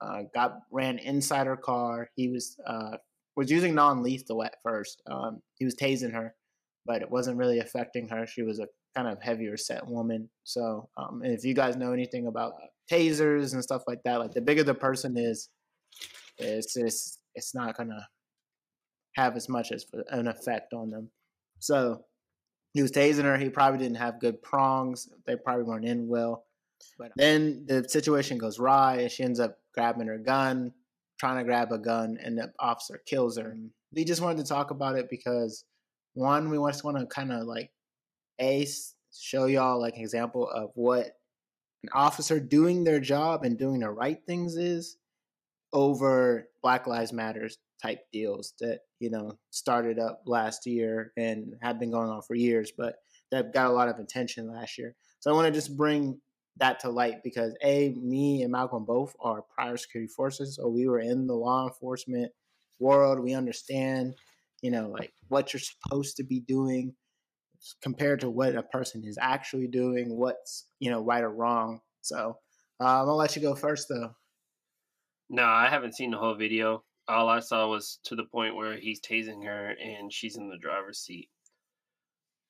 Uh, 0.00 0.22
got 0.34 0.58
ran 0.70 0.98
inside 0.98 1.46
her 1.46 1.56
car. 1.56 2.10
He 2.14 2.28
was 2.28 2.56
uh, 2.66 2.98
was 3.36 3.50
using 3.50 3.74
non 3.74 4.02
lethal 4.02 4.42
at 4.42 4.56
first. 4.62 5.02
Um, 5.10 5.42
he 5.54 5.64
was 5.64 5.74
tasing 5.74 6.12
her, 6.12 6.34
but 6.84 7.02
it 7.02 7.10
wasn't 7.10 7.38
really 7.38 7.60
affecting 7.60 8.08
her. 8.08 8.26
She 8.26 8.42
was 8.42 8.58
a 8.58 8.68
kind 8.94 9.08
of 9.08 9.22
heavier 9.22 9.56
set 9.56 9.86
woman. 9.86 10.28
So, 10.44 10.88
um, 10.96 11.22
if 11.22 11.44
you 11.44 11.54
guys 11.54 11.76
know 11.76 11.92
anything 11.92 12.26
about 12.26 12.52
uh, 12.54 12.66
tasers 12.90 13.52
and 13.52 13.62
stuff 13.62 13.82
like 13.86 14.02
that, 14.04 14.20
like 14.20 14.32
the 14.32 14.40
bigger 14.40 14.64
the 14.64 14.74
person 14.74 15.16
is, 15.16 15.50
it's 16.38 16.74
just 16.74 17.20
it's 17.34 17.54
not 17.54 17.76
gonna 17.76 18.06
have 19.16 19.36
as 19.36 19.48
much 19.48 19.72
as 19.72 19.86
an 20.10 20.28
effect 20.28 20.72
on 20.74 20.90
them. 20.90 21.10
So 21.58 22.04
he 22.74 22.82
was 22.82 22.92
tasing 22.92 23.22
her. 23.22 23.38
He 23.38 23.48
probably 23.48 23.78
didn't 23.78 23.96
have 23.96 24.20
good 24.20 24.42
prongs. 24.42 25.08
They 25.26 25.36
probably 25.36 25.64
weren't 25.64 25.86
in 25.86 26.08
well. 26.08 26.44
But 26.98 27.12
then 27.16 27.64
the 27.66 27.88
situation 27.88 28.36
goes 28.36 28.58
awry, 28.58 28.96
and 28.96 29.10
she 29.10 29.22
ends 29.22 29.40
up 29.40 29.56
grabbing 29.74 30.08
her 30.08 30.18
gun, 30.18 30.72
trying 31.18 31.38
to 31.38 31.44
grab 31.44 31.72
a 31.72 31.78
gun, 31.78 32.18
and 32.22 32.36
the 32.36 32.52
officer 32.60 33.00
kills 33.06 33.38
her. 33.38 33.54
Mm-hmm. 33.56 33.66
We 33.94 34.04
just 34.04 34.20
wanted 34.20 34.38
to 34.38 34.48
talk 34.48 34.70
about 34.70 34.96
it 34.96 35.08
because 35.08 35.64
one, 36.12 36.50
we 36.50 36.58
just 36.70 36.84
want 36.84 36.98
to 36.98 37.06
kind 37.06 37.32
of 37.32 37.46
like 37.46 37.70
a 38.38 38.62
s- 38.62 38.94
show 39.18 39.46
y'all 39.46 39.80
like 39.80 39.94
an 39.96 40.02
example 40.02 40.48
of 40.48 40.70
what 40.74 41.06
an 41.82 41.88
officer 41.94 42.38
doing 42.40 42.84
their 42.84 43.00
job 43.00 43.44
and 43.44 43.58
doing 43.58 43.80
the 43.80 43.90
right 43.90 44.18
things 44.26 44.56
is 44.56 44.98
over 45.72 46.48
Black 46.62 46.86
Lives 46.86 47.12
Matters 47.12 47.58
type 47.82 48.00
deals 48.12 48.54
that 48.60 48.80
you 49.00 49.10
know 49.10 49.38
started 49.50 49.98
up 49.98 50.22
last 50.26 50.66
year 50.66 51.12
and 51.16 51.54
have 51.62 51.78
been 51.78 51.90
going 51.90 52.08
on 52.08 52.22
for 52.22 52.34
years, 52.34 52.72
but 52.76 52.96
that 53.30 53.52
got 53.52 53.70
a 53.70 53.72
lot 53.72 53.88
of 53.88 53.98
attention 53.98 54.52
last 54.52 54.78
year. 54.78 54.94
So 55.20 55.30
I 55.30 55.34
want 55.34 55.46
to 55.46 55.52
just 55.52 55.76
bring 55.76 56.20
that 56.58 56.80
to 56.80 56.88
light 56.90 57.22
because 57.22 57.54
a 57.62 57.90
me 58.00 58.42
and 58.42 58.52
Malcolm 58.52 58.84
both 58.84 59.14
are 59.20 59.44
prior 59.54 59.76
security 59.76 60.10
forces, 60.10 60.56
so 60.56 60.68
we 60.68 60.88
were 60.88 61.00
in 61.00 61.26
the 61.26 61.34
law 61.34 61.66
enforcement 61.66 62.32
world. 62.78 63.20
We 63.20 63.34
understand, 63.34 64.14
you 64.62 64.70
know, 64.70 64.88
like 64.88 65.12
what 65.28 65.52
you're 65.52 65.60
supposed 65.60 66.16
to 66.18 66.24
be 66.24 66.40
doing. 66.40 66.94
compared 67.82 68.20
to 68.20 68.30
what 68.30 68.54
a 68.54 68.62
person 68.62 69.02
is 69.04 69.18
actually 69.20 69.66
doing, 69.66 70.16
what's 70.16 70.66
you 70.80 70.90
know 70.90 71.00
right 71.02 71.24
or 71.24 71.30
wrong. 71.30 71.80
So 72.02 72.38
uh, 72.80 73.04
gonna 73.04 73.14
let 73.14 73.34
you 73.36 73.42
go 73.42 73.54
first, 73.54 73.88
though. 73.88 74.10
No, 75.28 75.44
I 75.44 75.68
haven't 75.68 75.94
seen 75.94 76.10
the 76.10 76.18
whole 76.18 76.34
video. 76.34 76.84
All 77.08 77.28
I 77.28 77.40
saw 77.40 77.68
was 77.68 77.98
to 78.04 78.16
the 78.16 78.24
point 78.24 78.56
where 78.56 78.76
he's 78.76 79.00
tasing 79.00 79.44
her 79.44 79.70
and 79.70 80.12
she's 80.12 80.36
in 80.36 80.48
the 80.48 80.58
driver's 80.58 80.98
seat. 80.98 81.28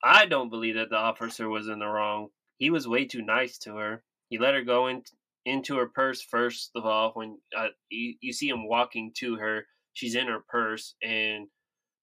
I 0.03 0.27
don't 0.27 0.51
believe 0.51 0.77
that 0.77 0.91
the 0.91 0.97
officer 0.97 1.49
was 1.49 1.69
in 1.69 1.79
the 1.79 1.87
wrong. 1.87 2.29
He 2.59 2.71
was 2.71 2.89
way 2.89 3.07
too 3.07 3.23
nice 3.23 3.59
to 3.59 3.77
her. 3.77 4.03
He 4.29 4.39
let 4.39 4.55
her 4.55 4.63
go 4.63 4.89
in, 4.89 5.03
into 5.45 5.77
her 5.77 5.89
purse 5.89 6.23
first 6.23 6.71
of 6.75 6.85
all. 6.85 7.13
When 7.13 7.39
uh, 7.57 7.69
you, 7.89 8.15
you 8.21 8.33
see 8.33 8.49
him 8.49 8.69
walking 8.69 9.13
to 9.19 9.37
her, 9.37 9.67
she's 9.95 10.15
in 10.15 10.27
her 10.27 10.41
purse, 10.49 10.95
and 11.03 11.49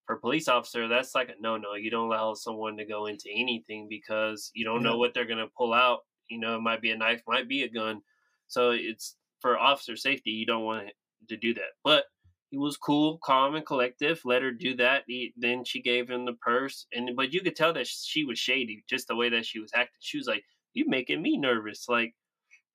for 0.06 0.16
a 0.16 0.20
police 0.20 0.48
officer, 0.48 0.88
that's 0.88 1.16
like 1.16 1.30
a 1.30 1.34
no 1.40 1.58
no. 1.58 1.76
You 1.76 1.92
don't 1.92 2.08
allow 2.08 2.34
someone 2.34 2.78
to 2.78 2.86
go 2.86 3.06
into 3.06 3.30
anything 3.34 3.88
because 3.90 4.52
you 4.54 4.66
don't 4.66 4.82
yeah. 4.82 4.92
know 4.92 4.98
what 4.98 5.14
they're 5.14 5.28
gonna 5.28 5.48
pull 5.58 5.74
out. 5.74 6.00
You 6.30 6.40
know, 6.40 6.56
it 6.56 6.62
might 6.62 6.82
be 6.82 6.92
a 6.92 6.98
knife, 6.98 7.22
might 7.28 7.48
be 7.48 7.64
a 7.64 7.70
gun. 7.70 8.02
So 8.48 8.72
it's 8.72 9.16
for 9.44 9.60
officer 9.60 9.96
safety. 9.96 10.32
You 10.32 10.48
don't 10.48 10.64
want 10.64 10.90
to 11.30 11.38
do 11.38 11.54
that. 11.54 11.74
But 11.84 12.06
he 12.50 12.58
was 12.58 12.78
cool, 12.78 13.20
calm, 13.24 13.56
and 13.56 13.66
collective. 13.66 14.22
Let 14.26 14.42
her 14.42 14.52
do 14.52 14.76
that. 14.78 15.04
He, 15.08 15.34
then 15.38 15.64
she 15.64 15.82
gave 15.82 16.10
him 16.10 16.26
the 16.26 16.34
purse, 16.34 16.88
and 16.94 17.16
but 17.16 17.34
you 17.34 17.42
could 17.42 17.56
tell 17.56 17.74
that 17.74 17.88
she 17.88 18.26
was 18.26 18.40
shady, 18.40 18.84
just 18.90 19.08
the 19.08 19.16
way 19.16 19.30
that 19.30 19.46
she 19.46 19.60
was 19.60 19.72
acting. 19.76 19.98
She 20.00 20.18
was 20.18 20.28
like, 20.28 20.44
"You 20.74 20.86
making 20.88 21.22
me 21.22 21.38
nervous." 21.38 21.90
Like 21.90 22.14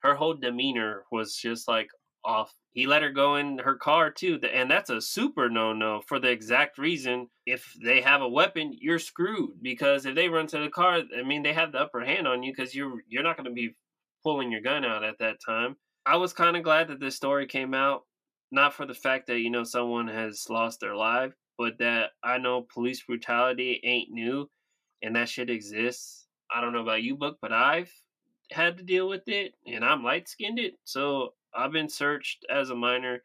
her 0.00 0.14
whole 0.14 0.34
demeanor 0.34 1.04
was 1.12 1.34
just 1.34 1.68
like 1.68 1.88
off. 2.24 2.52
He 2.72 2.86
let 2.86 3.02
her 3.02 3.10
go 3.12 3.36
in 3.36 3.58
her 3.58 3.76
car 3.76 4.10
too, 4.10 4.40
and 4.52 4.70
that's 4.70 4.90
a 4.90 5.00
super 5.00 5.48
no 5.48 5.72
no 5.72 6.02
for 6.08 6.18
the 6.18 6.30
exact 6.30 6.78
reason. 6.78 7.28
If 7.46 7.72
they 7.82 8.00
have 8.00 8.22
a 8.22 8.28
weapon, 8.28 8.76
you're 8.80 8.98
screwed 8.98 9.62
because 9.62 10.06
if 10.06 10.14
they 10.16 10.28
run 10.28 10.48
to 10.48 10.58
the 10.58 10.70
car, 10.70 11.02
I 11.16 11.22
mean 11.22 11.44
they 11.44 11.52
have 11.52 11.72
the 11.72 11.80
upper 11.80 12.04
hand 12.04 12.26
on 12.26 12.42
you 12.42 12.52
because 12.52 12.74
you're 12.74 13.02
you're 13.08 13.22
not 13.22 13.36
going 13.36 13.48
to 13.48 13.52
be 13.52 13.76
pulling 14.24 14.50
your 14.50 14.60
gun 14.60 14.84
out 14.84 15.04
at 15.04 15.18
that 15.20 15.36
time. 15.44 15.76
I 16.08 16.16
was 16.16 16.32
kind 16.32 16.56
of 16.56 16.62
glad 16.62 16.88
that 16.88 17.00
this 17.00 17.16
story 17.16 17.46
came 17.46 17.74
out, 17.74 18.04
not 18.50 18.72
for 18.72 18.86
the 18.86 18.94
fact 18.94 19.26
that 19.26 19.40
you 19.40 19.50
know 19.50 19.64
someone 19.64 20.08
has 20.08 20.48
lost 20.48 20.80
their 20.80 20.96
life, 20.96 21.34
but 21.58 21.76
that 21.80 22.12
I 22.24 22.38
know 22.38 22.66
police 22.72 23.02
brutality 23.02 23.78
ain't 23.84 24.10
new, 24.10 24.48
and 25.02 25.14
that 25.16 25.28
shit 25.28 25.50
exists. 25.50 26.26
I 26.50 26.62
don't 26.62 26.72
know 26.72 26.80
about 26.80 27.02
you, 27.02 27.14
Book, 27.14 27.36
but 27.42 27.52
I've 27.52 27.92
had 28.50 28.78
to 28.78 28.82
deal 28.82 29.06
with 29.06 29.28
it, 29.28 29.52
and 29.66 29.84
I'm 29.84 30.02
light 30.02 30.30
skinned 30.30 30.58
it, 30.58 30.76
so 30.82 31.34
I've 31.54 31.72
been 31.72 31.90
searched 31.90 32.46
as 32.48 32.70
a 32.70 32.74
minor, 32.74 33.22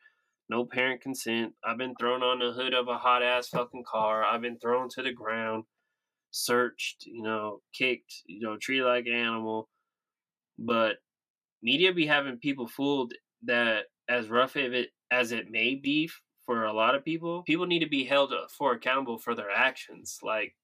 no 0.49 0.65
parent 0.65 0.99
consent. 0.99 1.53
I've 1.63 1.77
been 1.77 1.95
thrown 1.95 2.21
on 2.21 2.39
the 2.39 2.51
hood 2.51 2.73
of 2.73 2.89
a 2.89 2.97
hot 2.97 3.23
ass 3.23 3.47
fucking 3.47 3.85
car. 3.89 4.25
I've 4.25 4.41
been 4.41 4.59
thrown 4.59 4.89
to 4.89 5.01
the 5.01 5.13
ground, 5.13 5.63
searched, 6.31 7.05
you 7.05 7.23
know, 7.23 7.61
kicked, 7.73 8.13
you 8.25 8.41
know, 8.41 8.57
treated 8.61 8.83
like 8.83 9.05
an 9.05 9.13
animal. 9.13 9.69
But 10.59 10.97
media 11.63 11.93
be 11.93 12.05
having 12.05 12.37
people 12.37 12.67
fooled 12.67 13.13
that 13.43 13.85
as 14.09 14.29
rough 14.29 14.55
of 14.55 14.73
it 14.73 14.89
as 15.11 15.31
it 15.31 15.49
may 15.49 15.75
be 15.75 16.09
for 16.45 16.65
a 16.65 16.73
lot 16.73 16.95
of 16.95 17.05
people, 17.05 17.43
people 17.43 17.65
need 17.65 17.79
to 17.79 17.89
be 17.89 18.03
held 18.03 18.33
for 18.57 18.73
accountable 18.73 19.17
for 19.17 19.33
their 19.33 19.51
actions. 19.51 20.19
Like 20.21 20.55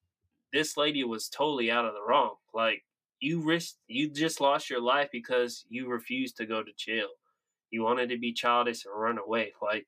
this 0.54 0.78
lady 0.78 1.04
was 1.04 1.30
totally 1.30 1.72
out 1.72 1.86
of 1.86 1.94
the 1.94 2.04
wrong. 2.08 2.36
Like 2.54 2.84
you 3.20 3.42
risked 3.42 3.78
you 3.88 4.10
just 4.10 4.42
lost 4.42 4.70
your 4.70 4.82
life 4.82 5.10
because 5.12 5.66
you 5.70 5.88
refused 5.88 6.38
to 6.38 6.46
go 6.46 6.64
to 6.64 6.72
jail 6.78 7.08
you 7.72 7.84
wanted 7.84 8.10
to 8.10 8.18
be 8.18 8.34
childish 8.34 8.86
and 8.86 9.00
run 9.00 9.18
away. 9.18 9.54
Like, 9.62 9.88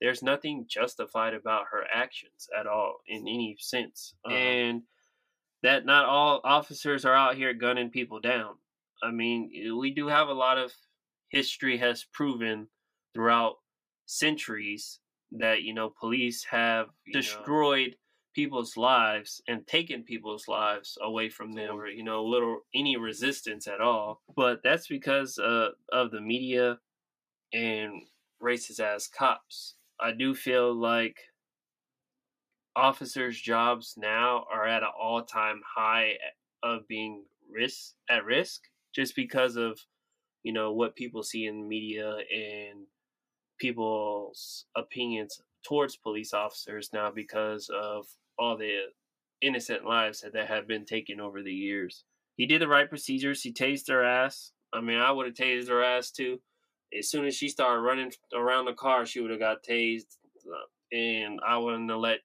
there's 0.00 0.22
nothing 0.22 0.66
justified 0.68 1.34
about 1.34 1.66
her 1.70 1.84
actions 1.92 2.48
at 2.58 2.66
all 2.66 2.96
in 3.06 3.20
any 3.20 3.56
sense. 3.58 4.14
Uh-huh. 4.24 4.34
And 4.34 4.82
that 5.62 5.86
not 5.86 6.06
all 6.06 6.40
officers 6.44 7.04
are 7.04 7.14
out 7.14 7.36
here 7.36 7.54
gunning 7.54 7.90
people 7.90 8.20
down. 8.20 8.54
I 9.02 9.10
mean, 9.10 9.50
we 9.78 9.92
do 9.92 10.06
have 10.06 10.28
a 10.28 10.32
lot 10.34 10.58
of 10.58 10.72
history 11.28 11.78
has 11.78 12.04
proven 12.04 12.68
throughout 13.14 13.56
centuries 14.06 15.00
that, 15.32 15.62
you 15.62 15.74
know, 15.74 15.90
police 15.90 16.44
have 16.44 16.90
destroyed 17.12 17.92
know, 17.92 17.96
people's 18.34 18.76
lives 18.76 19.42
and 19.46 19.66
taken 19.66 20.02
people's 20.04 20.48
lives 20.48 20.96
away 21.02 21.28
from 21.28 21.52
them 21.52 21.74
or, 21.76 21.86
you 21.86 22.02
know, 22.02 22.24
little 22.24 22.60
any 22.74 22.96
resistance 22.96 23.66
at 23.66 23.80
all. 23.80 24.22
But 24.34 24.62
that's 24.62 24.86
because 24.88 25.38
uh, 25.38 25.70
of 25.90 26.10
the 26.10 26.20
media 26.20 26.80
and 27.52 28.02
racist 28.42 28.80
ass 28.80 29.08
cops. 29.08 29.76
I 30.00 30.12
do 30.12 30.34
feel 30.34 30.74
like 30.74 31.18
officers' 32.76 33.40
jobs 33.40 33.96
now 33.96 34.44
are 34.50 34.66
at 34.66 34.82
an 34.82 34.90
all 34.98 35.24
time 35.24 35.62
high 35.66 36.18
of 36.62 36.86
being 36.86 37.26
risk 37.48 37.94
at 38.08 38.24
risk 38.24 38.68
just 38.94 39.16
because 39.16 39.56
of 39.56 39.80
you 40.42 40.52
know 40.52 40.72
what 40.72 40.96
people 40.96 41.22
see 41.22 41.46
in 41.46 41.60
the 41.62 41.66
media 41.66 42.16
and 42.34 42.86
people's 43.58 44.66
opinions 44.76 45.40
towards 45.64 45.96
police 45.96 46.34
officers 46.34 46.90
now 46.92 47.10
because 47.10 47.70
of 47.72 48.06
all 48.38 48.56
the 48.56 48.80
innocent 49.40 49.84
lives 49.84 50.20
that, 50.20 50.32
that 50.32 50.48
have 50.48 50.66
been 50.66 50.84
taken 50.84 51.20
over 51.20 51.42
the 51.42 51.52
years. 51.52 52.04
He 52.36 52.46
did 52.46 52.60
the 52.60 52.68
right 52.68 52.88
procedures. 52.88 53.42
He 53.42 53.52
tased 53.52 53.88
her 53.88 54.02
ass. 54.02 54.52
I 54.72 54.80
mean, 54.80 54.98
I 54.98 55.12
would 55.12 55.26
have 55.26 55.34
tased 55.34 55.68
her 55.68 55.82
ass 55.84 56.10
too 56.10 56.40
as 56.96 57.08
soon 57.08 57.26
as 57.26 57.34
she 57.34 57.48
started 57.48 57.80
running 57.80 58.12
around 58.34 58.66
the 58.66 58.72
car, 58.72 59.06
she 59.06 59.20
would 59.20 59.30
have 59.30 59.40
got 59.40 59.62
tased, 59.62 60.16
uh, 60.46 60.96
and 60.96 61.40
I 61.46 61.58
wouldn't 61.58 61.90
have 61.90 61.98
let. 61.98 62.18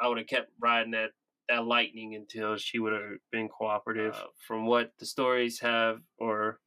I 0.00 0.08
would 0.08 0.18
have 0.18 0.26
kept 0.26 0.50
riding 0.60 0.92
that 0.92 1.10
that 1.48 1.66
lightning 1.66 2.14
until 2.14 2.56
she 2.56 2.78
would 2.78 2.92
have 2.92 3.18
been 3.30 3.48
cooperative. 3.48 4.14
Uh, 4.14 4.26
from 4.46 4.66
what 4.66 4.92
the 4.98 5.06
stories 5.06 5.60
have, 5.60 5.98
or 6.18 6.60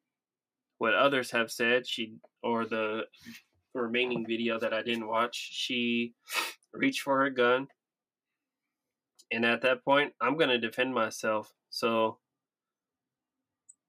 what 0.77 0.93
others 0.93 1.31
have 1.31 1.51
said, 1.51 1.87
she 1.87 2.15
or 2.43 2.65
the 2.65 3.03
remaining 3.73 4.25
video 4.25 4.59
that 4.59 4.73
I 4.73 4.81
didn't 4.81 5.07
watch, 5.07 5.35
she 5.35 6.13
reached 6.73 7.01
for 7.01 7.17
her 7.19 7.29
gun, 7.29 7.67
and 9.31 9.45
at 9.45 9.61
that 9.61 9.83
point, 9.83 10.13
I'm 10.21 10.37
gonna 10.37 10.59
defend 10.59 10.93
myself. 10.93 11.53
So, 11.69 12.19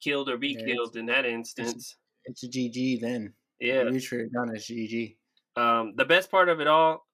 killed 0.03 0.29
or 0.29 0.37
be 0.37 0.57
yeah, 0.59 0.67
killed 0.67 0.97
in 0.97 1.07
that 1.07 1.27
instance. 1.27 1.97
It's, 2.25 2.43
it's 2.43 2.45
a 2.45 2.59
GG 2.59 3.01
then. 3.01 3.33
Yeah, 3.61 3.83
reach 3.83 4.09
for 4.09 4.17
your 4.17 4.29
gun 4.29 4.55
as 4.55 4.67
GG. 4.67 5.17
Um, 5.57 5.95
the 5.97 6.05
best 6.05 6.31
part 6.31 6.49
of 6.49 6.61
it 6.61 6.67
all 6.67 7.07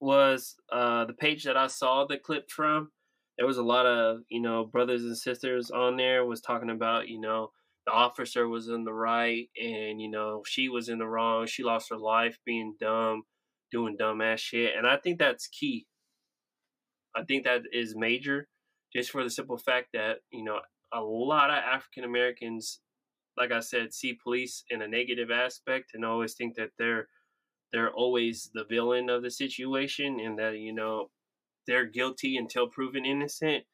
was 0.00 0.56
uh, 0.70 1.06
the 1.06 1.14
page 1.14 1.44
that 1.44 1.56
I 1.56 1.68
saw 1.68 2.04
the 2.04 2.18
clip 2.18 2.50
from. 2.50 2.90
There 3.38 3.46
was 3.46 3.58
a 3.58 3.62
lot 3.62 3.86
of 3.86 4.20
you 4.28 4.40
know 4.40 4.64
brothers 4.64 5.02
and 5.02 5.16
sisters 5.16 5.70
on 5.70 5.96
there 5.96 6.24
was 6.24 6.40
talking 6.40 6.70
about 6.70 7.08
you 7.08 7.20
know 7.20 7.50
the 7.86 7.92
officer 7.92 8.48
was 8.48 8.68
in 8.68 8.84
the 8.84 8.92
right 8.92 9.48
and 9.60 10.00
you 10.00 10.10
know 10.10 10.42
she 10.46 10.68
was 10.68 10.88
in 10.88 10.98
the 10.98 11.06
wrong. 11.06 11.46
She 11.46 11.62
lost 11.62 11.90
her 11.90 11.98
life 11.98 12.38
being 12.44 12.74
dumb, 12.80 13.22
doing 13.70 13.96
dumb 13.98 14.20
ass 14.20 14.40
shit, 14.40 14.74
and 14.76 14.86
I 14.86 14.96
think 14.96 15.18
that's 15.18 15.48
key. 15.48 15.86
I 17.14 17.24
think 17.24 17.44
that 17.44 17.62
is 17.72 17.94
major, 17.96 18.48
just 18.94 19.10
for 19.10 19.22
the 19.24 19.30
simple 19.30 19.58
fact 19.58 19.88
that 19.94 20.18
you 20.30 20.44
know 20.44 20.60
a 20.92 21.00
lot 21.00 21.50
of 21.50 21.56
African 21.56 22.04
Americans 22.04 22.80
like 23.36 23.52
I 23.52 23.60
said, 23.60 23.92
see 23.92 24.18
police 24.22 24.64
in 24.70 24.82
a 24.82 24.88
negative 24.88 25.30
aspect 25.30 25.90
and 25.94 26.04
always 26.04 26.34
think 26.34 26.56
that 26.56 26.70
they're 26.78 27.08
they're 27.72 27.92
always 27.92 28.50
the 28.54 28.64
villain 28.64 29.10
of 29.10 29.22
the 29.22 29.30
situation 29.30 30.20
and 30.20 30.38
that 30.38 30.58
you 30.58 30.72
know 30.72 31.10
they're 31.66 31.86
guilty 31.86 32.36
until 32.36 32.68
proven 32.68 33.04
innocent. 33.04 33.64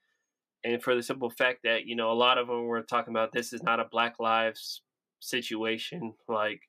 And 0.64 0.82
for 0.82 0.94
the 0.94 1.02
simple 1.02 1.30
fact 1.30 1.60
that 1.64 1.86
you 1.86 1.96
know 1.96 2.12
a 2.12 2.14
lot 2.14 2.38
of 2.38 2.46
them 2.46 2.66
were 2.66 2.82
talking 2.82 3.12
about 3.12 3.32
this 3.32 3.52
is 3.52 3.62
not 3.62 3.80
a 3.80 3.88
Black 3.90 4.18
Lives 4.18 4.82
situation. 5.20 6.14
Like 6.28 6.60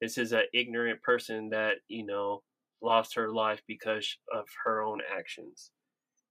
this 0.00 0.18
is 0.18 0.32
an 0.32 0.44
ignorant 0.52 1.02
person 1.02 1.50
that 1.50 1.76
you 1.88 2.04
know 2.04 2.42
lost 2.82 3.14
her 3.14 3.32
life 3.32 3.62
because 3.66 4.16
of 4.34 4.46
her 4.64 4.82
own 4.82 5.00
actions. 5.16 5.70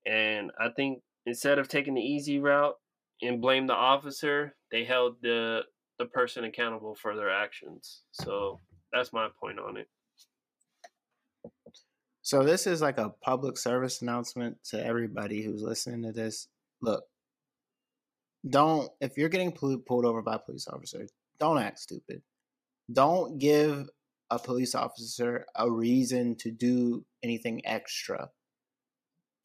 And 0.05 0.51
I 0.59 0.69
think 0.75 1.01
instead 1.25 1.57
of 1.57 1.67
taking 1.67 1.95
the 1.95 2.01
easy 2.01 2.39
route 2.39 2.75
and 3.21 3.41
blame 3.41 3.67
the 3.67 3.73
officer, 3.73 4.55
they 4.71 4.83
held 4.83 5.15
the 5.21 5.61
the 5.97 6.05
person 6.05 6.43
accountable 6.43 6.95
for 6.95 7.15
their 7.15 7.29
actions. 7.29 8.03
So 8.11 8.59
that's 8.91 9.13
my 9.13 9.29
point 9.39 9.59
on 9.59 9.77
it. 9.77 9.87
So 12.25 12.43
this 12.43 12.65
is 12.65 12.81
like 12.81 12.97
a 12.97 13.13
public 13.21 13.55
service 13.55 14.01
announcement 14.01 14.57
to 14.71 14.83
everybody 14.83 15.43
who's 15.43 15.61
listening 15.61 16.01
to 16.01 16.11
this. 16.11 16.47
Look, 16.81 17.03
don't 18.49 18.89
if 18.99 19.15
you're 19.15 19.29
getting 19.29 19.51
pulled 19.51 20.05
over 20.05 20.23
by 20.23 20.39
police 20.43 20.67
officer, 20.67 21.05
don't 21.39 21.59
act 21.59 21.77
stupid. 21.77 22.23
Don't 22.91 23.37
give 23.37 23.87
a 24.31 24.39
police 24.39 24.73
officer 24.73 25.45
a 25.55 25.69
reason 25.69 26.35
to 26.37 26.49
do 26.49 27.05
anything 27.21 27.61
extra. 27.63 28.31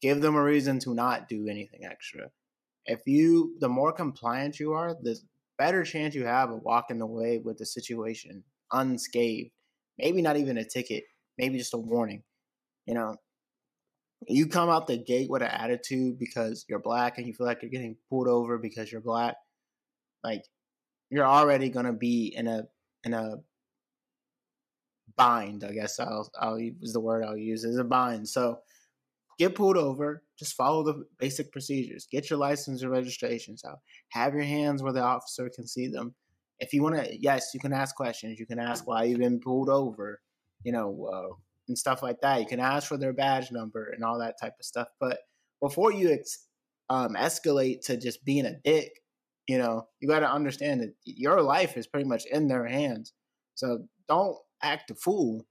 Give 0.01 0.19
them 0.19 0.33
a 0.33 0.43
reason 0.43 0.79
to 0.79 0.95
not 0.95 1.29
do 1.29 1.47
anything 1.47 1.81
extra. 1.85 2.31
If 2.87 3.01
you 3.05 3.57
the 3.59 3.69
more 3.69 3.93
compliant 3.93 4.59
you 4.59 4.73
are, 4.73 4.95
the 4.99 5.19
better 5.55 5.83
chance 5.83 6.15
you 6.15 6.25
have 6.25 6.49
of 6.49 6.63
walking 6.63 6.99
away 7.01 7.37
with 7.37 7.59
the 7.59 7.65
situation 7.67 8.43
unscathed. 8.71 9.51
Maybe 9.99 10.23
not 10.23 10.37
even 10.37 10.57
a 10.57 10.65
ticket, 10.65 11.03
maybe 11.37 11.59
just 11.59 11.75
a 11.75 11.77
warning. 11.77 12.23
You 12.85 12.95
know, 12.95 13.15
you 14.27 14.47
come 14.47 14.69
out 14.69 14.87
the 14.87 14.97
gate 14.97 15.29
with 15.29 15.41
an 15.41 15.49
attitude 15.49 16.19
because 16.19 16.65
you're 16.67 16.79
black 16.79 17.17
and 17.17 17.27
you 17.27 17.33
feel 17.33 17.47
like 17.47 17.61
you're 17.61 17.71
getting 17.71 17.97
pulled 18.09 18.27
over 18.27 18.57
because 18.57 18.91
you're 18.91 19.01
black, 19.01 19.35
like 20.23 20.43
you're 21.09 21.25
already 21.25 21.69
gonna 21.69 21.93
be 21.93 22.33
in 22.35 22.47
a 22.47 22.63
in 23.03 23.13
a 23.13 23.37
bind. 25.15 25.63
I 25.63 25.71
guess 25.73 25.99
I'll 25.99 26.29
I'll 26.39 26.59
use 26.59 26.93
the 26.93 26.99
word 26.99 27.23
I'll 27.23 27.37
use 27.37 27.63
is 27.63 27.77
a 27.77 27.83
bind. 27.83 28.27
So 28.27 28.59
get 29.37 29.55
pulled 29.55 29.77
over. 29.77 30.23
Just 30.37 30.55
follow 30.55 30.83
the 30.83 31.05
basic 31.19 31.51
procedures. 31.51 32.07
Get 32.11 32.29
your 32.29 32.39
license 32.39 32.81
and 32.81 32.91
registrations 32.91 33.63
out. 33.65 33.79
Have 34.09 34.33
your 34.33 34.43
hands 34.43 34.83
where 34.83 34.93
the 34.93 35.01
officer 35.01 35.49
can 35.53 35.67
see 35.67 35.87
them. 35.87 36.15
If 36.59 36.73
you 36.73 36.83
want 36.83 36.95
to, 36.95 37.17
yes, 37.19 37.51
you 37.53 37.59
can 37.59 37.73
ask 37.73 37.95
questions. 37.95 38.39
You 38.39 38.45
can 38.45 38.59
ask 38.59 38.85
why 38.87 39.05
you've 39.05 39.19
been 39.19 39.39
pulled 39.39 39.69
over. 39.69 40.21
You 40.63 40.71
know, 40.71 41.09
uh, 41.11 41.35
and 41.71 41.77
stuff 41.77 42.03
like 42.03 42.19
that. 42.21 42.41
You 42.41 42.45
can 42.45 42.59
ask 42.59 42.87
for 42.87 42.97
their 42.97 43.13
badge 43.13 43.49
number 43.49 43.91
and 43.95 44.03
all 44.03 44.19
that 44.19 44.35
type 44.41 44.55
of 44.59 44.65
stuff. 44.65 44.89
But 44.99 45.19
before 45.61 45.93
you 45.93 46.11
ex- 46.11 46.45
um, 46.89 47.15
escalate 47.15 47.79
to 47.85 47.95
just 47.95 48.25
being 48.25 48.45
a 48.45 48.59
dick, 48.63 48.91
you 49.47 49.57
know, 49.57 49.87
you 50.01 50.09
got 50.09 50.19
to 50.19 50.29
understand 50.29 50.81
that 50.81 50.93
your 51.05 51.41
life 51.41 51.77
is 51.77 51.87
pretty 51.87 52.07
much 52.07 52.25
in 52.25 52.49
their 52.49 52.67
hands. 52.67 53.13
So 53.55 53.85
don't 54.09 54.35
act 54.61 54.91
a 54.91 54.95
fool. 54.95 55.45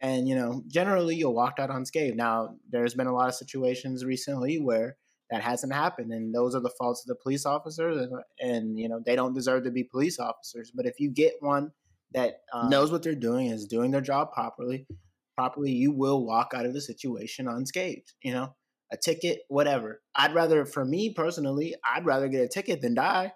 And, 0.00 0.28
you 0.28 0.34
know, 0.34 0.64
generally 0.66 1.14
you'll 1.14 1.34
walk 1.34 1.54
out 1.60 1.70
unscathed. 1.70 2.16
Now, 2.16 2.56
there's 2.68 2.94
been 2.94 3.06
a 3.06 3.14
lot 3.14 3.28
of 3.28 3.34
situations 3.34 4.04
recently 4.04 4.58
where 4.58 4.96
that 5.30 5.42
hasn't 5.42 5.72
happened. 5.72 6.12
And 6.12 6.34
those 6.34 6.54
are 6.54 6.60
the 6.60 6.74
faults 6.78 7.02
of 7.04 7.08
the 7.08 7.22
police 7.22 7.46
officers. 7.46 7.96
And, 7.96 8.12
and 8.40 8.78
you 8.78 8.88
know, 8.88 9.00
they 9.04 9.16
don't 9.16 9.34
deserve 9.34 9.64
to 9.64 9.70
be 9.70 9.84
police 9.84 10.18
officers. 10.18 10.72
But 10.74 10.86
if 10.86 10.98
you 10.98 11.10
get 11.10 11.34
one 11.40 11.72
that 12.12 12.40
um, 12.52 12.70
knows 12.70 12.92
what 12.92 13.02
they're 13.02 13.14
doing, 13.14 13.46
is 13.46 13.66
doing 13.66 13.90
their 13.90 14.00
job 14.00 14.32
properly, 14.32 14.86
properly, 15.36 15.72
you 15.72 15.92
will 15.92 16.24
walk 16.24 16.52
out 16.54 16.66
of 16.66 16.74
the 16.74 16.80
situation 16.80 17.48
unscathed. 17.48 18.12
You 18.22 18.32
know, 18.32 18.54
a 18.92 18.96
ticket, 18.96 19.40
whatever. 19.48 20.02
I'd 20.14 20.34
rather, 20.34 20.64
for 20.64 20.84
me 20.84 21.12
personally, 21.12 21.74
I'd 21.84 22.06
rather 22.06 22.28
get 22.28 22.42
a 22.42 22.48
ticket 22.48 22.80
than 22.80 22.94
die. 22.94 23.32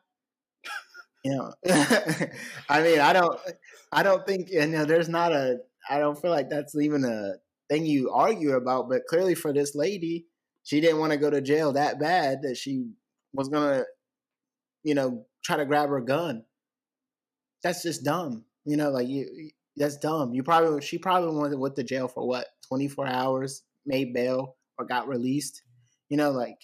You 1.24 1.36
know, 1.36 1.52
I 2.68 2.82
mean, 2.82 2.98
I 2.98 3.12
don't, 3.12 3.38
I 3.92 4.02
don't 4.02 4.26
think, 4.26 4.50
you 4.50 4.66
know, 4.66 4.84
there's 4.84 5.08
not 5.08 5.32
a, 5.32 5.58
I 5.88 5.98
don't 5.98 6.20
feel 6.20 6.30
like 6.30 6.48
that's 6.48 6.74
even 6.76 7.04
a 7.04 7.34
thing 7.68 7.84
you 7.84 8.10
argue 8.10 8.52
about. 8.52 8.88
But 8.88 9.02
clearly, 9.08 9.34
for 9.34 9.52
this 9.52 9.74
lady, 9.74 10.26
she 10.62 10.80
didn't 10.80 10.98
want 10.98 11.12
to 11.12 11.18
go 11.18 11.30
to 11.30 11.40
jail 11.42 11.72
that 11.72 11.98
bad 12.00 12.42
that 12.42 12.56
she 12.56 12.86
was 13.34 13.48
gonna, 13.48 13.84
you 14.82 14.94
know, 14.94 15.26
try 15.44 15.56
to 15.56 15.66
grab 15.66 15.90
her 15.90 16.00
gun. 16.00 16.44
That's 17.62 17.82
just 17.82 18.04
dumb. 18.04 18.44
You 18.64 18.76
know, 18.76 18.90
like 18.90 19.08
you, 19.08 19.50
that's 19.80 19.96
dumb. 19.96 20.34
You 20.34 20.42
probably 20.42 20.82
she 20.82 20.98
probably 20.98 21.34
went 21.34 21.58
with 21.58 21.74
the 21.74 21.82
jail 21.82 22.06
for 22.06 22.28
what 22.28 22.46
twenty 22.68 22.86
four 22.86 23.06
hours, 23.06 23.62
made 23.86 24.12
bail 24.12 24.56
or 24.78 24.84
got 24.84 25.08
released. 25.08 25.62
You 26.10 26.18
know, 26.18 26.30
like 26.30 26.58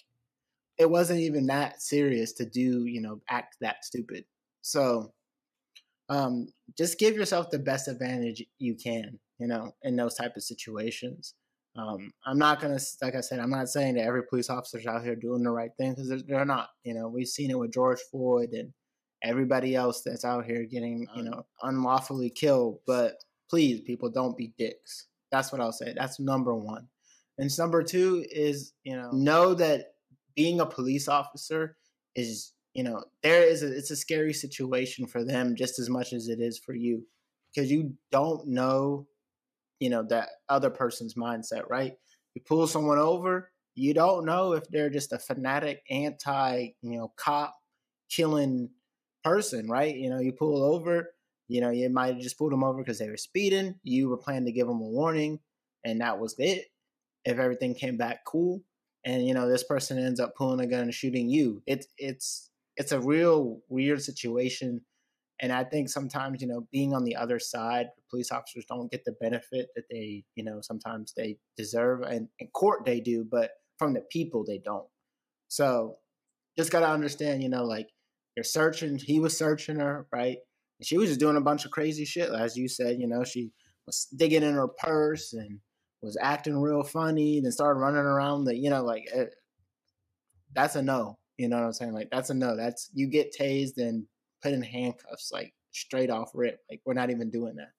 it 0.77 0.89
wasn't 0.89 1.21
even 1.21 1.47
that 1.47 1.81
serious 1.81 2.33
to 2.33 2.45
do. 2.45 2.85
You 2.85 3.01
know, 3.01 3.19
act 3.27 3.57
that 3.59 3.83
stupid. 3.83 4.25
So, 4.61 5.13
um, 6.09 6.47
just 6.77 6.99
give 6.99 7.15
yourself 7.15 7.49
the 7.49 7.59
best 7.59 7.87
advantage 7.87 8.43
you 8.59 8.75
can. 8.75 9.19
You 9.39 9.47
know, 9.47 9.71
in 9.81 9.95
those 9.95 10.15
type 10.15 10.35
of 10.35 10.43
situations. 10.43 11.33
Um, 11.75 12.11
I'm 12.25 12.39
not 12.39 12.59
gonna, 12.59 12.79
like 13.03 13.15
I 13.15 13.21
said, 13.21 13.39
I'm 13.39 13.51
not 13.51 13.69
saying 13.69 13.95
that 13.95 14.05
every 14.05 14.23
police 14.23 14.49
officer's 14.49 14.87
out 14.87 15.03
here 15.03 15.15
doing 15.15 15.43
the 15.43 15.51
right 15.51 15.69
thing 15.77 15.91
because 15.91 16.09
they're, 16.09 16.21
they're, 16.27 16.45
not. 16.45 16.69
You 16.83 16.95
know, 16.95 17.07
we've 17.07 17.27
seen 17.27 17.51
it 17.51 17.59
with 17.59 17.73
George 17.73 17.99
Floyd 18.09 18.49
and 18.53 18.73
everybody 19.23 19.75
else 19.75 20.01
that's 20.01 20.25
out 20.25 20.45
here 20.45 20.63
getting, 20.63 21.01
you 21.15 21.21
uh-huh. 21.21 21.21
know, 21.23 21.45
unlawfully 21.63 22.29
killed. 22.29 22.79
But 22.85 23.15
please, 23.49 23.81
people, 23.81 24.09
don't 24.09 24.37
be 24.37 24.53
dicks. 24.57 25.07
That's 25.31 25.51
what 25.51 25.61
I'll 25.61 25.71
say. 25.71 25.93
That's 25.95 26.19
number 26.19 26.55
one. 26.55 26.87
And 27.37 27.55
number 27.57 27.83
two 27.83 28.25
is, 28.31 28.73
you 28.83 28.95
know, 28.95 29.11
know 29.11 29.53
that 29.55 29.93
being 30.35 30.59
a 30.59 30.65
police 30.65 31.07
officer 31.07 31.77
is, 32.15 32.53
you 32.73 32.83
know, 32.83 33.03
there 33.21 33.43
is 33.43 33.63
a, 33.63 33.75
it's 33.75 33.91
a 33.91 33.95
scary 33.95 34.33
situation 34.33 35.05
for 35.05 35.23
them 35.23 35.55
just 35.55 35.79
as 35.79 35.89
much 35.89 36.13
as 36.13 36.27
it 36.27 36.39
is 36.39 36.57
for 36.57 36.73
you 36.73 37.05
because 37.53 37.71
you 37.71 37.93
don't 38.11 38.47
know, 38.47 39.07
you 39.79 39.89
know, 39.89 40.03
that 40.03 40.29
other 40.49 40.69
person's 40.69 41.15
mindset, 41.15 41.69
right? 41.69 41.93
You 42.33 42.41
pull 42.45 42.67
someone 42.67 42.99
over, 42.99 43.51
you 43.75 43.93
don't 43.93 44.25
know 44.25 44.53
if 44.53 44.67
they're 44.69 44.89
just 44.89 45.13
a 45.13 45.19
fanatic 45.19 45.81
anti, 45.89 46.69
you 46.81 46.97
know, 46.97 47.13
cop 47.15 47.55
killing 48.09 48.69
person, 49.27 49.67
right? 49.67 49.95
You 49.95 50.09
know, 50.09 50.19
you 50.19 50.31
pull 50.31 50.63
over, 50.63 51.09
you 51.47 51.61
know, 51.61 51.69
you 51.69 51.89
might 51.89 52.13
have 52.13 52.23
just 52.23 52.37
pulled 52.37 52.51
them 52.51 52.63
over 52.63 52.79
because 52.79 52.99
they 52.99 53.09
were 53.09 53.17
speeding. 53.17 53.75
You 53.83 54.09
were 54.09 54.17
planning 54.17 54.45
to 54.45 54.51
give 54.51 54.67
them 54.67 54.81
a 54.81 54.87
warning, 54.87 55.39
and 55.83 56.01
that 56.01 56.19
was 56.19 56.35
it. 56.37 56.65
If 57.25 57.37
everything 57.37 57.75
came 57.75 57.97
back 57.97 58.25
cool, 58.25 58.63
and 59.05 59.25
you 59.27 59.33
know 59.33 59.47
this 59.47 59.63
person 59.63 59.97
ends 59.97 60.19
up 60.19 60.35
pulling 60.35 60.59
a 60.59 60.67
gun 60.67 60.81
and 60.81 60.93
shooting 60.93 61.29
you, 61.29 61.61
it's 61.65 61.87
it's 61.97 62.49
it's 62.77 62.91
a 62.91 62.99
real 62.99 63.61
weird 63.69 64.01
situation. 64.01 64.81
And 65.39 65.51
I 65.51 65.63
think 65.65 65.89
sometimes, 65.89 66.41
you 66.41 66.47
know, 66.47 66.67
being 66.71 66.95
on 66.95 67.03
the 67.03 67.15
other 67.15 67.37
side, 67.37 67.89
police 68.09 68.31
officers 68.31 68.65
don't 68.67 68.89
get 68.89 69.05
the 69.05 69.15
benefit 69.21 69.67
that 69.75 69.83
they, 69.91 70.23
you 70.33 70.43
know, 70.43 70.61
sometimes 70.61 71.13
they 71.15 71.37
deserve. 71.55 72.01
And 72.01 72.27
in 72.39 72.47
court 72.47 72.85
they 72.85 72.99
do, 73.01 73.23
but 73.23 73.51
from 73.77 73.93
the 73.93 74.01
people 74.11 74.43
they 74.43 74.57
don't. 74.57 74.87
So 75.47 75.97
just 76.57 76.71
got 76.71 76.79
to 76.79 76.89
understand, 76.89 77.43
you 77.43 77.49
know, 77.49 77.65
like 77.65 77.89
you're 78.37 78.43
searching. 78.43 78.99
He 78.99 79.19
was 79.19 79.35
searching 79.35 79.79
her, 79.79 80.05
right? 80.13 80.37
And 80.79 80.85
she 80.85 80.95
was 80.95 81.09
just 81.09 81.19
doing 81.19 81.37
a 81.37 81.41
bunch 81.41 81.65
of 81.65 81.71
crazy 81.71 82.05
shit, 82.05 82.29
as 82.29 82.55
you 82.55 82.67
said. 82.67 82.99
You 82.99 83.07
know, 83.07 83.23
she 83.23 83.49
was 83.87 84.07
digging 84.15 84.43
in 84.43 84.53
her 84.53 84.67
purse 84.67 85.33
and 85.33 85.59
was 86.03 86.19
acting 86.21 86.61
real 86.61 86.83
funny. 86.83 87.41
Then 87.41 87.51
started 87.51 87.79
running 87.79 87.99
around. 87.99 88.45
The, 88.45 88.55
you 88.55 88.69
know, 88.69 88.83
like 88.83 89.07
it, 89.07 89.17
eh, 89.17 89.25
that's 90.53 90.75
a 90.75 90.83
no. 90.83 91.17
You 91.39 91.49
know 91.49 91.57
what 91.57 91.65
I'm 91.65 91.73
saying? 91.73 91.93
Like 91.93 92.09
that's 92.11 92.29
a 92.29 92.35
no. 92.35 92.55
That's 92.55 92.91
you 92.93 93.07
get 93.07 93.33
tased 93.37 93.77
and 93.77 94.05
put 94.43 94.53
in 94.53 94.61
handcuffs, 94.61 95.31
like 95.31 95.51
straight 95.71 96.11
off 96.11 96.29
rip. 96.35 96.59
Like 96.69 96.81
we're 96.85 96.93
not 96.93 97.09
even 97.09 97.31
doing 97.31 97.55
that. 97.55 97.71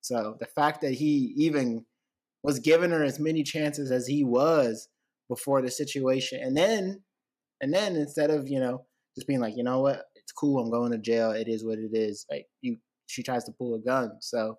So 0.00 0.38
the 0.40 0.46
fact 0.46 0.80
that 0.80 0.94
he 0.94 1.34
even 1.36 1.84
was 2.42 2.60
giving 2.60 2.92
her 2.92 3.04
as 3.04 3.20
many 3.20 3.42
chances 3.42 3.90
as 3.90 4.06
he 4.06 4.24
was 4.24 4.88
before 5.28 5.60
the 5.60 5.70
situation, 5.70 6.40
and 6.42 6.56
then, 6.56 7.02
and 7.60 7.74
then 7.74 7.94
instead 7.94 8.30
of 8.30 8.48
you 8.48 8.58
know 8.58 8.86
just 9.18 9.26
being 9.26 9.40
like, 9.40 9.56
you 9.56 9.64
know 9.64 9.80
what, 9.80 10.04
it's 10.14 10.32
cool. 10.32 10.62
I'm 10.62 10.70
going 10.70 10.92
to 10.92 10.98
jail. 10.98 11.32
It 11.32 11.48
is 11.48 11.64
what 11.64 11.78
it 11.78 11.90
is. 11.92 12.24
Like 12.30 12.46
you, 12.60 12.76
she 13.06 13.22
tries 13.22 13.44
to 13.44 13.52
pull 13.52 13.74
a 13.74 13.80
gun. 13.80 14.12
So, 14.20 14.58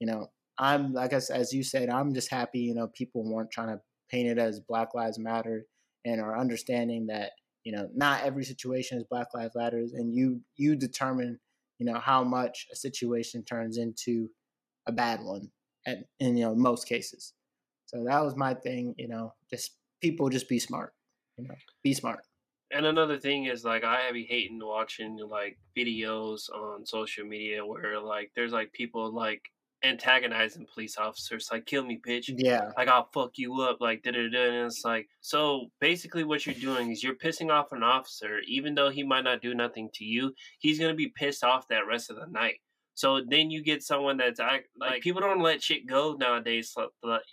you 0.00 0.06
know, 0.06 0.30
I'm 0.58 0.92
like 0.92 1.12
I, 1.12 1.20
as 1.32 1.52
you 1.52 1.62
said, 1.62 1.88
I'm 1.88 2.14
just 2.14 2.30
happy. 2.30 2.60
You 2.60 2.74
know, 2.74 2.88
people 2.88 3.24
weren't 3.24 3.50
trying 3.50 3.68
to 3.68 3.80
paint 4.10 4.28
it 4.28 4.38
as 4.38 4.60
Black 4.60 4.94
Lives 4.94 5.18
Matter 5.18 5.64
and 6.04 6.20
are 6.20 6.38
understanding 6.38 7.06
that 7.06 7.32
you 7.64 7.72
know 7.72 7.88
not 7.94 8.22
every 8.22 8.44
situation 8.44 8.98
is 8.98 9.04
Black 9.10 9.28
Lives 9.34 9.54
Matters, 9.54 9.92
and 9.92 10.14
you 10.14 10.40
you 10.56 10.76
determine 10.76 11.38
you 11.78 11.86
know 11.86 11.98
how 11.98 12.22
much 12.22 12.66
a 12.72 12.76
situation 12.76 13.44
turns 13.44 13.78
into 13.78 14.28
a 14.86 14.92
bad 14.92 15.20
one, 15.22 15.50
and 15.86 16.04
in 16.18 16.36
you 16.36 16.44
know 16.44 16.54
most 16.54 16.86
cases. 16.86 17.32
So 17.86 18.04
that 18.04 18.22
was 18.22 18.36
my 18.36 18.54
thing. 18.54 18.94
You 18.98 19.08
know, 19.08 19.32
just 19.50 19.76
people 20.02 20.28
just 20.28 20.48
be 20.48 20.58
smart. 20.58 20.92
You 21.38 21.48
know, 21.48 21.54
be 21.82 21.94
smart. 21.94 22.20
And 22.72 22.86
another 22.86 23.18
thing 23.18 23.46
is 23.46 23.64
like 23.64 23.84
I 23.84 24.10
be 24.12 24.24
hating 24.24 24.60
watching 24.62 25.18
like 25.18 25.58
videos 25.76 26.48
on 26.50 26.86
social 26.86 27.24
media 27.24 27.64
where 27.64 28.00
like 28.00 28.30
there's 28.36 28.52
like 28.52 28.72
people 28.72 29.12
like 29.12 29.42
antagonizing 29.82 30.66
police 30.72 30.98
officers 30.98 31.48
like 31.50 31.66
kill 31.66 31.84
me 31.84 32.00
bitch. 32.06 32.30
Yeah. 32.36 32.70
Like 32.76 32.88
i'll 32.88 33.08
fuck 33.12 33.38
you 33.38 33.62
up 33.62 33.78
like 33.80 34.02
da 34.02 34.10
da 34.10 34.28
da 34.28 34.44
and 34.44 34.66
it's 34.66 34.84
like 34.84 35.08
so 35.20 35.66
basically 35.80 36.22
what 36.22 36.44
you're 36.44 36.54
doing 36.54 36.90
is 36.90 37.02
you're 37.02 37.14
pissing 37.14 37.50
off 37.50 37.72
an 37.72 37.82
officer 37.82 38.40
even 38.46 38.74
though 38.74 38.90
he 38.90 39.02
might 39.02 39.24
not 39.24 39.40
do 39.40 39.54
nothing 39.54 39.88
to 39.94 40.04
you 40.04 40.34
he's 40.58 40.78
gonna 40.78 40.94
be 40.94 41.08
pissed 41.08 41.42
off 41.42 41.66
that 41.68 41.86
rest 41.86 42.10
of 42.10 42.16
the 42.16 42.26
night. 42.26 42.60
So 42.94 43.22
then 43.26 43.50
you 43.50 43.62
get 43.62 43.82
someone 43.82 44.18
that's 44.18 44.40
like, 44.40 44.68
like 44.78 45.00
people 45.00 45.22
don't 45.22 45.40
let 45.40 45.62
shit 45.62 45.86
go 45.86 46.16
nowadays 46.20 46.74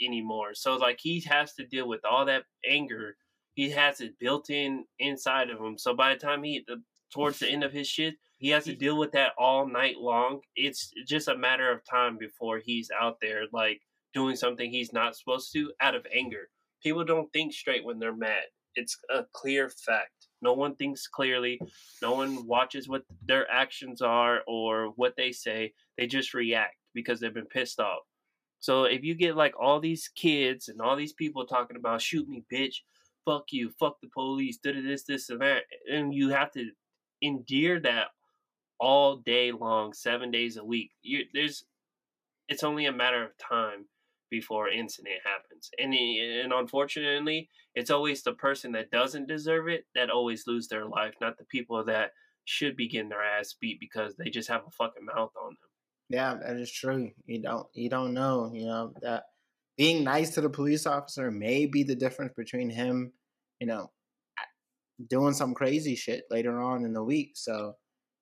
anymore. 0.02 0.54
So 0.54 0.78
like 0.78 0.98
he 1.02 1.20
has 1.28 1.54
to 1.56 1.66
deal 1.66 1.90
with 1.90 2.06
all 2.10 2.24
that 2.26 2.44
anger 2.66 3.18
he 3.58 3.72
has 3.72 4.02
it 4.02 4.20
built 4.20 4.52
in 4.52 4.86
inside 5.00 5.50
of 5.50 5.60
him. 5.60 5.80
So 5.80 5.96
by 5.96 6.14
the 6.14 6.20
time 6.20 6.44
he 6.44 6.64
towards 7.12 7.40
the 7.40 7.50
end 7.50 7.64
of 7.64 7.74
his 7.74 7.88
shit, 7.88 8.14
he 8.38 8.50
has 8.50 8.66
to 8.66 8.76
deal 8.76 9.00
with 9.00 9.12
that 9.14 9.32
all 9.36 9.68
night 9.68 9.98
long. 9.98 10.42
It's 10.56 10.94
just 11.08 11.28
a 11.28 11.36
matter 11.36 11.72
of 11.72 11.84
time 11.84 12.20
before 12.20 12.60
he's 12.60 12.92
out 13.02 13.18
there 13.20 13.46
like 13.52 13.82
doing 14.14 14.36
something 14.36 14.70
he's 14.70 14.94
not 14.94 15.16
supposed 15.16 15.52
to 15.54 15.72
out 15.82 15.96
of 15.96 16.06
anger. 16.16 16.50
People 16.84 17.04
don't 17.04 17.34
think 17.34 17.52
straight 17.52 17.84
when 17.84 17.98
they're 17.98 18.16
mad. 18.16 18.44
It's 18.76 18.96
a 19.10 19.24
clear 19.34 19.70
fact. 19.70 20.28
No 20.44 20.54
one 20.54 20.76
thinks 20.76 21.08
clearly. 21.08 21.60
No 22.00 22.14
one 22.14 22.46
watches 22.46 22.88
what 22.88 23.06
their 23.26 23.50
actions 23.52 24.04
are 24.04 24.42
or 24.46 24.94
what 24.98 25.16
they 25.18 25.32
say. 25.32 25.74
They 25.98 26.06
just 26.06 26.36
react 26.36 26.76
because 26.94 27.20
they've 27.20 27.34
been 27.34 27.48
pissed 27.48 27.80
off. 27.80 28.04
So 28.60 28.84
if 28.84 29.04
you 29.04 29.16
get 29.16 29.36
like 29.36 29.56
all 29.60 29.80
these 29.80 30.12
kids 30.16 30.68
and 30.68 30.80
all 30.80 30.96
these 30.96 31.14
people 31.14 31.48
talking 31.48 31.78
about 31.78 32.04
shoot 32.04 32.30
me, 32.30 32.44
bitch, 32.54 32.76
fuck 33.28 33.46
you, 33.52 33.70
fuck 33.80 33.98
the 34.02 34.08
police, 34.08 34.58
did 34.58 34.84
this, 34.86 35.04
this, 35.04 35.30
and 35.30 35.42
that. 35.42 35.64
And 35.92 36.14
you 36.14 36.30
have 36.30 36.52
to 36.54 36.72
endure 37.22 37.80
that 37.82 38.08
all 38.80 39.18
day 39.18 39.52
long, 39.52 39.94
seven 39.94 40.32
days 40.32 40.56
a 40.58 40.64
week. 40.64 40.92
You, 41.02 41.26
there's, 41.34 41.66
it's 42.48 42.64
only 42.64 42.86
a 42.86 42.92
matter 42.92 43.24
of 43.24 43.32
time 43.38 43.86
before 44.30 44.70
incident 44.70 45.16
happens. 45.24 45.70
And 45.78 45.94
and 45.94 46.54
unfortunately, 46.54 47.50
it's 47.76 47.92
always 47.92 48.24
the 48.24 48.34
person 48.34 48.72
that 48.74 48.92
doesn't 48.92 49.28
deserve 49.28 49.68
it 49.68 49.86
that 49.96 50.10
always 50.10 50.48
lose 50.48 50.68
their 50.68 50.86
life, 50.86 51.16
not 51.22 51.38
the 51.38 51.46
people 51.46 51.84
that 51.86 52.12
should 52.46 52.76
be 52.76 52.88
getting 52.88 53.10
their 53.10 53.24
ass 53.24 53.56
beat 53.60 53.80
because 53.80 54.16
they 54.16 54.30
just 54.30 54.50
have 54.50 54.62
a 54.68 54.72
fucking 54.72 55.06
mouth 55.06 55.32
on 55.42 55.50
them. 55.50 55.70
Yeah, 56.10 56.36
that 56.36 56.58
is 56.58 56.72
true. 56.72 57.12
You 57.26 57.42
don't 57.42 57.68
you 57.74 57.90
don't 57.90 58.14
know, 58.14 58.52
you 58.54 58.66
know, 58.66 58.94
that 59.02 59.24
being 59.78 60.04
nice 60.04 60.32
to 60.32 60.42
the 60.42 60.50
police 60.50 60.88
officer 60.88 61.30
may 61.30 61.66
be 61.66 61.84
the 61.84 61.96
difference 61.96 62.34
between 62.36 62.70
him, 62.70 63.14
you 63.60 63.68
know, 63.68 63.92
doing 65.10 65.34
some 65.34 65.54
crazy 65.54 65.96
shit 65.96 66.24
later 66.30 66.60
on 66.60 66.84
in 66.84 66.94
the 66.94 67.04
week. 67.04 67.32
So, 67.36 67.76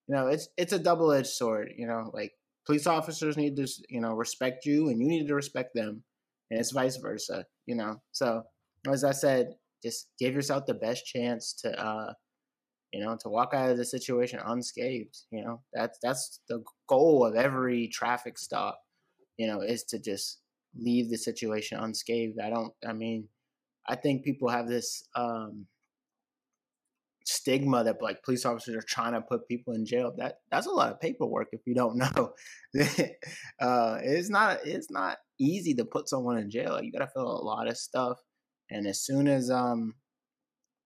you 0.08 0.14
know, 0.14 0.28
it's 0.28 0.48
it's 0.56 0.72
a 0.72 0.78
double 0.78 1.12
edged 1.12 1.28
sword. 1.28 1.72
You 1.76 1.86
know, 1.86 2.10
like 2.12 2.32
police 2.66 2.86
officers 2.86 3.36
need 3.36 3.56
to 3.56 3.66
you 3.88 4.00
know 4.00 4.12
respect 4.12 4.66
you, 4.66 4.88
and 4.88 5.00
you 5.00 5.08
need 5.08 5.26
to 5.28 5.34
respect 5.34 5.74
them, 5.74 6.02
and 6.50 6.60
it's 6.60 6.72
vice 6.72 6.96
versa. 6.96 7.44
You 7.66 7.76
know, 7.76 8.00
so 8.12 8.42
as 8.88 9.04
I 9.04 9.12
said, 9.12 9.54
just 9.82 10.08
give 10.18 10.34
yourself 10.34 10.66
the 10.66 10.74
best 10.74 11.06
chance 11.06 11.52
to, 11.62 11.80
uh, 11.80 12.12
you 12.92 13.04
know, 13.04 13.16
to 13.20 13.28
walk 13.28 13.52
out 13.54 13.70
of 13.70 13.76
the 13.76 13.84
situation 13.84 14.40
unscathed. 14.44 15.16
You 15.30 15.44
know, 15.44 15.62
that's 15.72 15.98
that's 16.02 16.40
the 16.48 16.62
goal 16.88 17.24
of 17.24 17.34
every 17.34 17.88
traffic 17.88 18.38
stop. 18.38 18.80
You 19.36 19.48
know, 19.48 19.60
is 19.60 19.84
to 19.84 19.98
just 19.98 20.40
leave 20.78 21.10
the 21.10 21.18
situation 21.18 21.78
unscathed. 21.78 22.38
I 22.42 22.50
don't. 22.50 22.72
I 22.86 22.92
mean, 22.92 23.28
I 23.88 23.96
think 23.96 24.24
people 24.24 24.48
have 24.48 24.68
this. 24.68 25.08
um 25.14 25.66
stigma 27.28 27.82
that 27.82 28.00
like 28.00 28.22
police 28.22 28.44
officers 28.46 28.76
are 28.76 28.86
trying 28.86 29.12
to 29.12 29.20
put 29.20 29.48
people 29.48 29.74
in 29.74 29.84
jail. 29.84 30.12
That 30.16 30.36
that's 30.50 30.66
a 30.66 30.70
lot 30.70 30.92
of 30.92 31.00
paperwork 31.00 31.48
if 31.52 31.60
you 31.66 31.74
don't 31.74 31.96
know. 32.16 32.32
Uh, 33.60 33.98
it's 34.02 34.30
not 34.30 34.58
it's 34.64 34.90
not 34.90 35.18
easy 35.40 35.74
to 35.74 35.84
put 35.84 36.08
someone 36.08 36.38
in 36.38 36.50
jail. 36.50 36.80
You 36.82 36.92
gotta 36.92 37.08
fill 37.12 37.26
a 37.26 37.44
lot 37.44 37.68
of 37.68 37.76
stuff. 37.76 38.18
And 38.70 38.86
as 38.86 39.04
soon 39.04 39.26
as 39.28 39.50
um 39.50 39.94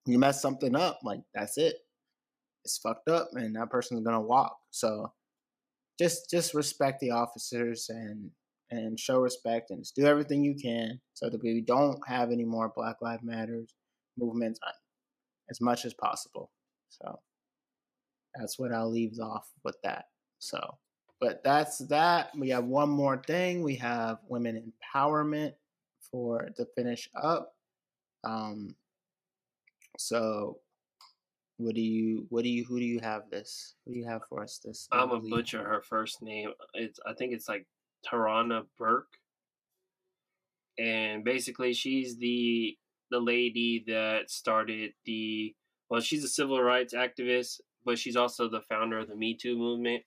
you 0.07 0.17
mess 0.17 0.41
something 0.41 0.75
up 0.75 0.99
like 1.03 1.21
that's 1.33 1.57
it. 1.57 1.75
It's 2.65 2.77
fucked 2.77 3.09
up 3.09 3.29
and 3.33 3.55
that 3.55 3.69
person's 3.69 4.03
gonna 4.05 4.21
walk. 4.21 4.57
So 4.71 5.13
just 5.99 6.29
just 6.29 6.53
respect 6.53 6.99
the 7.01 7.11
officers 7.11 7.87
and 7.89 8.31
and 8.71 8.99
show 8.99 9.19
respect 9.19 9.69
and 9.69 9.81
just 9.81 9.95
do 9.95 10.05
everything 10.05 10.43
you 10.43 10.55
can 10.55 10.99
so 11.13 11.29
that 11.29 11.43
we 11.43 11.61
don't 11.61 11.99
have 12.07 12.31
any 12.31 12.45
more 12.45 12.71
black 12.75 12.97
lives 13.01 13.23
matters 13.23 13.73
movements 14.17 14.59
as 15.49 15.61
much 15.61 15.85
as 15.85 15.93
possible. 15.93 16.49
So 16.89 17.19
that's 18.35 18.57
what 18.57 18.73
I'll 18.73 18.89
leave 18.89 19.19
off 19.21 19.47
with 19.63 19.75
that. 19.83 20.05
So, 20.39 20.77
but 21.19 21.43
that's 21.43 21.79
that. 21.89 22.31
We 22.37 22.49
have 22.49 22.65
one 22.65 22.89
more 22.89 23.21
thing. 23.27 23.63
We 23.63 23.75
have 23.75 24.17
women 24.27 24.73
empowerment 24.95 25.53
for 26.11 26.49
to 26.55 26.65
finish 26.75 27.09
up. 27.21 27.53
Um, 28.23 28.75
so 29.97 30.59
what 31.57 31.75
do 31.75 31.81
you 31.81 32.25
what 32.29 32.43
do 32.43 32.49
you 32.49 32.65
who 32.65 32.79
do 32.79 32.85
you 32.85 32.99
have 33.01 33.29
this? 33.29 33.75
Who 33.85 33.93
do 33.93 33.99
you 33.99 34.07
have 34.07 34.21
for 34.27 34.41
us 34.41 34.59
this? 34.63 34.87
I'm 34.91 35.11
a 35.11 35.19
butcher 35.19 35.63
her 35.63 35.81
first 35.81 36.21
name. 36.21 36.51
It's 36.73 36.99
I 37.05 37.13
think 37.13 37.33
it's 37.33 37.47
like 37.47 37.67
Tarana 38.09 38.65
Burke. 38.77 39.17
And 40.79 41.23
basically 41.23 41.73
she's 41.73 42.17
the 42.17 42.77
the 43.09 43.19
lady 43.19 43.83
that 43.87 44.29
started 44.29 44.93
the 45.05 45.53
well, 45.89 45.99
she's 45.99 46.23
a 46.23 46.29
civil 46.29 46.63
rights 46.63 46.93
activist, 46.93 47.59
but 47.83 47.99
she's 47.99 48.15
also 48.15 48.49
the 48.49 48.61
founder 48.61 48.99
of 48.99 49.09
the 49.09 49.15
Me 49.15 49.35
Too 49.35 49.57
movement. 49.57 50.03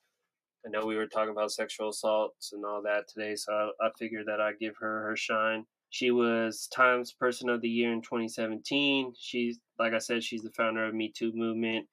I 0.67 0.71
know 0.71 0.87
we 0.87 0.97
were 0.97 1.07
talking 1.07 1.33
about 1.33 1.53
sexual 1.53 1.91
assaults 1.91 2.55
and 2.55 2.65
all 2.65 2.81
that 2.83 3.07
today, 3.07 3.35
so 3.35 3.53
I, 3.53 3.87
I 3.87 3.91
figured 3.99 4.25
that 4.27 4.41
I'd 4.41 4.59
give 4.59 4.77
her 4.79 5.03
her 5.09 5.17
shine. 5.17 5.67
She 5.91 6.11
was 6.11 6.67
Times 6.75 7.13
Person 7.13 7.51
of 7.51 7.61
the 7.61 7.69
Year 7.69 7.93
in 7.93 8.01
2017. 8.01 9.13
She's, 9.19 9.59
like 9.79 9.93
I 9.93 9.99
said, 9.99 10.25
she's 10.25 10.43
the 10.43 10.51
founder 10.51 10.87
of 10.87 10.95
Me 10.95 11.13
Too 11.15 11.33
movement 11.35 11.87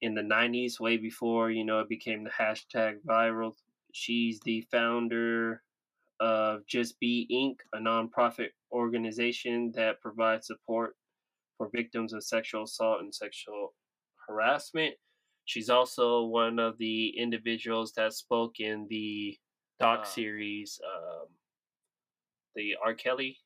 in 0.00 0.14
the 0.14 0.22
90s, 0.22 0.80
way 0.80 0.96
before, 0.96 1.50
you 1.50 1.64
know, 1.64 1.80
it 1.80 1.88
became 1.88 2.24
the 2.24 2.30
hashtag 2.30 2.96
viral. 3.06 3.52
She's 3.98 4.40
the 4.40 4.60
founder 4.70 5.62
of 6.20 6.66
Just 6.66 7.00
Be 7.00 7.26
Inc., 7.32 7.60
a 7.72 7.82
nonprofit 7.82 8.50
organization 8.70 9.72
that 9.74 10.02
provides 10.02 10.48
support 10.48 10.96
for 11.56 11.70
victims 11.74 12.12
of 12.12 12.22
sexual 12.22 12.64
assault 12.64 13.00
and 13.00 13.14
sexual 13.14 13.72
harassment. 14.28 14.94
She's 15.46 15.70
also 15.70 16.24
one 16.24 16.58
of 16.58 16.76
the 16.76 17.08
individuals 17.16 17.94
that 17.96 18.12
spoke 18.12 18.60
in 18.60 18.86
the 18.90 19.34
doc 19.80 20.04
series, 20.04 20.78
um, 20.84 21.28
the 22.54 22.76
R. 22.84 22.92
Kelly 22.92 23.38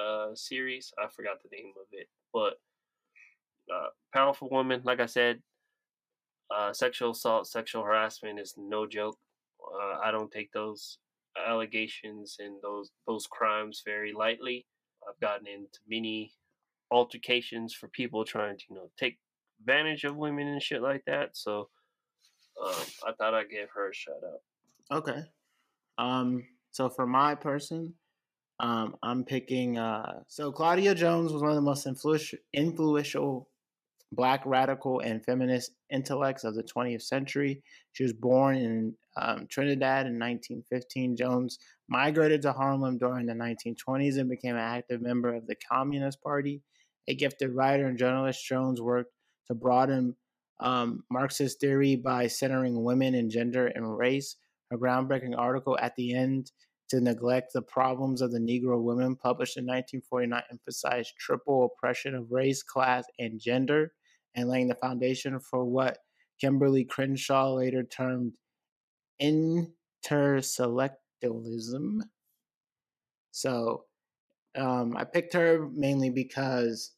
uh, 0.00 0.34
series. 0.34 0.92
I 0.98 1.06
forgot 1.14 1.36
the 1.44 1.56
name 1.56 1.74
of 1.80 1.86
it, 1.92 2.08
but 2.34 2.54
uh, 3.72 3.90
powerful 4.12 4.48
woman. 4.50 4.80
Like 4.82 4.98
I 4.98 5.06
said, 5.06 5.40
uh, 6.52 6.72
sexual 6.72 7.12
assault, 7.12 7.46
sexual 7.46 7.84
harassment 7.84 8.40
is 8.40 8.54
no 8.58 8.84
joke. 8.84 9.16
Uh, 9.74 9.98
I 10.02 10.10
don't 10.10 10.30
take 10.30 10.52
those 10.52 10.98
allegations 11.46 12.36
and 12.38 12.56
those 12.62 12.90
those 13.06 13.26
crimes 13.26 13.82
very 13.84 14.12
lightly. 14.12 14.66
I've 15.08 15.20
gotten 15.20 15.46
into 15.46 15.78
many 15.88 16.32
altercations 16.90 17.72
for 17.74 17.88
people 17.88 18.24
trying 18.24 18.58
to 18.58 18.64
you 18.68 18.76
know 18.76 18.90
take 18.98 19.18
advantage 19.60 20.04
of 20.04 20.16
women 20.16 20.48
and 20.48 20.62
shit 20.62 20.82
like 20.82 21.04
that. 21.06 21.36
So 21.36 21.68
um, 22.62 22.74
I 23.06 23.12
thought 23.12 23.34
I'd 23.34 23.50
give 23.50 23.70
her 23.74 23.90
a 23.90 23.94
shout 23.94 24.16
out. 24.24 24.98
Okay. 24.98 25.22
Um. 25.98 26.44
So 26.72 26.88
for 26.88 27.06
my 27.06 27.34
person, 27.34 27.94
um, 28.58 28.96
I'm 29.02 29.24
picking. 29.24 29.78
Uh, 29.78 30.20
so 30.28 30.52
Claudia 30.52 30.94
Jones 30.94 31.32
was 31.32 31.42
one 31.42 31.50
of 31.50 31.56
the 31.56 31.62
most 31.62 31.86
influential 31.86 32.38
influential 32.52 33.48
black 34.12 34.42
radical 34.44 35.00
and 35.00 35.24
feminist 35.24 35.72
intellects 35.90 36.44
of 36.44 36.54
the 36.54 36.64
20th 36.64 37.02
century. 37.02 37.62
She 37.92 38.02
was 38.02 38.12
born 38.12 38.56
in 38.56 38.94
um, 39.16 39.46
Trinidad 39.48 40.06
in 40.06 40.18
1915. 40.18 41.16
Jones 41.16 41.58
migrated 41.88 42.42
to 42.42 42.52
Harlem 42.52 42.98
during 42.98 43.26
the 43.26 43.34
1920s 43.34 44.18
and 44.18 44.28
became 44.28 44.56
an 44.56 44.60
active 44.60 45.00
member 45.00 45.34
of 45.34 45.46
the 45.46 45.56
Communist 45.70 46.22
Party. 46.22 46.62
A 47.08 47.14
gifted 47.14 47.54
writer 47.54 47.86
and 47.86 47.98
journalist, 47.98 48.44
Jones 48.44 48.80
worked 48.80 49.12
to 49.48 49.54
broaden 49.54 50.16
um, 50.60 51.04
Marxist 51.10 51.60
theory 51.60 51.96
by 51.96 52.26
centering 52.26 52.82
women 52.82 53.14
and 53.14 53.30
gender 53.30 53.68
and 53.68 53.96
race. 53.96 54.36
Her 54.70 54.78
groundbreaking 54.78 55.36
article 55.36 55.78
at 55.80 55.96
the 55.96 56.14
end 56.14 56.52
to 56.90 57.00
neglect 57.00 57.52
the 57.52 57.62
problems 57.62 58.20
of 58.20 58.32
the 58.32 58.38
Negro 58.38 58.82
women, 58.82 59.16
published 59.16 59.56
in 59.56 59.64
1949, 59.64 60.42
emphasized 60.50 61.12
triple 61.18 61.64
oppression 61.64 62.16
of 62.16 62.30
race, 62.30 62.62
class, 62.64 63.04
and 63.18 63.40
gender 63.40 63.92
and 64.34 64.48
laying 64.48 64.68
the 64.68 64.74
foundation 64.76 65.38
for 65.40 65.64
what 65.64 65.98
Kimberly 66.40 66.84
Crenshaw 66.84 67.54
later 67.54 67.82
termed 67.82 68.32
interselectionalism. 69.20 72.02
So 73.32 73.84
um, 74.56 74.96
I 74.96 75.04
picked 75.04 75.34
her 75.34 75.68
mainly 75.74 76.10
because 76.10 76.92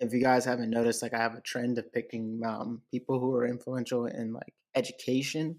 if 0.00 0.12
you 0.12 0.20
guys 0.20 0.44
haven't 0.44 0.70
noticed, 0.70 1.02
like 1.02 1.14
I 1.14 1.18
have 1.18 1.34
a 1.34 1.40
trend 1.40 1.78
of 1.78 1.92
picking 1.92 2.40
um, 2.44 2.82
people 2.90 3.18
who 3.18 3.34
are 3.34 3.46
influential 3.46 4.06
in 4.06 4.32
like 4.32 4.54
education, 4.74 5.56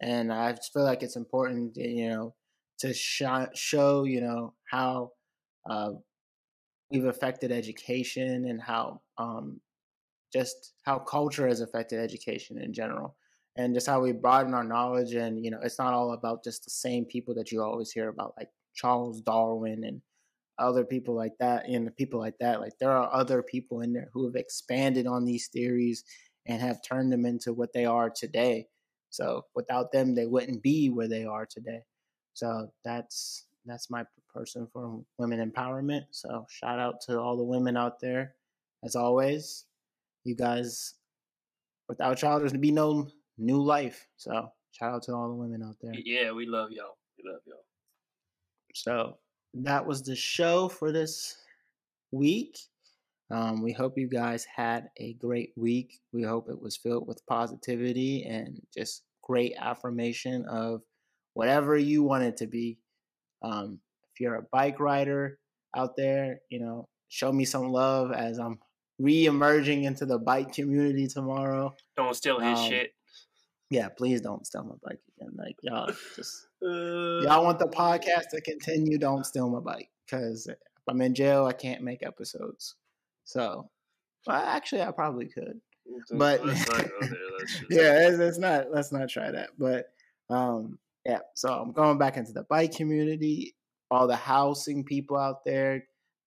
and 0.00 0.32
I 0.32 0.56
feel 0.72 0.84
like 0.84 1.02
it's 1.02 1.16
important, 1.16 1.76
you 1.76 2.08
know, 2.08 2.34
to 2.78 2.94
sh- 2.94 3.22
show 3.54 4.04
you 4.04 4.20
know 4.20 4.54
how 4.70 5.10
uh, 5.68 5.92
we've 6.90 7.04
affected 7.04 7.52
education 7.52 8.46
and 8.46 8.60
how 8.60 9.02
um, 9.18 9.60
just 10.32 10.74
how 10.82 10.98
culture 10.98 11.46
has 11.46 11.60
affected 11.60 11.98
education 11.98 12.58
in 12.58 12.72
general 12.72 13.16
and 13.56 13.74
just 13.74 13.86
how 13.86 14.00
we 14.00 14.12
broaden 14.12 14.54
our 14.54 14.64
knowledge 14.64 15.14
and 15.14 15.44
you 15.44 15.50
know 15.50 15.60
it's 15.62 15.78
not 15.78 15.92
all 15.92 16.12
about 16.12 16.44
just 16.44 16.64
the 16.64 16.70
same 16.70 17.04
people 17.04 17.34
that 17.34 17.52
you 17.52 17.62
always 17.62 17.90
hear 17.90 18.08
about 18.08 18.34
like 18.38 18.48
charles 18.74 19.20
darwin 19.20 19.84
and 19.84 20.00
other 20.58 20.84
people 20.84 21.14
like 21.14 21.32
that 21.40 21.66
and 21.66 21.94
people 21.96 22.20
like 22.20 22.38
that 22.38 22.60
like 22.60 22.72
there 22.78 22.92
are 22.92 23.12
other 23.12 23.42
people 23.42 23.80
in 23.80 23.92
there 23.92 24.08
who 24.12 24.26
have 24.26 24.36
expanded 24.36 25.06
on 25.06 25.24
these 25.24 25.48
theories 25.48 26.04
and 26.46 26.60
have 26.60 26.82
turned 26.82 27.12
them 27.12 27.24
into 27.24 27.52
what 27.52 27.72
they 27.72 27.84
are 27.84 28.10
today. 28.10 28.66
So 29.10 29.44
without 29.54 29.92
them 29.92 30.14
they 30.14 30.26
wouldn't 30.26 30.62
be 30.62 30.88
where 30.90 31.08
they 31.08 31.24
are 31.24 31.46
today. 31.46 31.80
So 32.34 32.68
that's 32.84 33.46
that's 33.66 33.90
my 33.90 34.04
person 34.34 34.66
for 34.72 35.02
women 35.18 35.50
empowerment. 35.50 36.02
So 36.10 36.46
shout 36.48 36.78
out 36.78 37.00
to 37.02 37.20
all 37.20 37.36
the 37.36 37.44
women 37.44 37.76
out 37.76 38.00
there 38.00 38.34
as 38.84 38.96
always 38.96 39.66
you 40.24 40.34
guys, 40.34 40.94
without 41.88 42.22
y'all, 42.22 42.38
there's 42.38 42.52
be 42.52 42.70
no 42.70 43.08
new 43.38 43.62
life. 43.62 44.06
So 44.16 44.50
shout 44.72 44.94
out 44.94 45.02
to 45.04 45.14
all 45.14 45.28
the 45.28 45.34
women 45.34 45.62
out 45.62 45.76
there. 45.80 45.92
Yeah, 45.94 46.32
we 46.32 46.46
love 46.46 46.70
y'all. 46.70 46.96
We 47.18 47.30
love 47.30 47.40
y'all. 47.46 47.64
So 48.74 49.18
that 49.54 49.84
was 49.84 50.02
the 50.02 50.16
show 50.16 50.68
for 50.68 50.92
this 50.92 51.36
week. 52.10 52.58
Um, 53.30 53.62
we 53.62 53.72
hope 53.72 53.96
you 53.96 54.08
guys 54.08 54.44
had 54.44 54.90
a 54.98 55.14
great 55.14 55.52
week. 55.56 56.00
We 56.12 56.22
hope 56.22 56.48
it 56.48 56.60
was 56.60 56.76
filled 56.76 57.06
with 57.06 57.26
positivity 57.26 58.24
and 58.24 58.60
just 58.76 59.04
great 59.22 59.54
affirmation 59.58 60.44
of 60.46 60.82
whatever 61.34 61.76
you 61.78 62.02
want 62.02 62.24
it 62.24 62.36
to 62.38 62.46
be. 62.46 62.78
Um, 63.42 63.80
if 64.12 64.20
you're 64.20 64.36
a 64.36 64.46
bike 64.52 64.80
rider 64.80 65.38
out 65.74 65.96
there, 65.96 66.40
you 66.50 66.60
know, 66.60 66.88
show 67.08 67.32
me 67.32 67.44
some 67.46 67.70
love 67.70 68.12
as 68.12 68.38
I'm 68.38 68.58
re-emerging 69.02 69.84
into 69.84 70.06
the 70.06 70.18
bike 70.18 70.52
community 70.52 71.06
tomorrow. 71.08 71.74
Don't 71.96 72.14
steal 72.14 72.38
his 72.40 72.58
Um, 72.58 72.68
shit. 72.68 72.94
Yeah, 73.70 73.88
please 73.88 74.20
don't 74.20 74.46
steal 74.46 74.64
my 74.64 74.74
bike 74.82 75.00
again. 75.18 75.32
Like 75.36 75.56
y'all 75.62 75.92
just 76.16 76.46
Uh, 76.62 77.20
y'all 77.22 77.42
want 77.42 77.58
the 77.58 77.66
podcast 77.66 78.28
to 78.30 78.40
continue, 78.40 78.96
don't 78.98 79.26
steal 79.26 79.50
my 79.50 79.58
bike. 79.58 79.88
Cause 80.08 80.46
if 80.46 80.56
I'm 80.88 81.00
in 81.00 81.14
jail, 81.14 81.44
I 81.46 81.52
can't 81.52 81.82
make 81.82 82.04
episodes. 82.04 82.76
So 83.24 83.68
well, 84.26 84.36
actually 84.36 84.82
I 84.82 84.92
probably 84.92 85.26
could. 85.26 85.60
but- 86.12 86.44
let's 86.46 86.68
not 86.68 86.78
go 87.00 87.00
there. 87.00 87.10
Let's 87.38 87.60
yeah, 87.70 88.08
it's, 88.08 88.18
it's 88.20 88.38
not. 88.38 88.70
Let's 88.70 88.92
not 88.92 89.08
try 89.08 89.30
that. 89.32 89.50
But 89.58 89.86
um, 90.30 90.78
yeah. 91.04 91.18
So 91.34 91.52
I'm 91.52 91.72
going 91.72 91.98
back 91.98 92.16
into 92.16 92.32
the 92.32 92.44
bike 92.44 92.72
community. 92.76 93.56
All 93.90 94.06
the 94.06 94.16
housing 94.16 94.84
people 94.84 95.18
out 95.18 95.44
there, 95.44 95.84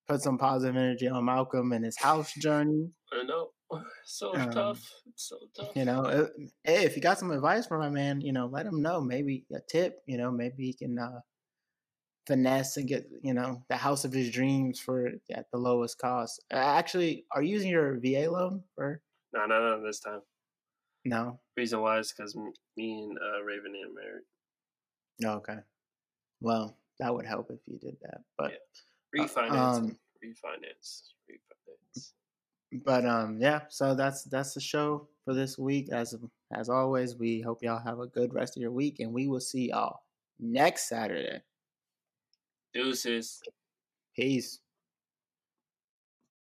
put 0.08 0.22
some 0.22 0.38
positive 0.38 0.76
energy 0.76 1.08
on 1.08 1.24
Malcolm 1.24 1.72
and 1.72 1.84
his 1.84 1.98
house 1.98 2.32
journey. 2.34 2.90
I 3.12 3.22
know. 3.24 3.50
So 4.04 4.34
Um, 4.36 4.50
tough. 4.50 4.92
It's 5.06 5.28
so 5.28 5.36
tough. 5.56 5.74
You 5.74 5.84
know, 5.84 6.02
uh, 6.04 6.28
hey, 6.62 6.84
if 6.84 6.94
you 6.94 7.02
got 7.02 7.18
some 7.18 7.32
advice 7.32 7.66
for 7.66 7.78
my 7.78 7.88
man, 7.90 8.20
you 8.20 8.32
know, 8.32 8.46
let 8.46 8.64
him 8.66 8.80
know. 8.80 9.00
Maybe 9.00 9.44
a 9.52 9.58
tip. 9.68 9.98
You 10.06 10.18
know, 10.18 10.30
maybe 10.30 10.64
he 10.64 10.72
can 10.74 10.96
uh, 10.98 11.20
finesse 12.26 12.76
and 12.76 12.88
get 12.88 13.06
you 13.22 13.34
know 13.34 13.62
the 13.68 13.76
house 13.76 14.04
of 14.04 14.12
his 14.12 14.30
dreams 14.30 14.78
for 14.78 15.10
at 15.32 15.46
the 15.52 15.58
lowest 15.58 15.98
cost. 15.98 16.40
Actually, 16.52 17.24
are 17.32 17.42
you 17.42 17.52
using 17.54 17.70
your 17.70 17.98
VA 18.00 18.30
loan 18.30 18.62
or 18.76 19.00
No, 19.32 19.46
no, 19.46 19.58
no. 19.58 19.84
This 19.84 20.00
time. 20.00 20.20
no? 21.04 21.40
Reason 21.56 21.80
why 21.80 21.98
is 21.98 22.12
because 22.12 22.36
me 22.36 23.02
and 23.02 23.18
uh, 23.18 23.42
Raven 23.42 23.72
are 23.72 23.92
married. 23.94 24.24
No, 25.20 25.32
okay. 25.38 25.58
Well, 26.40 26.76
that 27.00 27.12
would 27.14 27.26
help 27.26 27.50
if 27.50 27.58
you 27.66 27.78
did 27.78 27.96
that. 28.02 28.20
But 28.38 28.52
Refinance. 29.14 29.76
um, 29.76 29.96
refinance. 30.24 31.02
Refinance. 31.30 32.12
but 32.84 33.04
um 33.06 33.38
yeah 33.40 33.60
so 33.68 33.94
that's 33.94 34.24
that's 34.24 34.54
the 34.54 34.60
show 34.60 35.08
for 35.24 35.34
this 35.34 35.58
week 35.58 35.88
as 35.92 36.14
as 36.52 36.68
always 36.68 37.16
we 37.16 37.40
hope 37.40 37.62
y'all 37.62 37.78
have 37.78 38.00
a 38.00 38.06
good 38.06 38.34
rest 38.34 38.56
of 38.56 38.62
your 38.62 38.70
week 38.72 39.00
and 39.00 39.12
we 39.12 39.26
will 39.28 39.40
see 39.40 39.68
y'all 39.68 40.00
next 40.40 40.88
saturday 40.88 41.40
Deuces. 42.74 43.40
peace 44.14 44.60